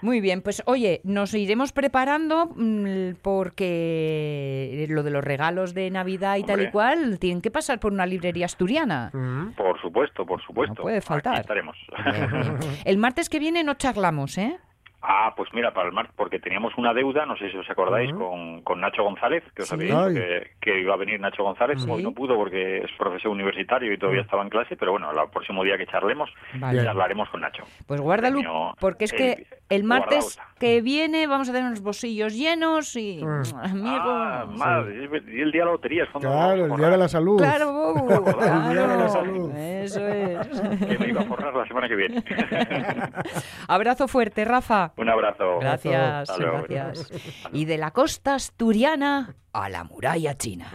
Muy 0.00 0.20
bien, 0.20 0.42
pues 0.42 0.62
oye, 0.66 1.00
nos 1.04 1.34
iremos 1.34 1.72
preparando 1.72 2.46
mm, 2.54 3.16
porque 3.22 4.86
lo 4.88 5.02
de 5.02 5.10
los 5.10 5.24
regalos 5.24 5.74
de 5.74 5.90
Navidad 5.90 6.36
y 6.36 6.44
tal 6.44 6.62
y 6.62 6.70
cual 6.70 7.18
tienen 7.18 7.42
que 7.42 7.50
pasar 7.50 7.78
por 7.78 7.92
una 7.92 8.06
librería 8.06 8.46
asturiana. 8.46 9.10
Por 9.56 9.80
supuesto, 9.80 10.24
por 10.24 10.42
supuesto. 10.42 10.82
No 10.82 10.88
puede 11.00 11.22
faltar. 11.22 11.32
Aquí 11.34 11.40
estaremos. 11.42 11.76
El 12.84 12.98
martes 12.98 13.28
que 13.28 13.38
viene 13.38 13.64
no 13.64 13.74
charlamos, 13.74 14.38
¿eh? 14.38 14.56
Ah, 15.08 15.34
pues 15.36 15.48
mira, 15.52 15.72
para 15.72 15.86
el 15.86 15.94
mar, 15.94 16.10
porque 16.16 16.40
teníamos 16.40 16.72
una 16.76 16.92
deuda, 16.92 17.24
no 17.26 17.36
sé 17.36 17.48
si 17.52 17.56
os 17.56 17.70
acordáis, 17.70 18.12
con, 18.12 18.62
con 18.62 18.80
Nacho 18.80 19.04
González, 19.04 19.44
que 19.54 19.62
os 19.62 19.68
Sí. 19.68 19.74
había 19.74 20.08
dicho 20.08 20.20
que, 20.20 20.50
que 20.60 20.80
iba 20.80 20.94
a 20.94 20.96
venir 20.96 21.20
Nacho 21.20 21.44
González, 21.44 21.80
Sí. 21.80 21.88
hoy 21.88 22.02
no 22.02 22.10
pudo 22.10 22.34
porque 22.34 22.78
es 22.78 22.90
profesor 22.98 23.30
universitario 23.30 23.92
y 23.92 23.98
todavía 23.98 24.22
estaba 24.22 24.42
en 24.42 24.48
clase, 24.48 24.76
pero 24.76 24.90
bueno, 24.92 25.08
el 25.12 25.30
próximo 25.30 25.62
día 25.62 25.78
que 25.78 25.86
charlemos, 25.86 26.28
Vale. 26.54 26.82
charlaremos 26.82 27.28
con 27.28 27.42
Nacho. 27.42 27.62
Pues 27.86 28.00
guárdalo, 28.00 28.74
porque 28.80 29.04
es 29.04 29.12
que 29.12 29.46
el 29.68 29.84
martes 29.84 30.38
que 30.58 30.80
viene 30.80 31.26
vamos 31.26 31.48
a 31.48 31.52
tener 31.52 31.66
unos 31.66 31.80
bolsillos 31.80 32.34
llenos 32.34 32.94
y... 32.96 33.20
Amigo... 33.22 34.04
Ah, 34.04 34.46
madre, 34.48 35.08
y 35.26 35.40
el 35.40 35.52
día 35.52 35.62
de 35.62 35.66
la 35.66 35.72
lotería 35.72 36.04
es 36.04 36.10
cuando 36.10 36.28
Claro, 36.28 36.66
el 36.66 36.76
día 36.76 36.90
de 36.90 36.96
la 36.96 37.08
salud. 37.08 37.38
Claro, 37.38 37.94
El 37.96 38.72
día 38.72 38.86
de 38.86 38.96
la 38.96 39.08
salud. 39.08 39.50
Eso 39.54 40.06
es. 40.06 40.46
que 40.86 40.98
me 40.98 41.08
iba 41.08 41.20
a 41.20 41.24
forrar 41.24 41.54
la 41.54 41.66
semana 41.66 41.88
que 41.88 41.96
viene. 41.96 42.24
Abrazo 43.68 44.08
fuerte, 44.08 44.44
Rafa. 44.44 44.92
Un 44.96 45.08
abrazo. 45.08 45.58
Gracias, 45.60 46.30
Hasta 46.30 46.38
luego. 46.38 46.64
gracias. 46.68 47.48
Y 47.52 47.64
de 47.64 47.78
la 47.78 47.90
costa 47.90 48.34
asturiana 48.34 49.34
a 49.52 49.68
la 49.68 49.84
muralla 49.84 50.34
china. 50.34 50.70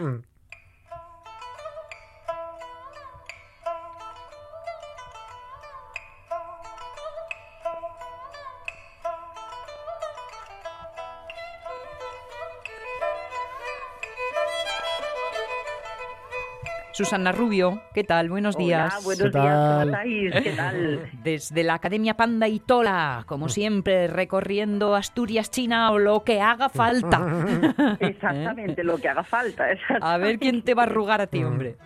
Susana 16.94 17.32
Rubio, 17.32 17.82
¿qué 17.94 18.04
tal? 18.04 18.30
Buenos 18.30 18.56
Hola, 18.58 18.66
días. 18.66 19.04
buenos 19.06 19.32
¿Qué 19.32 19.40
días, 19.40 19.56
¿cómo 19.56 19.82
estáis? 19.84 20.34
¿Qué 20.44 20.52
tal? 20.52 21.10
Desde 21.24 21.64
la 21.64 21.76
Academia 21.76 22.16
Panda 22.16 22.50
y 22.50 22.60
Tola, 22.60 23.24
como 23.28 23.48
siempre, 23.48 24.08
recorriendo 24.08 24.94
Asturias, 24.96 25.50
China 25.50 25.92
o 25.92 26.00
lo 26.00 26.24
que 26.26 26.42
haga 26.42 26.68
falta. 26.68 27.46
Exactamente, 28.00 28.84
lo 28.84 28.98
que 28.98 29.08
haga 29.08 29.24
falta. 29.24 29.68
A 30.02 30.18
ver 30.18 30.38
quién 30.38 30.64
te 30.64 30.74
va 30.74 30.84
a 30.84 30.86
arrugar 30.86 31.22
a 31.22 31.28
ti, 31.28 31.44
hombre. 31.44 31.78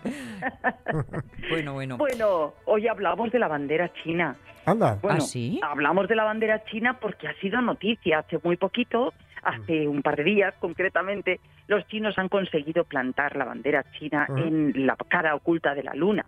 Bueno, 1.48 1.74
bueno. 1.74 1.96
Bueno, 1.96 2.54
hoy 2.64 2.88
hablamos 2.88 3.30
de 3.30 3.38
la 3.38 3.46
bandera 3.46 3.92
china. 4.02 4.34
Anda. 4.66 4.98
Bueno, 5.00 5.18
¿Ah, 5.18 5.20
sí? 5.20 5.60
hablamos 5.62 6.08
de 6.08 6.16
la 6.16 6.24
bandera 6.24 6.64
china 6.64 6.98
porque 7.00 7.28
ha 7.28 7.34
sido 7.40 7.60
noticia 7.62 8.18
hace 8.18 8.38
muy 8.42 8.56
poquito, 8.56 9.14
hace 9.42 9.86
un 9.86 10.02
par 10.02 10.16
de 10.16 10.24
días 10.24 10.54
concretamente, 10.58 11.40
los 11.68 11.86
chinos 11.86 12.18
han 12.18 12.28
conseguido 12.28 12.84
plantar 12.84 13.36
la 13.36 13.44
bandera 13.44 13.84
china 13.98 14.26
Ah. 14.28 14.34
en 14.40 14.86
la 14.86 14.96
cara 15.08 15.34
oculta 15.34 15.74
de 15.74 15.84
la 15.84 15.94
luna. 15.94 16.26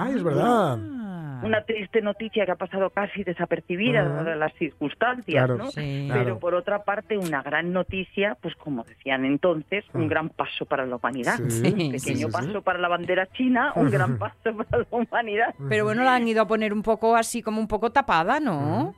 Ah, 0.00 0.10
es 0.10 0.22
verdad. 0.22 0.78
Una 1.40 1.62
triste 1.62 2.00
noticia 2.02 2.44
que 2.44 2.50
ha 2.52 2.56
pasado 2.56 2.90
casi 2.90 3.22
desapercibida 3.22 4.00
Ah. 4.00 4.08
dadas 4.08 4.38
las 4.38 4.52
circunstancias, 4.54 5.44
Claro, 5.46 5.56
¿no? 5.56 5.70
sí. 5.70 6.06
Pero 6.10 6.22
Claro. 6.24 6.38
por 6.40 6.54
otra 6.54 6.82
parte, 6.82 7.16
una 7.16 7.42
gran 7.42 7.72
noticia, 7.72 8.36
pues 8.40 8.54
como 8.56 8.82
decían 8.84 9.24
entonces, 9.24 9.84
un 9.94 10.08
gran 10.08 10.28
paso 10.30 10.66
para 10.66 10.84
la 10.84 10.96
humanidad. 10.96 11.34
Ah. 11.38 11.48
Sí, 11.50 11.66
un 11.66 11.72
pequeño 11.72 11.98
sí, 11.98 12.14
sí, 12.14 12.16
sí. 12.24 12.26
paso 12.32 12.62
para 12.62 12.78
la 12.80 12.88
bandera 12.88 13.26
china, 13.32 13.72
un 13.76 13.90
gran 13.90 14.18
paso 14.18 14.56
para 14.56 14.78
la 14.78 14.86
humanidad. 14.90 15.54
Pero 15.68 15.84
bueno, 15.84 16.02
la 16.02 16.16
han 16.16 16.26
ido 16.26 16.42
a 16.42 16.46
poner 16.48 16.72
un 16.72 16.82
poco 16.82 17.14
así, 17.16 17.40
como 17.42 17.60
un 17.60 17.68
poco 17.68 17.90
tapada, 17.90 18.40
¿no? 18.40 18.94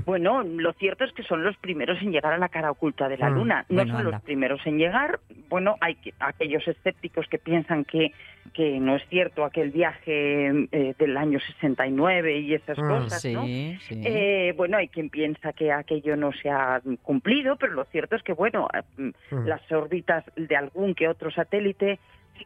Bueno, 0.06 0.42
lo 0.42 0.72
cierto 0.74 1.04
es 1.04 1.12
que 1.12 1.22
son 1.22 1.44
los 1.44 1.56
primeros 1.58 2.00
en 2.02 2.12
llegar 2.12 2.32
a 2.32 2.38
la 2.38 2.48
cara 2.48 2.70
oculta 2.70 3.08
de 3.08 3.18
la 3.18 3.30
Mm, 3.30 3.34
Luna. 3.34 3.66
No 3.68 3.76
bueno, 3.76 3.92
son 3.92 4.00
anda. 4.00 4.10
los 4.12 4.22
primeros 4.22 4.66
en 4.66 4.78
llegar. 4.78 5.20
Bueno, 5.48 5.76
hay 5.80 5.94
que- 5.96 6.14
aquellos 6.18 6.66
escépticos 6.66 7.26
que 7.28 7.38
piensan 7.38 7.84
que, 7.84 8.12
que 8.52 8.78
no 8.80 8.96
es 8.96 9.06
cierto 9.08 9.44
aquel 9.44 9.70
viaje 9.70 10.48
eh, 10.72 10.94
del 10.98 11.16
año 11.16 11.38
69 11.40 12.38
y 12.38 12.54
esas 12.54 12.78
Mm, 12.78 12.88
cosas, 12.88 13.24
¿no? 13.26 13.46
sí, 13.46 13.76
sí. 13.88 14.02
Eh, 14.04 14.52
bueno, 14.56 14.76
hay 14.76 14.88
quien 14.88 15.10
piensa 15.10 15.52
que 15.52 15.72
aquello 15.72 16.16
no 16.16 16.32
se 16.32 16.50
ha 16.50 16.80
cumplido, 17.02 17.56
pero 17.56 17.72
lo 17.74 17.84
cierto 17.84 18.16
es 18.16 18.22
que, 18.22 18.32
bueno, 18.32 18.68
eh, 18.74 18.82
mm, 18.96 19.46
las 19.46 19.60
órbitas 19.72 20.24
de 20.36 20.56
algún 20.56 20.94
que 20.94 21.08
otro 21.08 21.30
satélite 21.30 21.98
sí 21.98 22.00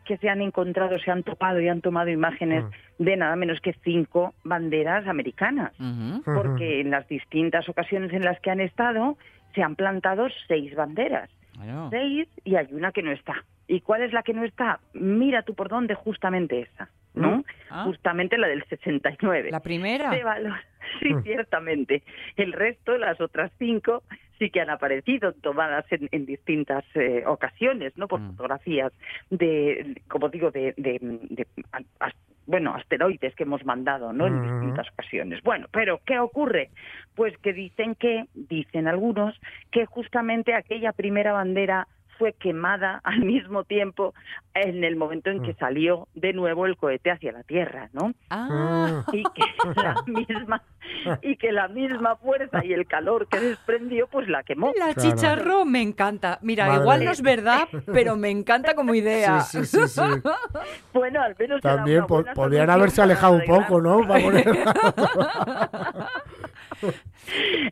que 0.05 0.16
se 0.18 0.29
han 0.29 0.40
encontrado, 0.40 0.98
se 0.98 1.11
han 1.11 1.22
topado 1.22 1.60
y 1.60 1.69
han 1.69 1.81
tomado 1.81 2.08
imágenes 2.10 2.65
Mm. 2.65 3.04
de 3.04 3.17
nada 3.17 3.37
menos 3.37 3.60
que 3.60 3.73
cinco 3.85 4.35
banderas 4.44 5.06
americanas, 5.06 5.73
porque 6.25 6.81
en 6.81 6.90
las 6.90 7.06
distintas 7.08 7.69
ocasiones 7.69 8.13
en 8.13 8.25
las 8.25 8.40
que 8.40 8.50
han 8.50 8.60
estado 8.60 9.17
se 9.54 9.63
han 9.63 9.77
plantado 9.77 10.29
seis 10.46 10.75
banderas. 10.75 11.31
Seis 11.90 12.29
y 12.44 12.54
hay 12.56 12.69
una 12.73 12.92
que 12.92 13.02
no 13.02 13.10
está. 13.10 13.44
¿Y 13.67 13.81
cuál 13.81 14.02
es 14.02 14.13
la 14.13 14.23
que 14.23 14.33
no 14.33 14.44
está? 14.44 14.81
Mira 14.94 15.42
tú 15.42 15.54
por 15.54 15.69
dónde, 15.69 15.94
justamente 15.94 16.60
esa, 16.60 16.88
¿no? 17.19 17.44
Ah. 17.71 17.85
Justamente 17.85 18.38
la 18.38 18.48
del 18.48 18.64
69. 18.64 19.50
La 19.50 19.60
primera. 19.60 20.10
Sí, 21.02 21.12
Mm. 21.12 21.23
ciertamente. 21.23 22.02
El 22.37 22.52
resto, 22.54 22.96
las 22.96 23.21
otras 23.21 23.52
cinco, 23.58 24.04
sí 24.38 24.48
que 24.48 24.62
han 24.62 24.71
aparecido 24.71 25.33
tomadas 25.35 25.85
en, 25.92 26.08
en 26.12 26.25
distintas 26.25 26.83
eh, 26.94 27.25
ocasiones, 27.27 27.92
¿no? 27.98 28.06
Mm. 28.06 28.08
Por 28.08 28.21
fotografías 28.29 28.92
de, 29.29 30.00
como 30.08 30.31
digo, 30.31 30.50
de, 30.50 30.73
de- 30.79 30.98
de- 31.29 31.46
a- 31.73 31.83
as- 32.06 32.14
bueno, 32.46 32.75
asteroides 32.75 33.35
que 33.35 33.42
hemos 33.42 33.62
mandado, 33.66 34.14
¿no? 34.14 34.27
En 34.27 34.37
Ujú. 34.38 34.50
distintas 34.50 34.88
ocasiones. 34.92 35.42
Bueno, 35.42 35.66
pero 35.71 36.00
¿qué 36.06 36.19
ocurre? 36.19 36.71
Pues 37.14 37.37
que 37.38 37.52
dicen 37.52 37.94
que, 37.94 38.25
dicen 38.35 38.88
algunos, 38.88 39.38
que 39.71 39.85
justamente 39.85 40.54
aquella 40.54 40.92
primera 40.92 41.33
bandera 41.33 41.87
fue 42.19 42.33
quemada 42.35 43.00
al 43.04 43.21
mismo 43.21 43.64
tiempo 43.64 44.14
en 44.54 44.83
el 44.85 44.96
momento 44.96 45.31
en 45.31 45.42
que 45.42 45.54
salió 45.54 46.08
de 46.14 46.33
nuevo 46.33 46.66
el 46.66 46.77
cohete 46.77 47.10
hacia 47.10 47.33
la 47.33 47.44
Tierra, 47.44 47.88
¿no? 47.92 48.12
Ah. 48.31 49.04
Y 49.12 49.23
que 49.23 49.42
la 49.77 50.02
misma 50.06 50.62
y 51.23 51.37
que 51.37 51.52
la 51.52 51.69
misma 51.69 52.16
fuerza 52.16 52.64
y 52.64 52.73
el 52.73 52.87
calor 52.87 53.29
que 53.29 53.38
desprendió 53.38 54.06
pues 54.08 54.29
la 54.29 54.42
quemó. 54.42 54.73
La 54.79 54.94
chicharro 54.94 55.64
me 55.64 55.83
encanta. 55.83 56.38
Mira, 56.42 56.66
Madre 56.66 56.81
igual 56.81 57.04
no 57.04 57.10
es 57.10 57.23
verdad, 57.23 57.69
pero 57.87 58.16
me 58.16 58.31
encanta 58.31 58.75
como 58.75 58.94
idea. 58.94 59.40
Sí, 59.40 59.64
sí, 59.64 59.79
sí, 59.81 59.88
sí. 59.88 60.02
Bueno, 60.92 61.23
al 61.23 61.37
menos 61.38 61.60
También 61.60 62.06
po- 62.06 62.25
solución 62.35 62.71
haberse 62.71 63.02
alejado 63.02 63.35
un 63.35 63.44
poco, 63.44 63.81
¿no? 63.81 64.00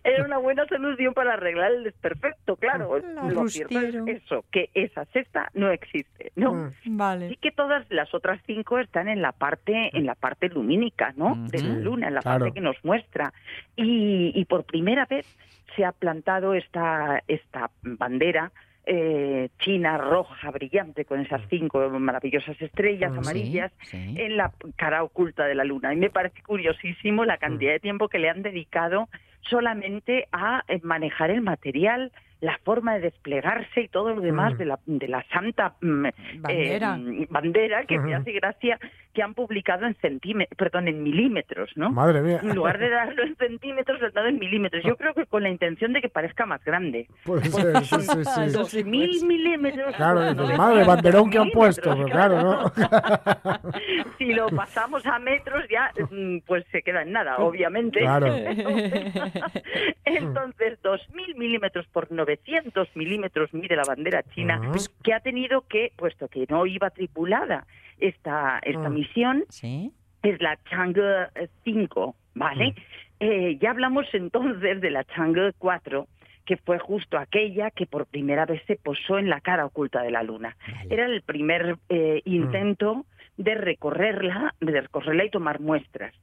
Era 0.04 0.24
una 0.24 0.38
buena 0.38 0.66
solución 0.66 1.14
para 1.14 1.34
arreglar 1.34 1.72
el 1.72 1.84
desperfecto, 1.84 2.56
claro. 2.56 2.98
Lo 2.98 3.48
cierto 3.48 3.78
es 3.78 3.94
rustiero. 3.94 4.35
Eso, 4.36 4.44
que 4.50 4.70
esa 4.74 5.04
sexta 5.06 5.50
no 5.54 5.70
existe, 5.70 6.32
¿no? 6.36 6.54
Mm, 6.54 6.96
Vale. 6.96 7.28
Sí 7.30 7.36
que 7.36 7.50
todas 7.52 7.86
las 7.90 8.12
otras 8.14 8.40
cinco 8.46 8.78
están 8.78 9.08
en 9.08 9.22
la 9.22 9.32
parte, 9.32 9.90
en 9.96 10.06
la 10.06 10.14
parte 10.14 10.48
lumínica, 10.48 11.12
¿no? 11.16 11.34
De 11.48 11.62
la 11.62 11.74
luna, 11.74 12.08
en 12.08 12.14
la 12.14 12.20
claro. 12.22 12.40
parte 12.40 12.54
que 12.54 12.60
nos 12.60 12.76
muestra. 12.84 13.32
Y, 13.76 14.32
y 14.34 14.44
por 14.44 14.64
primera 14.64 15.06
vez 15.06 15.26
se 15.74 15.84
ha 15.84 15.92
plantado 15.92 16.54
esta, 16.54 17.22
esta 17.28 17.70
bandera 17.82 18.50
eh, 18.88 19.48
china 19.58 19.98
roja 19.98 20.50
brillante 20.52 21.04
con 21.04 21.20
esas 21.20 21.42
cinco 21.50 21.90
maravillosas 21.90 22.60
estrellas 22.62 23.12
Mm, 23.12 23.18
amarillas 23.18 23.72
sí, 23.82 23.96
sí. 24.14 24.14
en 24.20 24.36
la 24.36 24.52
cara 24.76 25.02
oculta 25.02 25.44
de 25.46 25.54
la 25.56 25.64
luna. 25.64 25.92
Y 25.92 25.96
me 25.96 26.08
parece 26.10 26.40
curiosísimo 26.42 27.24
la 27.24 27.36
cantidad 27.38 27.72
de 27.72 27.80
tiempo 27.80 28.08
que 28.08 28.18
le 28.20 28.30
han 28.30 28.42
dedicado 28.42 29.08
solamente 29.40 30.28
a 30.32 30.62
eh, 30.68 30.80
manejar 30.82 31.30
el 31.30 31.40
material, 31.40 32.12
la 32.40 32.58
forma 32.64 32.94
de 32.94 33.00
desplegarse 33.00 33.80
y 33.82 33.88
todo 33.88 34.14
lo 34.14 34.20
demás 34.20 34.54
Mm. 34.54 34.56
de, 34.58 34.64
la, 34.66 34.78
de 34.86 35.08
la 35.08 35.22
santa 35.32 35.74
mm, 35.80 36.06
Bandera. 36.40 36.98
eh, 36.98 37.26
bandera 37.30 37.84
que 37.86 37.98
me 37.98 38.14
hace 38.14 38.32
gracia 38.32 38.78
que 39.14 39.22
han 39.22 39.32
publicado 39.32 39.86
en 39.86 39.94
centímetros, 39.96 40.54
perdón, 40.58 40.88
en 40.88 41.02
milímetros, 41.02 41.70
¿no? 41.76 41.90
Madre 41.90 42.20
mía. 42.20 42.40
En 42.42 42.54
lugar 42.54 42.78
de 42.78 42.90
darlo 42.90 43.22
en 43.22 43.34
centímetros, 43.36 43.98
lo 43.98 44.08
han 44.08 44.12
dado 44.12 44.28
en 44.28 44.38
milímetros. 44.38 44.84
Yo 44.84 44.96
creo 44.96 45.14
que 45.14 45.24
con 45.24 45.42
la 45.42 45.48
intención 45.48 45.94
de 45.94 46.02
que 46.02 46.10
parezca 46.10 46.44
más 46.44 46.62
grande. 46.62 47.08
Puede 47.24 47.46
ser, 47.46 47.82
sí, 47.84 47.96
sí, 48.00 48.24
sí. 48.24 48.50
Dos 48.52 48.74
mil 48.84 49.24
milímetros. 49.26 49.96
Claro, 49.96 50.20
pues, 50.20 50.36
dices, 50.36 50.50
no 50.50 50.56
madre, 50.58 50.84
banderón 50.84 51.30
que 51.30 51.38
han 51.38 51.50
puesto, 51.50 51.94
pero 51.94 52.04
claro, 52.08 52.42
¿no? 52.42 52.72
si 54.18 54.34
lo 54.34 54.48
pasamos 54.50 55.04
a 55.06 55.18
metros 55.18 55.64
ya 55.70 55.90
mm, 56.10 56.38
pues 56.46 56.64
se 56.70 56.82
queda 56.82 57.00
en 57.00 57.12
nada, 57.12 57.38
obviamente. 57.38 58.00
Claro. 58.00 58.26
Entonces, 60.04 60.78
2.000 60.82 61.36
milímetros 61.36 61.86
por 61.88 62.10
900 62.26 62.88
milímetros 62.96 63.52
mide 63.54 63.76
la 63.76 63.84
bandera 63.86 64.22
china, 64.34 64.60
Ajá. 64.62 64.72
que 65.02 65.14
ha 65.14 65.20
tenido 65.20 65.62
que, 65.68 65.92
puesto 65.96 66.28
que 66.28 66.46
no 66.48 66.66
iba 66.66 66.90
tripulada 66.90 67.66
esta, 67.98 68.58
esta 68.62 68.88
Mm. 68.90 68.94
misión, 68.94 69.44
Sí. 69.48 69.92
es 70.22 70.40
la 70.42 70.58
Chang'e 70.68 71.28
5, 71.64 72.16
¿vale? 72.34 72.74
Eh, 73.20 73.56
ya 73.60 73.70
hablamos 73.70 74.06
entonces 74.12 74.80
de 74.80 74.90
la 74.90 75.04
Chang'e 75.04 75.52
4, 75.58 76.06
que 76.44 76.56
fue 76.58 76.78
justo 76.78 77.16
aquella 77.18 77.70
que 77.70 77.86
por 77.86 78.06
primera 78.06 78.44
vez 78.44 78.62
se 78.66 78.76
posó 78.76 79.18
en 79.18 79.28
la 79.30 79.40
cara 79.40 79.64
oculta 79.64 80.02
de 80.02 80.10
la 80.10 80.22
Luna. 80.22 80.56
Era 80.90 81.06
el 81.06 81.22
primer 81.22 81.76
eh, 81.88 82.22
intento 82.24 83.04
de 83.36 83.54
recorrerla, 83.54 84.54
de 84.60 84.80
recorrerla 84.80 85.24
y 85.24 85.30
tomar 85.30 85.60
muestras. 85.60 86.14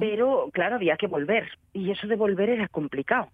Pero, 0.00 0.48
claro, 0.52 0.76
había 0.76 0.96
que 0.96 1.06
volver, 1.06 1.48
y 1.72 1.90
eso 1.90 2.06
de 2.06 2.16
volver 2.16 2.50
era 2.50 2.68
complicado. 2.68 3.28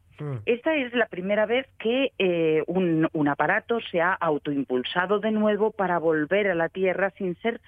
Esta 0.46 0.74
es 0.76 0.92
la 0.94 1.06
primera 1.06 1.44
vez 1.46 1.66
que 1.78 2.12
eh, 2.18 2.62
un, 2.66 3.08
un 3.12 3.28
aparato 3.28 3.80
se 3.90 4.00
ha 4.00 4.12
autoimpulsado 4.12 5.18
de 5.18 5.32
nuevo 5.32 5.70
para 5.70 5.98
volver 5.98 6.48
a 6.48 6.54
la 6.54 6.68
Tierra 6.68 7.10
sin 7.18 7.34
ser, 7.36 7.60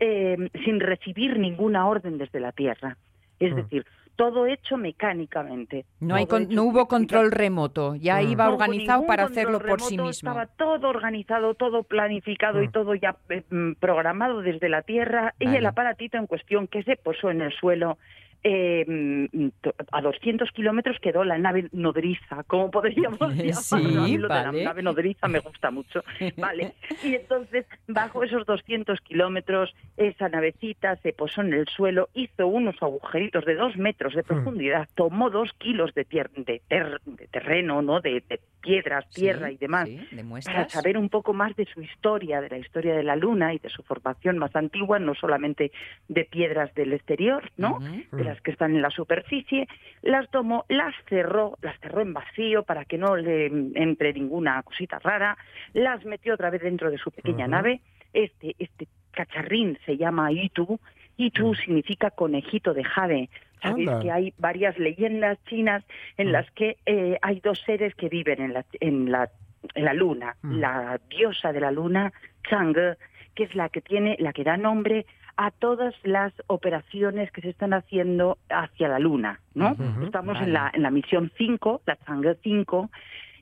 eh, 0.00 0.36
sin 0.64 0.80
recibir 0.80 1.38
ninguna 1.38 1.86
orden 1.86 2.18
desde 2.18 2.40
la 2.40 2.52
Tierra. 2.52 2.96
Es 3.40 3.52
Mm. 3.52 3.56
decir, 3.56 3.86
todo 4.16 4.46
hecho 4.46 4.76
mecánicamente. 4.76 5.84
No, 6.00 6.14
hay 6.14 6.26
con- 6.26 6.42
hecho 6.44 6.52
no 6.54 6.64
hubo 6.64 6.86
control 6.86 7.30
remoto, 7.32 7.94
ya 7.96 8.16
Mm. 8.20 8.28
iba 8.30 8.44
no 8.46 8.52
organizado 8.54 9.06
para 9.06 9.24
hacerlo 9.24 9.58
por 9.60 9.80
sí 9.80 9.96
mismo. 9.98 10.30
Estaba 10.30 10.46
todo 10.46 10.88
organizado, 10.88 11.54
todo 11.54 11.82
planificado 11.82 12.62
y 12.62 12.68
Mm. 12.68 12.72
todo 12.72 12.94
ya 12.94 13.16
eh, 13.30 13.42
mm, 13.50 13.72
programado 13.80 14.40
desde 14.42 14.68
la 14.68 14.82
Tierra 14.82 15.34
y 15.38 15.54
el 15.54 15.66
aparatito 15.66 16.16
en 16.18 16.26
cuestión 16.26 16.66
que 16.66 16.82
se 16.84 16.96
posó 16.96 17.30
en 17.30 17.40
el 17.42 17.52
suelo 17.52 17.98
eh, 18.44 18.84
mm, 18.86 19.46
a 19.90 20.00
200 20.02 20.50
kilómetros 20.52 20.98
quedó 21.00 21.24
la 21.24 21.38
nave 21.38 21.68
nodriza, 21.72 22.42
como 22.44 22.70
podríamos 22.70 23.18
llamarlo. 23.20 23.52
Sí, 23.54 23.74
A 23.74 23.78
mí 24.02 24.18
lo 24.18 24.28
de 24.28 24.34
la 24.34 24.52
nave 24.64 24.82
nodriza 24.82 25.28
me 25.28 25.38
gusta 25.38 25.70
mucho. 25.70 26.04
Vale. 26.36 26.74
Y 27.02 27.14
entonces, 27.14 27.66
bajo 27.88 28.22
esos 28.22 28.44
200 28.46 29.00
kilómetros, 29.00 29.74
esa 29.96 30.28
navecita 30.28 30.96
se 30.96 31.12
posó 31.14 31.40
en 31.40 31.54
el 31.54 31.66
suelo, 31.68 32.10
hizo 32.14 32.46
unos 32.46 32.76
agujeritos 32.82 33.44
de 33.46 33.54
dos 33.54 33.76
metros 33.76 34.14
de 34.14 34.22
profundidad, 34.22 34.88
tomó 34.94 35.30
dos 35.30 35.50
kilos 35.58 35.94
de, 35.94 36.06
tier- 36.06 36.30
de, 36.36 36.60
ter- 36.68 37.00
de 37.06 37.26
terreno, 37.28 37.80
¿no? 37.82 38.00
De, 38.00 38.22
de 38.28 38.40
piedras, 38.60 39.08
tierra 39.10 39.48
Sí, 39.48 39.54
y 39.54 39.56
demás, 39.58 39.88
sí, 39.88 40.06
para 40.44 40.68
saber 40.68 40.96
un 40.98 41.08
poco 41.08 41.32
más 41.32 41.54
de 41.56 41.64
su 41.66 41.80
historia, 41.82 42.40
de 42.40 42.48
la 42.50 42.58
historia 42.58 42.94
de 42.94 43.02
la 43.02 43.16
Luna 43.16 43.52
y 43.54 43.58
de 43.58 43.68
su 43.68 43.82
formación 43.82 44.38
más 44.38 44.54
antigua, 44.56 44.98
no 44.98 45.14
solamente 45.14 45.70
de 46.08 46.24
piedras 46.24 46.74
del 46.74 46.92
exterior, 46.92 47.50
¿no? 47.56 47.78
De 48.12 48.30
que 48.40 48.50
están 48.50 48.74
en 48.74 48.82
la 48.82 48.90
superficie, 48.90 49.66
las 50.02 50.30
tomó, 50.30 50.64
las 50.68 50.94
cerró, 51.08 51.58
las 51.62 51.78
cerró 51.80 52.00
en 52.00 52.12
vacío 52.12 52.62
para 52.62 52.84
que 52.84 52.98
no 52.98 53.16
le 53.16 53.46
entre 53.46 54.12
ninguna 54.12 54.62
cosita 54.62 54.98
rara, 54.98 55.36
las 55.72 56.04
metió 56.04 56.34
otra 56.34 56.50
vez 56.50 56.62
dentro 56.62 56.90
de 56.90 56.98
su 56.98 57.10
pequeña 57.10 57.46
nave. 57.46 57.80
Este, 58.12 58.54
este 58.58 58.88
cacharrín 59.10 59.78
se 59.84 59.96
llama 59.96 60.32
Itu. 60.32 60.78
Itu 61.16 61.54
significa 61.54 62.10
conejito 62.10 62.74
de 62.74 62.84
jade. 62.84 63.30
Sabéis 63.62 63.88
Anda. 63.88 64.00
que 64.00 64.10
hay 64.10 64.34
varias 64.38 64.78
leyendas 64.78 65.38
chinas 65.44 65.84
en 66.16 66.32
las 66.32 66.50
que 66.52 66.76
eh, 66.86 67.18
hay 67.22 67.40
dos 67.40 67.60
seres 67.64 67.94
que 67.94 68.08
viven 68.08 68.40
en 68.40 68.52
la, 68.52 68.64
en 68.80 69.10
la, 69.10 69.30
en 69.74 69.84
la 69.84 69.94
luna. 69.94 70.36
Mm. 70.42 70.58
La 70.58 71.00
diosa 71.08 71.52
de 71.52 71.60
la 71.60 71.70
luna, 71.70 72.12
Chang'e, 72.48 72.96
que 73.34 73.44
es 73.44 73.54
la 73.54 73.68
que 73.68 73.80
tiene, 73.80 74.16
la 74.18 74.32
que 74.32 74.44
da 74.44 74.56
nombre 74.56 75.06
a 75.36 75.50
todas 75.50 75.94
las 76.04 76.32
operaciones 76.46 77.30
que 77.32 77.40
se 77.40 77.50
están 77.50 77.72
haciendo 77.74 78.38
hacia 78.48 78.88
la 78.88 78.98
Luna, 78.98 79.40
¿no? 79.54 79.76
Estamos 80.02 80.34
vale. 80.34 80.46
en 80.46 80.52
la, 80.52 80.70
en 80.72 80.82
la 80.82 80.90
misión 80.90 81.32
5, 81.36 81.82
la 81.86 81.96
Chang'e 81.96 82.36
5, 82.42 82.90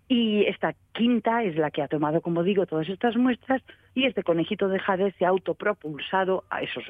y 0.09 0.45
esta 0.47 0.75
quinta 0.93 1.43
es 1.43 1.57
la 1.57 1.71
que 1.71 1.83
ha 1.83 1.89
tomado, 1.89 2.21
como 2.21 2.43
digo, 2.43 2.67
todas 2.67 2.89
estas 2.89 3.17
muestras, 3.17 3.63
y 3.95 4.07
este 4.07 4.23
conejito 4.23 4.69
de 4.69 4.79
jade 4.79 5.13
se 5.19 5.25
ha 5.25 5.29
autopropulsado 5.29 6.45
a 6.51 6.63
esos 6.63 6.85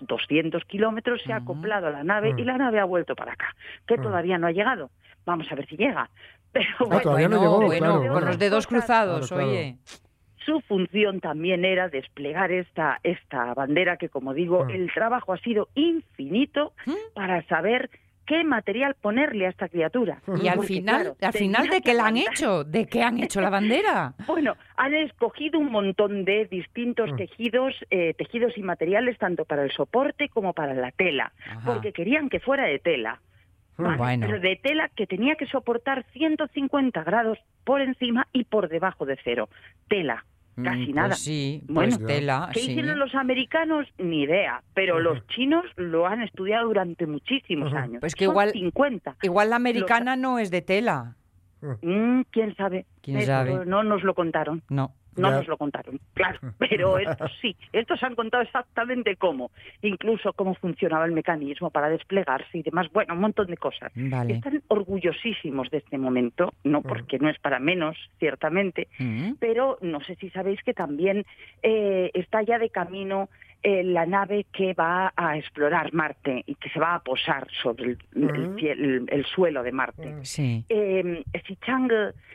200 0.00 0.64
kilómetros, 0.64 1.22
se 1.22 1.32
ha 1.32 1.36
acoplado 1.36 1.86
a 1.86 1.90
la 1.90 2.04
nave 2.04 2.34
y 2.36 2.42
Mm. 2.42 2.46
la 2.46 2.58
nave 2.58 2.80
ha 2.80 2.84
vuelto 2.84 3.14
para 3.14 3.32
acá, 3.32 3.54
que 3.86 3.96
Mm. 3.98 4.02
todavía 4.02 4.38
no 4.38 4.46
ha 4.46 4.52
llegado. 4.52 4.90
Vamos 5.26 5.50
a 5.50 5.54
ver 5.54 5.66
si 5.66 5.76
llega. 5.76 6.10
Pero 6.52 6.68
Ah, 6.90 7.00
todavía 7.00 7.28
no 7.28 7.38
bueno, 7.38 7.50
llegó, 7.52 7.66
bueno, 7.66 7.98
claro, 8.00 8.12
con 8.14 8.24
los 8.26 8.38
dedos 8.38 8.66
cruzados, 8.66 9.28
Claro, 9.28 9.42
claro. 9.42 9.50
oye. 9.50 9.76
Su 10.44 10.60
función 10.62 11.20
también 11.20 11.64
era 11.64 11.88
desplegar 11.88 12.52
esta, 12.52 13.00
esta 13.02 13.54
bandera 13.54 13.96
que, 13.96 14.08
como 14.08 14.34
digo, 14.34 14.64
Mm. 14.66 14.70
el 14.70 14.92
trabajo 14.92 15.32
ha 15.32 15.38
sido 15.38 15.68
infinito 15.74 16.72
para 17.14 17.42
saber 17.48 17.90
qué 18.26 18.42
material 18.42 18.94
ponerle 19.00 19.46
a 19.46 19.50
esta 19.50 19.68
criatura. 19.68 20.22
Y 20.42 20.48
al 20.48 20.54
Porque, 20.56 20.68
final, 20.74 21.02
claro, 21.02 21.16
al 21.20 21.32
final 21.34 21.64
¿de 21.68 21.76
qué 21.76 21.80
que 21.82 21.94
la 21.94 22.06
han 22.06 22.16
hecho? 22.16 22.64
¿De 22.64 22.86
qué 22.86 23.02
han 23.02 23.22
hecho 23.22 23.40
la 23.42 23.50
bandera? 23.50 24.14
Bueno, 24.26 24.56
han 24.76 24.94
escogido 24.94 25.58
un 25.58 25.70
montón 25.70 26.24
de 26.24 26.46
distintos 26.46 27.12
Mm. 27.12 27.16
tejidos, 27.16 27.74
eh, 27.90 28.14
tejidos 28.14 28.56
y 28.56 28.62
materiales 28.62 29.18
tanto 29.18 29.44
para 29.44 29.62
el 29.62 29.72
soporte 29.72 30.30
como 30.30 30.54
para 30.54 30.72
la 30.72 30.90
tela, 30.92 31.32
Ajá. 31.46 31.60
porque 31.66 31.92
querían 31.92 32.28
que 32.30 32.40
fuera 32.40 32.64
de 32.64 32.78
tela. 32.78 33.20
¿vale? 33.76 33.96
Bueno. 33.98 34.26
Pero 34.28 34.40
de 34.40 34.56
tela 34.56 34.88
que 34.94 35.06
tenía 35.06 35.34
que 35.34 35.46
soportar 35.46 36.04
150 36.12 37.02
grados 37.02 37.38
por 37.64 37.80
encima 37.80 38.26
y 38.32 38.44
por 38.44 38.68
debajo 38.68 39.04
de 39.04 39.18
cero. 39.24 39.48
Tela, 39.88 40.24
casi 40.62 40.80
Mm, 40.80 40.84
pues 40.84 40.94
nada. 40.94 41.14
sí, 41.14 41.62
bueno, 41.68 41.96
pues 41.96 42.06
tela, 42.06 42.50
¿qué 42.52 42.60
sí. 42.60 42.70
hicieron 42.72 42.98
los 42.98 43.14
americanos? 43.14 43.86
Ni 43.98 44.22
idea, 44.22 44.62
pero 44.74 45.00
los 45.00 45.26
chinos 45.28 45.64
lo 45.76 46.06
han 46.06 46.22
estudiado 46.22 46.66
durante 46.68 47.06
muchísimos 47.06 47.72
años. 47.72 48.00
Pues 48.00 48.14
que 48.14 48.24
Son 48.26 48.32
igual- 48.34 48.52
50. 48.52 49.16
Igual 49.22 49.50
la 49.50 49.56
americana 49.56 50.16
no 50.16 50.38
es 50.38 50.50
de 50.50 50.62
tela. 50.62 51.16
Mm, 51.82 52.22
¿Quién 52.30 52.54
sabe? 52.56 52.86
¿Quién 53.00 53.16
Eso 53.18 53.26
sabe? 53.28 53.64
No 53.66 53.82
nos 53.82 54.02
lo 54.02 54.14
contaron. 54.14 54.62
No. 54.68 54.92
No 55.16 55.30
Ya. 55.30 55.36
nos 55.36 55.48
lo 55.48 55.56
contaron, 55.56 56.00
claro, 56.14 56.38
pero 56.58 56.98
estos 56.98 57.30
sí, 57.40 57.56
estos 57.72 58.02
han 58.02 58.14
contado 58.14 58.42
exactamente 58.42 59.16
cómo, 59.16 59.50
incluso 59.82 60.32
cómo 60.32 60.54
funcionaba 60.54 61.04
el 61.04 61.12
mecanismo 61.12 61.70
para 61.70 61.88
desplegarse 61.88 62.58
y 62.58 62.62
demás, 62.62 62.88
bueno, 62.92 63.14
un 63.14 63.20
montón 63.20 63.46
de 63.46 63.56
cosas. 63.56 63.92
Vale. 63.94 64.34
Están 64.34 64.62
orgullosísimos 64.68 65.70
de 65.70 65.78
este 65.78 65.98
momento, 65.98 66.52
no 66.64 66.82
porque 66.82 67.18
no 67.18 67.28
es 67.28 67.38
para 67.38 67.58
menos, 67.58 67.96
ciertamente, 68.18 68.88
Mm. 68.98 69.34
pero 69.38 69.78
no 69.80 70.00
sé 70.02 70.16
si 70.16 70.30
sabéis 70.30 70.62
que 70.62 70.74
también 70.74 71.24
eh, 71.62 72.10
está 72.14 72.42
ya 72.42 72.58
de 72.58 72.70
camino 72.70 73.28
eh, 73.66 73.82
la 73.82 74.04
nave 74.04 74.44
que 74.52 74.74
va 74.74 75.12
a 75.16 75.38
explorar 75.38 75.92
Marte 75.94 76.44
y 76.46 76.54
que 76.56 76.68
se 76.68 76.78
va 76.78 76.94
a 76.96 77.02
posar 77.02 77.46
sobre 77.62 77.92
el, 77.92 77.98
Mm. 78.14 78.56
ciel- 78.56 78.78
el- 78.84 79.04
el 79.08 79.24
suelo 79.24 79.62
de 79.62 79.72
Marte. 79.72 80.14
Sí. 80.22 80.64
Eh, 80.68 81.24
si 81.46 81.56
Chang, 81.56 81.90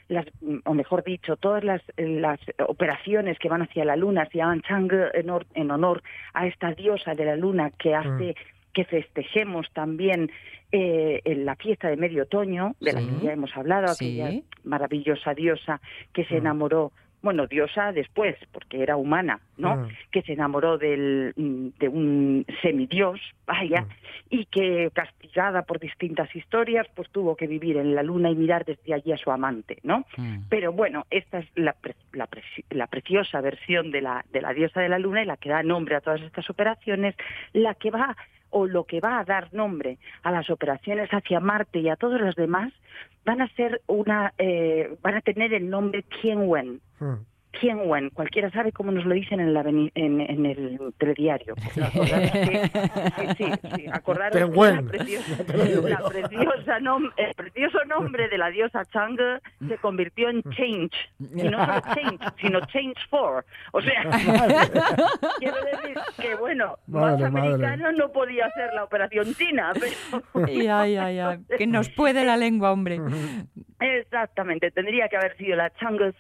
las, 0.08 0.26
o 0.66 0.74
mejor 0.74 1.04
dicho, 1.04 1.38
todas 1.38 1.64
las, 1.64 1.84
las 1.98 2.40
operaciones 2.68 3.38
que 3.38 3.48
van 3.48 3.62
hacia 3.62 3.86
la 3.86 3.96
Luna 3.96 4.28
se 4.32 4.40
llaman 4.40 4.62
Chang 4.64 4.92
en, 5.14 5.28
hor- 5.28 5.46
en 5.54 5.70
honor 5.70 6.02
a 6.34 6.48
esta 6.48 6.74
diosa 6.74 7.14
de 7.14 7.26
la 7.26 7.36
Luna 7.36 7.70
que 7.78 7.94
hace 7.94 8.36
que 8.74 8.86
festejemos 8.86 9.68
también 9.74 10.32
eh, 10.72 11.22
en 11.26 11.46
la 11.46 11.56
fiesta 11.56 11.90
de 11.90 11.98
medio 11.98 12.24
otoño, 12.24 12.76
de 12.80 12.94
la 12.94 13.00
que 13.02 13.26
ya 13.26 13.34
hemos 13.34 13.56
hablado, 13.58 13.88
Sí. 13.96 14.22
aquella 14.22 14.42
maravillosa 14.64 15.34
diosa 15.34 15.82
que 16.14 16.26
se 16.26 16.38
enamoró, 16.38 16.92
bueno, 17.22 17.48
diosa 17.48 17.92
después, 17.92 18.36
porque 18.52 18.82
era 18.82 18.96
humana, 18.96 19.40
¿no? 19.58 19.76
Mm. 19.76 19.88
Que 20.12 20.22
se 20.22 20.34
enamoró 20.34 20.78
del, 20.78 21.34
mm, 21.36 21.68
de 21.80 21.88
un 21.90 22.46
semidios, 22.62 23.20
vaya, 23.46 23.86
y 24.30 24.46
que 24.46 24.90
castigada 24.94 25.64
por 25.64 25.80
distintas 25.80 26.34
historias, 26.36 26.88
pues 26.96 27.10
tuvo 27.10 27.36
que 27.36 27.48
vivir 27.48 27.78
en 27.78 27.94
la 27.96 28.04
luna 28.04 28.30
y 28.30 28.36
mirar 28.36 28.64
desde 28.64 28.94
allí 28.94 29.12
a 29.12 29.18
su 29.18 29.32
amante, 29.32 29.80
¿no? 29.84 30.06
Mm. 30.18 30.44
Pero 30.50 30.72
bueno, 30.72 31.06
esta 31.10 31.40
es 31.40 31.48
la, 31.56 31.74
pre- 31.74 31.96
la, 32.14 32.30
la 32.70 32.88
preciosa 32.88 33.42
versión 33.42 33.92
de 33.92 34.02
la, 34.02 34.24
de 34.32 34.42
la 34.42 34.54
diosa 34.54 34.82
de 34.82 34.90
la 34.90 35.00
luna 35.00 35.24
y 35.24 35.26
la 35.26 35.38
que 35.38 35.50
da 35.50 35.62
nombre 35.64 35.96
a 35.96 36.02
todas 36.02 36.22
estas 36.22 36.50
operaciones, 36.50 37.16
la 37.54 37.74
que 37.76 37.92
va 37.92 38.16
o 38.50 38.66
lo 38.66 38.84
que 38.84 39.00
va 39.00 39.20
a 39.20 39.26
dar 39.26 39.54
nombre 39.54 39.98
a 40.24 40.32
las 40.32 40.50
operaciones 40.50 41.10
hacia 41.12 41.40
Marte 41.40 41.80
y 41.80 41.90
a 41.90 41.96
todos 41.96 42.20
los 42.20 42.36
demás 42.36 42.74
van 43.26 43.42
a 43.42 43.48
ser 43.56 43.82
una 43.88 44.34
eh, 44.38 44.96
van 45.02 45.16
a 45.16 45.22
tener 45.22 45.54
el 45.54 45.70
nombre 45.70 46.04
Tianwen. 46.04 46.82
Tianwen, 47.60 48.10
cualquiera 48.12 48.50
sabe 48.52 48.72
cómo 48.72 48.92
nos 48.92 49.06
lo 49.06 49.16
dicen 49.16 49.40
en, 49.40 49.54
la, 49.54 49.62
en, 49.62 49.92
en 49.96 50.46
el 50.46 50.94
telediario. 50.98 51.56
Que- 51.80 52.70
sí, 53.38 53.46
sí, 53.46 53.52
sí, 53.76 53.86
acordaros 53.92 54.34
que 54.34 54.40
Tianwen. 54.46 54.76
la 54.76 54.82
preciosa, 54.92 55.44
la 55.90 56.10
preciosa 56.10 56.80
nom- 56.80 57.12
el 57.18 57.34
precioso 57.34 57.84
nombre 57.86 58.28
de 58.30 58.38
la 58.38 58.50
diosa 58.50 58.86
Chang 58.86 59.18
se 59.68 59.78
convirtió 59.78 60.30
en 60.30 60.44
Change. 60.44 60.92
Y 61.20 61.44
no 61.50 61.66
solo 61.66 61.82
Change, 61.96 62.20
sino 62.40 62.60
Change 62.68 63.08
for. 63.10 63.44
O 63.72 63.82
sea, 63.82 64.04
quiero 65.40 65.58
decir 65.66 65.98
que, 66.20 66.36
bueno, 66.36 66.78
Madre, 66.88 67.30
más 67.30 67.58
madre. 67.60 67.78
no 67.98 68.12
podía 68.12 68.50
ser 68.52 68.74
la 68.74 68.84
operación 68.84 69.34
china, 69.36 69.74
pero... 69.74 70.24
Ay, 70.46 70.68
ay, 70.68 70.96
ay, 70.98 71.20
ay, 71.20 71.40
que 71.58 71.68
nos 71.68 71.90
puede 71.90 72.24
la 72.24 72.38
lengua, 72.38 72.72
hombre. 72.72 73.00
Exactamente, 73.80 74.72
tendría 74.72 75.08
que 75.08 75.18
haber 75.18 75.36
sido 75.38 75.56
la 75.56 75.72
Chang'e 75.76 76.14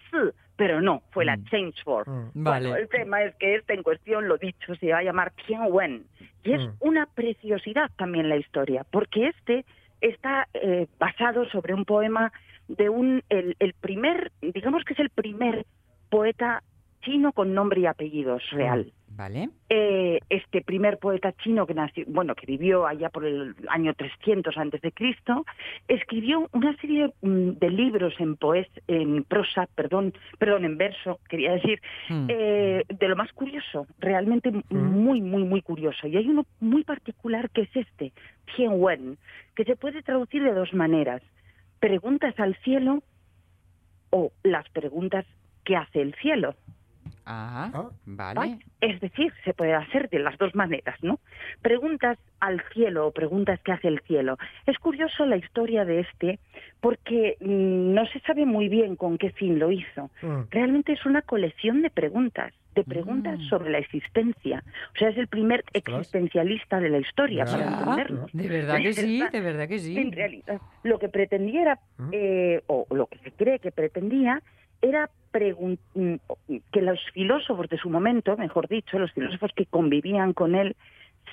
pero 0.60 0.82
no, 0.82 1.02
fue 1.12 1.24
la 1.24 1.38
Change 1.50 1.82
for. 1.86 2.04
Vale. 2.34 2.68
Bueno, 2.68 2.76
el 2.76 2.90
tema 2.90 3.24
es 3.24 3.34
que 3.36 3.56
este 3.56 3.74
en 3.76 3.82
cuestión, 3.82 4.28
lo 4.28 4.38
dicho, 4.38 4.76
se 4.76 4.92
va 4.92 4.98
a 4.98 5.04
llamar 5.04 5.32
Tianwen. 5.48 6.04
Y 6.44 6.52
es 6.52 6.62
Mm. 6.68 6.72
una 6.82 7.06
preciosidad 7.06 7.90
también 7.96 8.28
la 8.28 8.36
historia, 8.36 8.86
porque 8.92 9.28
este 9.30 9.64
está 10.02 10.50
eh, 10.54 10.88
basado 11.00 11.46
sobre 11.50 11.74
un 11.74 11.86
poema 11.86 12.34
de 12.68 12.90
un, 12.90 13.24
el, 13.30 13.56
el 13.60 13.74
primer, 13.74 14.34
digamos 14.42 14.84
que 14.84 14.96
es 14.96 15.00
el 15.00 15.10
primer 15.12 15.66
poeta 16.10 16.62
chino 17.02 17.32
con 17.32 17.54
nombre 17.54 17.82
y 17.82 17.86
apellidos 17.86 18.44
real. 18.52 18.92
Vale. 19.12 19.50
Eh, 19.70 20.20
este 20.30 20.62
primer 20.62 20.98
poeta 20.98 21.34
chino 21.34 21.68
que 21.68 21.74
nació, 21.74 22.06
bueno, 22.08 22.36
que 22.36 22.46
vivió 22.46 22.88
allá 22.88 23.10
por 23.10 23.26
el 23.26 23.54
año 23.68 23.94
300 23.94 24.58
antes 24.58 24.80
de 24.82 24.94
Cristo, 24.94 25.46
escribió 25.90 26.48
una 26.54 26.74
serie 26.78 27.12
mm, 27.22 27.50
de 27.60 27.70
libros 27.70 28.14
en 28.20 28.38
poes, 28.38 28.68
en 28.88 29.26
prosa, 29.26 29.68
perdón, 29.76 30.14
perdón, 30.38 30.64
en 30.64 30.78
verso, 30.78 31.20
quería 31.28 31.52
decir, 31.54 31.82
Mm. 32.10 32.28
eh, 32.30 32.84
de 32.88 33.08
lo 33.10 33.18
más 33.18 33.34
curioso, 33.34 33.88
realmente 34.00 34.52
muy, 34.70 35.20
muy, 35.22 35.44
muy 35.44 35.62
curioso. 35.64 36.08
Y 36.08 36.16
hay 36.16 36.28
uno 36.28 36.46
muy 36.62 36.86
particular 36.86 37.50
que 37.50 37.64
es 37.64 37.76
este, 37.76 38.14
Tianwen, 38.56 39.18
que 39.56 39.66
se 39.66 39.76
puede 39.76 40.02
traducir 40.02 40.44
de 40.44 40.54
dos 40.54 40.74
maneras: 40.74 41.22
preguntas 41.82 42.40
al 42.40 42.56
cielo 42.64 43.04
o 44.12 44.32
las 44.44 44.70
preguntas 44.70 45.26
que 45.66 45.76
hace 45.76 46.02
el 46.02 46.14
cielo. 46.16 46.56
Ah, 47.32 47.70
vale. 48.06 48.40
¿vale? 48.40 48.60
Es 48.82 49.00
decir, 49.02 49.32
se 49.46 49.54
puede 49.54 49.76
hacer 49.76 50.10
de 50.10 50.18
las 50.18 50.36
dos 50.40 50.56
maneras, 50.56 50.98
¿no? 51.04 51.20
Preguntas 51.62 52.18
al 52.40 52.60
cielo 52.74 53.06
o 53.06 53.12
preguntas 53.12 53.60
que 53.64 53.72
hace 53.72 53.88
el 53.88 54.00
cielo. 54.02 54.38
Es 54.66 54.80
curioso 54.80 55.28
la 55.28 55.38
historia 55.38 55.86
de 55.86 56.00
este 56.00 56.40
porque 56.82 57.38
mm, 57.40 57.94
no 57.94 58.06
se 58.08 58.20
sabe 58.22 58.46
muy 58.48 58.68
bien 58.68 58.96
con 58.96 59.20
qué 59.20 59.30
fin 59.30 59.60
lo 59.60 59.72
hizo. 59.72 60.10
Realmente 60.50 60.94
es 60.94 61.06
una 61.06 61.22
colección 61.22 61.84
de 61.84 61.92
preguntas, 61.92 62.52
de 62.74 62.84
preguntas 62.84 63.38
sobre 63.50 63.70
la 63.70 63.78
existencia. 63.78 64.64
O 64.96 64.98
sea, 64.98 65.10
es 65.10 65.18
el 65.18 65.28
primer 65.28 65.64
existencialista 65.74 66.80
de 66.80 66.90
la 66.90 66.98
historia, 66.98 67.46
para 67.46 67.58
Ya, 67.60 67.78
entendernos. 67.80 68.32
de 68.34 68.48
verdad 68.48 68.78
que 68.78 68.94
sí, 68.94 69.22
de 69.32 69.42
verdad 69.42 69.68
que 69.68 69.78
sí. 69.80 69.98
En 70.00 70.12
realidad, 70.12 70.60
lo 70.84 70.98
que 70.98 71.10
pretendía 71.10 71.62
era, 71.62 71.80
eh, 72.12 72.64
o 72.68 72.88
lo 72.90 73.06
que 73.08 73.20
se 73.20 73.32
cree 73.34 73.60
que 73.60 73.72
pretendía, 73.72 74.42
era 74.82 75.10
mm, 75.34 76.14
que 76.72 76.82
los 76.82 77.00
filósofos 77.14 77.70
de 77.70 77.78
su 77.78 77.90
momento, 77.90 78.38
mejor 78.38 78.68
dicho, 78.68 79.00
los 79.00 79.12
filósofos 79.12 79.52
que 79.56 79.66
convivían 79.66 80.34
con 80.34 80.56
él, 80.56 80.76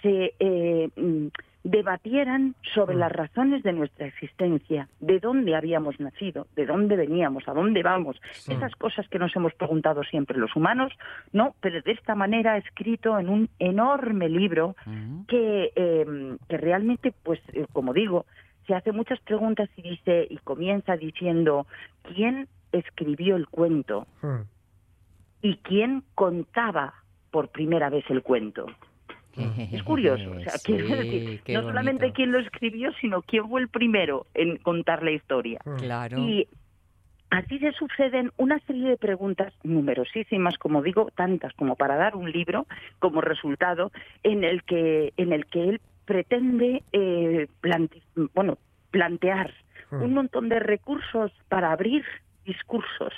se 0.03 0.35
eh, 0.39 0.89
mm, 0.97 1.29
debatieran 1.67 2.55
sobre 2.75 2.95
las 2.95 3.11
razones 3.11 3.63
de 3.65 3.73
nuestra 3.73 4.07
existencia, 4.07 4.89
de 5.01 5.19
dónde 5.19 5.57
habíamos 5.57 5.99
nacido, 5.99 6.47
de 6.55 6.65
dónde 6.65 6.95
veníamos, 6.95 7.49
a 7.49 7.55
dónde 7.55 7.83
vamos, 7.83 8.21
esas 8.49 8.75
cosas 8.77 9.09
que 9.09 9.19
nos 9.19 9.35
hemos 9.35 9.53
preguntado 9.55 10.05
siempre 10.05 10.39
los 10.39 10.55
humanos, 10.55 10.93
no, 11.33 11.57
pero 11.61 11.83
de 11.83 11.91
esta 11.91 12.15
manera 12.15 12.57
escrito 12.57 13.19
en 13.19 13.29
un 13.29 13.49
enorme 13.59 14.29
libro 14.29 14.77
que, 15.27 15.73
eh, 15.75 16.37
que 16.49 16.57
realmente, 16.57 17.13
pues, 17.25 17.41
eh, 17.53 17.67
como 17.73 17.93
digo, 17.93 18.27
se 18.67 18.75
hace 18.75 18.93
muchas 18.93 19.21
preguntas 19.21 19.69
y 19.77 19.83
dice 19.83 20.27
y 20.29 20.37
comienza 20.39 20.97
diciendo 20.97 21.67
quién 22.15 22.49
escribió 22.73 23.37
el 23.37 23.47
cuento 23.49 24.07
y 25.43 25.57
quién 25.59 26.03
contaba 26.15 26.95
por 27.31 27.49
primera 27.49 27.91
vez 27.91 28.05
el 28.11 28.23
cuento. 28.23 28.67
Es 29.73 29.83
curioso, 29.83 30.31
o 30.31 30.41
sea, 30.41 30.53
Sí, 30.53 30.73
decir, 30.73 31.43
no 31.49 31.63
solamente 31.63 32.05
bonito. 32.05 32.17
quién 32.17 32.33
lo 32.33 32.39
escribió, 32.39 32.91
sino 33.01 33.21
quién 33.21 33.47
fue 33.49 33.61
el 33.61 33.69
primero 33.69 34.27
en 34.33 34.57
contar 34.57 35.03
la 35.03 35.11
historia. 35.11 35.61
Claro. 35.77 36.19
Y 36.19 36.49
así 37.29 37.59
se 37.59 37.73
suceden 37.73 38.33
una 38.39 38.59
serie 38.61 38.89
de 38.89 38.97
preguntas 38.97 39.53
numerosísimas, 39.63 40.57
como 40.57 40.83
digo, 40.83 41.11
tantas 41.15 41.53
como 41.53 41.77
para 41.77 41.97
dar 41.97 42.17
un 42.17 42.33
libro 42.33 42.67
como 42.99 43.21
resultado 43.21 43.93
en 44.23 44.43
el 44.43 44.63
que 44.63 45.13
en 45.19 45.35
el 45.35 45.45
que 45.45 45.69
él 45.69 45.81
pretende 46.07 46.83
eh, 46.93 47.47
plante- 47.61 48.03
bueno 48.35 48.57
plantear 48.91 49.53
un 49.91 50.15
montón 50.15 50.49
de 50.49 50.59
recursos 50.59 51.31
para 51.49 51.71
abrir 51.73 52.05
discursos, 52.45 53.13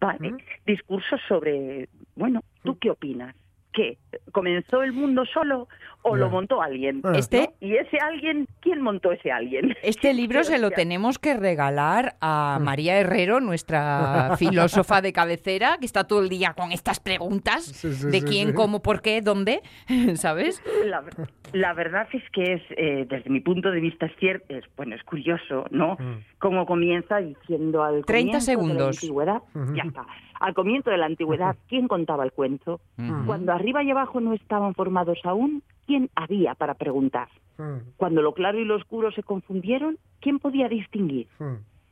¿vale? 0.00 0.28
Discursos 0.64 1.20
sobre, 1.26 1.88
bueno, 2.14 2.40
¿tú 2.62 2.78
qué 2.78 2.90
opinas? 2.90 3.34
¿Qué? 3.78 3.96
¿Comenzó 4.32 4.82
el 4.82 4.92
mundo 4.92 5.24
solo 5.32 5.68
o 6.02 6.16
lo 6.16 6.30
montó 6.30 6.60
alguien? 6.62 7.00
Este- 7.14 7.42
¿No? 7.60 7.68
¿Y 7.68 7.76
ese 7.76 7.98
alguien, 7.98 8.48
quién 8.60 8.80
montó 8.80 9.12
ese 9.12 9.30
alguien? 9.30 9.74
Este 9.82 10.12
libro 10.14 10.42
se 10.42 10.58
lo 10.58 10.70
tenemos 10.70 11.18
que 11.18 11.36
regalar 11.36 12.16
a 12.20 12.58
María 12.60 12.98
Herrero, 12.98 13.40
nuestra 13.40 14.36
filósofa 14.38 15.00
de 15.00 15.12
cabecera, 15.12 15.76
que 15.78 15.86
está 15.86 16.04
todo 16.04 16.22
el 16.22 16.28
día 16.28 16.54
con 16.54 16.72
estas 16.72 16.98
preguntas 16.98 17.64
sí, 17.66 17.88
de 17.88 18.20
sí, 18.20 18.26
quién, 18.26 18.48
sí. 18.48 18.54
cómo, 18.54 18.82
por 18.82 19.00
qué, 19.00 19.20
dónde, 19.22 19.62
¿sabes? 20.14 20.62
La, 20.84 21.04
la 21.52 21.72
verdad 21.74 22.08
es 22.12 22.22
que 22.32 22.54
es, 22.54 22.62
eh, 22.76 23.06
desde 23.08 23.30
mi 23.30 23.40
punto 23.40 23.70
de 23.70 23.80
vista, 23.80 24.06
es 24.06 24.16
cierto, 24.18 24.56
es, 24.56 24.64
bueno, 24.76 24.96
es 24.96 25.02
curioso, 25.04 25.66
¿no? 25.70 25.96
Cómo 26.38 26.66
comienza 26.66 27.18
diciendo 27.18 27.84
al 27.84 28.04
30 28.04 28.06
comienzo 28.06 28.40
segundos. 28.40 28.76
de 28.76 28.82
la 28.82 28.88
antigüedad, 28.88 29.42
ya 29.74 29.82
está, 29.84 30.06
al 30.40 30.54
comienzo 30.54 30.90
de 30.90 30.98
la 30.98 31.06
antigüedad, 31.06 31.56
¿quién 31.68 31.88
contaba 31.88 32.24
el 32.24 32.32
cuento? 32.32 32.80
Cuando 33.26 33.52
arriba 33.52 33.67
y 33.82 33.90
abajo 33.90 34.20
no 34.20 34.34
estaban 34.34 34.74
formados 34.74 35.18
aún, 35.24 35.62
¿quién 35.86 36.10
había 36.14 36.54
para 36.54 36.74
preguntar? 36.74 37.28
Cuando 37.96 38.22
lo 38.22 38.34
claro 38.34 38.60
y 38.60 38.64
lo 38.64 38.76
oscuro 38.76 39.10
se 39.10 39.24
confundieron, 39.24 39.98
¿quién 40.20 40.38
podía 40.38 40.68
distinguir? 40.68 41.26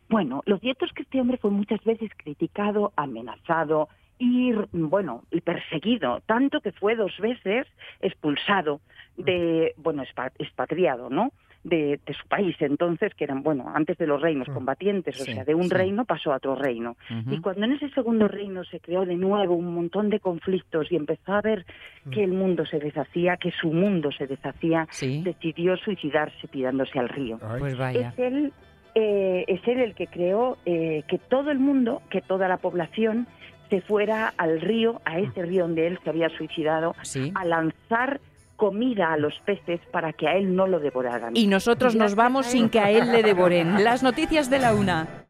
Bueno, 0.08 0.42
lo 0.46 0.58
cierto 0.58 0.84
es 0.84 0.92
que 0.92 1.02
este 1.02 1.20
hombre 1.20 1.38
fue 1.38 1.50
muchas 1.50 1.82
veces 1.82 2.10
criticado, 2.16 2.92
amenazado 2.96 3.88
y, 4.18 4.52
bueno, 4.72 5.22
y 5.30 5.40
perseguido, 5.40 6.20
tanto 6.26 6.60
que 6.60 6.72
fue 6.72 6.96
dos 6.96 7.12
veces 7.18 7.66
expulsado 8.00 8.80
de, 9.16 9.72
bueno, 9.76 10.02
expa- 10.02 10.32
expatriado, 10.38 11.10
¿no? 11.10 11.32
De, 11.64 11.98
de 12.06 12.14
su 12.14 12.28
país, 12.28 12.54
entonces, 12.60 13.12
que 13.14 13.24
eran, 13.24 13.42
bueno, 13.42 13.72
antes 13.74 13.98
de 13.98 14.06
los 14.06 14.22
reinos 14.22 14.46
combatientes, 14.48 15.20
o 15.20 15.24
Sí, 15.24 15.32
sea, 15.32 15.44
de 15.44 15.54
un 15.54 15.64
sí. 15.68 15.74
reino 15.74 16.04
pasó 16.04 16.32
a 16.32 16.36
otro 16.36 16.54
reino. 16.54 16.96
Y 17.28 17.40
cuando 17.40 17.64
en 17.64 17.72
ese 17.72 17.88
segundo 17.90 18.28
reino 18.28 18.62
se 18.64 18.78
creó 18.78 19.04
de 19.04 19.16
nuevo 19.16 19.54
un 19.56 19.74
montón 19.74 20.08
de 20.08 20.20
conflictos 20.20 20.92
y 20.92 20.96
empezó 20.96 21.32
a 21.32 21.40
ver 21.40 21.66
que 22.12 22.22
el 22.22 22.30
mundo 22.32 22.64
se 22.66 22.78
deshacía, 22.78 23.36
que 23.36 23.50
su 23.50 23.72
mundo 23.72 24.12
se 24.12 24.28
deshacía, 24.28 24.86
decidió 25.24 25.76
suicidarse 25.78 26.46
tirándose 26.46 27.00
al 27.00 27.08
río. 27.08 27.40
Pues 27.58 27.76
vaya. 27.76 28.10
Es 28.10 28.18
él, 28.20 28.52
eh, 28.94 29.44
es 29.48 29.60
él 29.66 29.80
el 29.80 29.94
que 29.96 30.06
creó 30.06 30.58
eh, 30.66 31.02
que 31.08 31.18
todo 31.18 31.50
el 31.50 31.58
mundo, 31.58 32.00
que 32.10 32.20
toda 32.20 32.46
la 32.46 32.58
población 32.58 33.26
se 33.68 33.80
fuera 33.80 34.32
al 34.36 34.60
río, 34.60 35.00
a 35.04 35.18
ese 35.18 35.42
río 35.42 35.62
donde 35.62 35.86
él 35.86 35.98
se 36.02 36.10
había 36.10 36.28
suicidado, 36.30 36.94
a 37.34 37.44
lanzar 37.44 38.20
comida 38.56 39.12
a 39.12 39.16
los 39.16 39.34
peces 39.44 39.80
para 39.92 40.12
que 40.12 40.28
a 40.28 40.36
él 40.36 40.56
no 40.56 40.66
lo 40.66 40.80
devoraran. 40.80 41.36
Y 41.36 41.46
nosotros 41.46 41.94
nos 41.94 42.14
vamos 42.14 42.46
sin 42.46 42.68
que 42.68 42.80
a 42.80 42.90
él 42.90 43.12
le 43.12 43.22
devoren. 43.22 43.84
Las 43.84 44.02
noticias 44.02 44.50
de 44.50 44.58
la 44.58 44.74
una. 44.74 45.22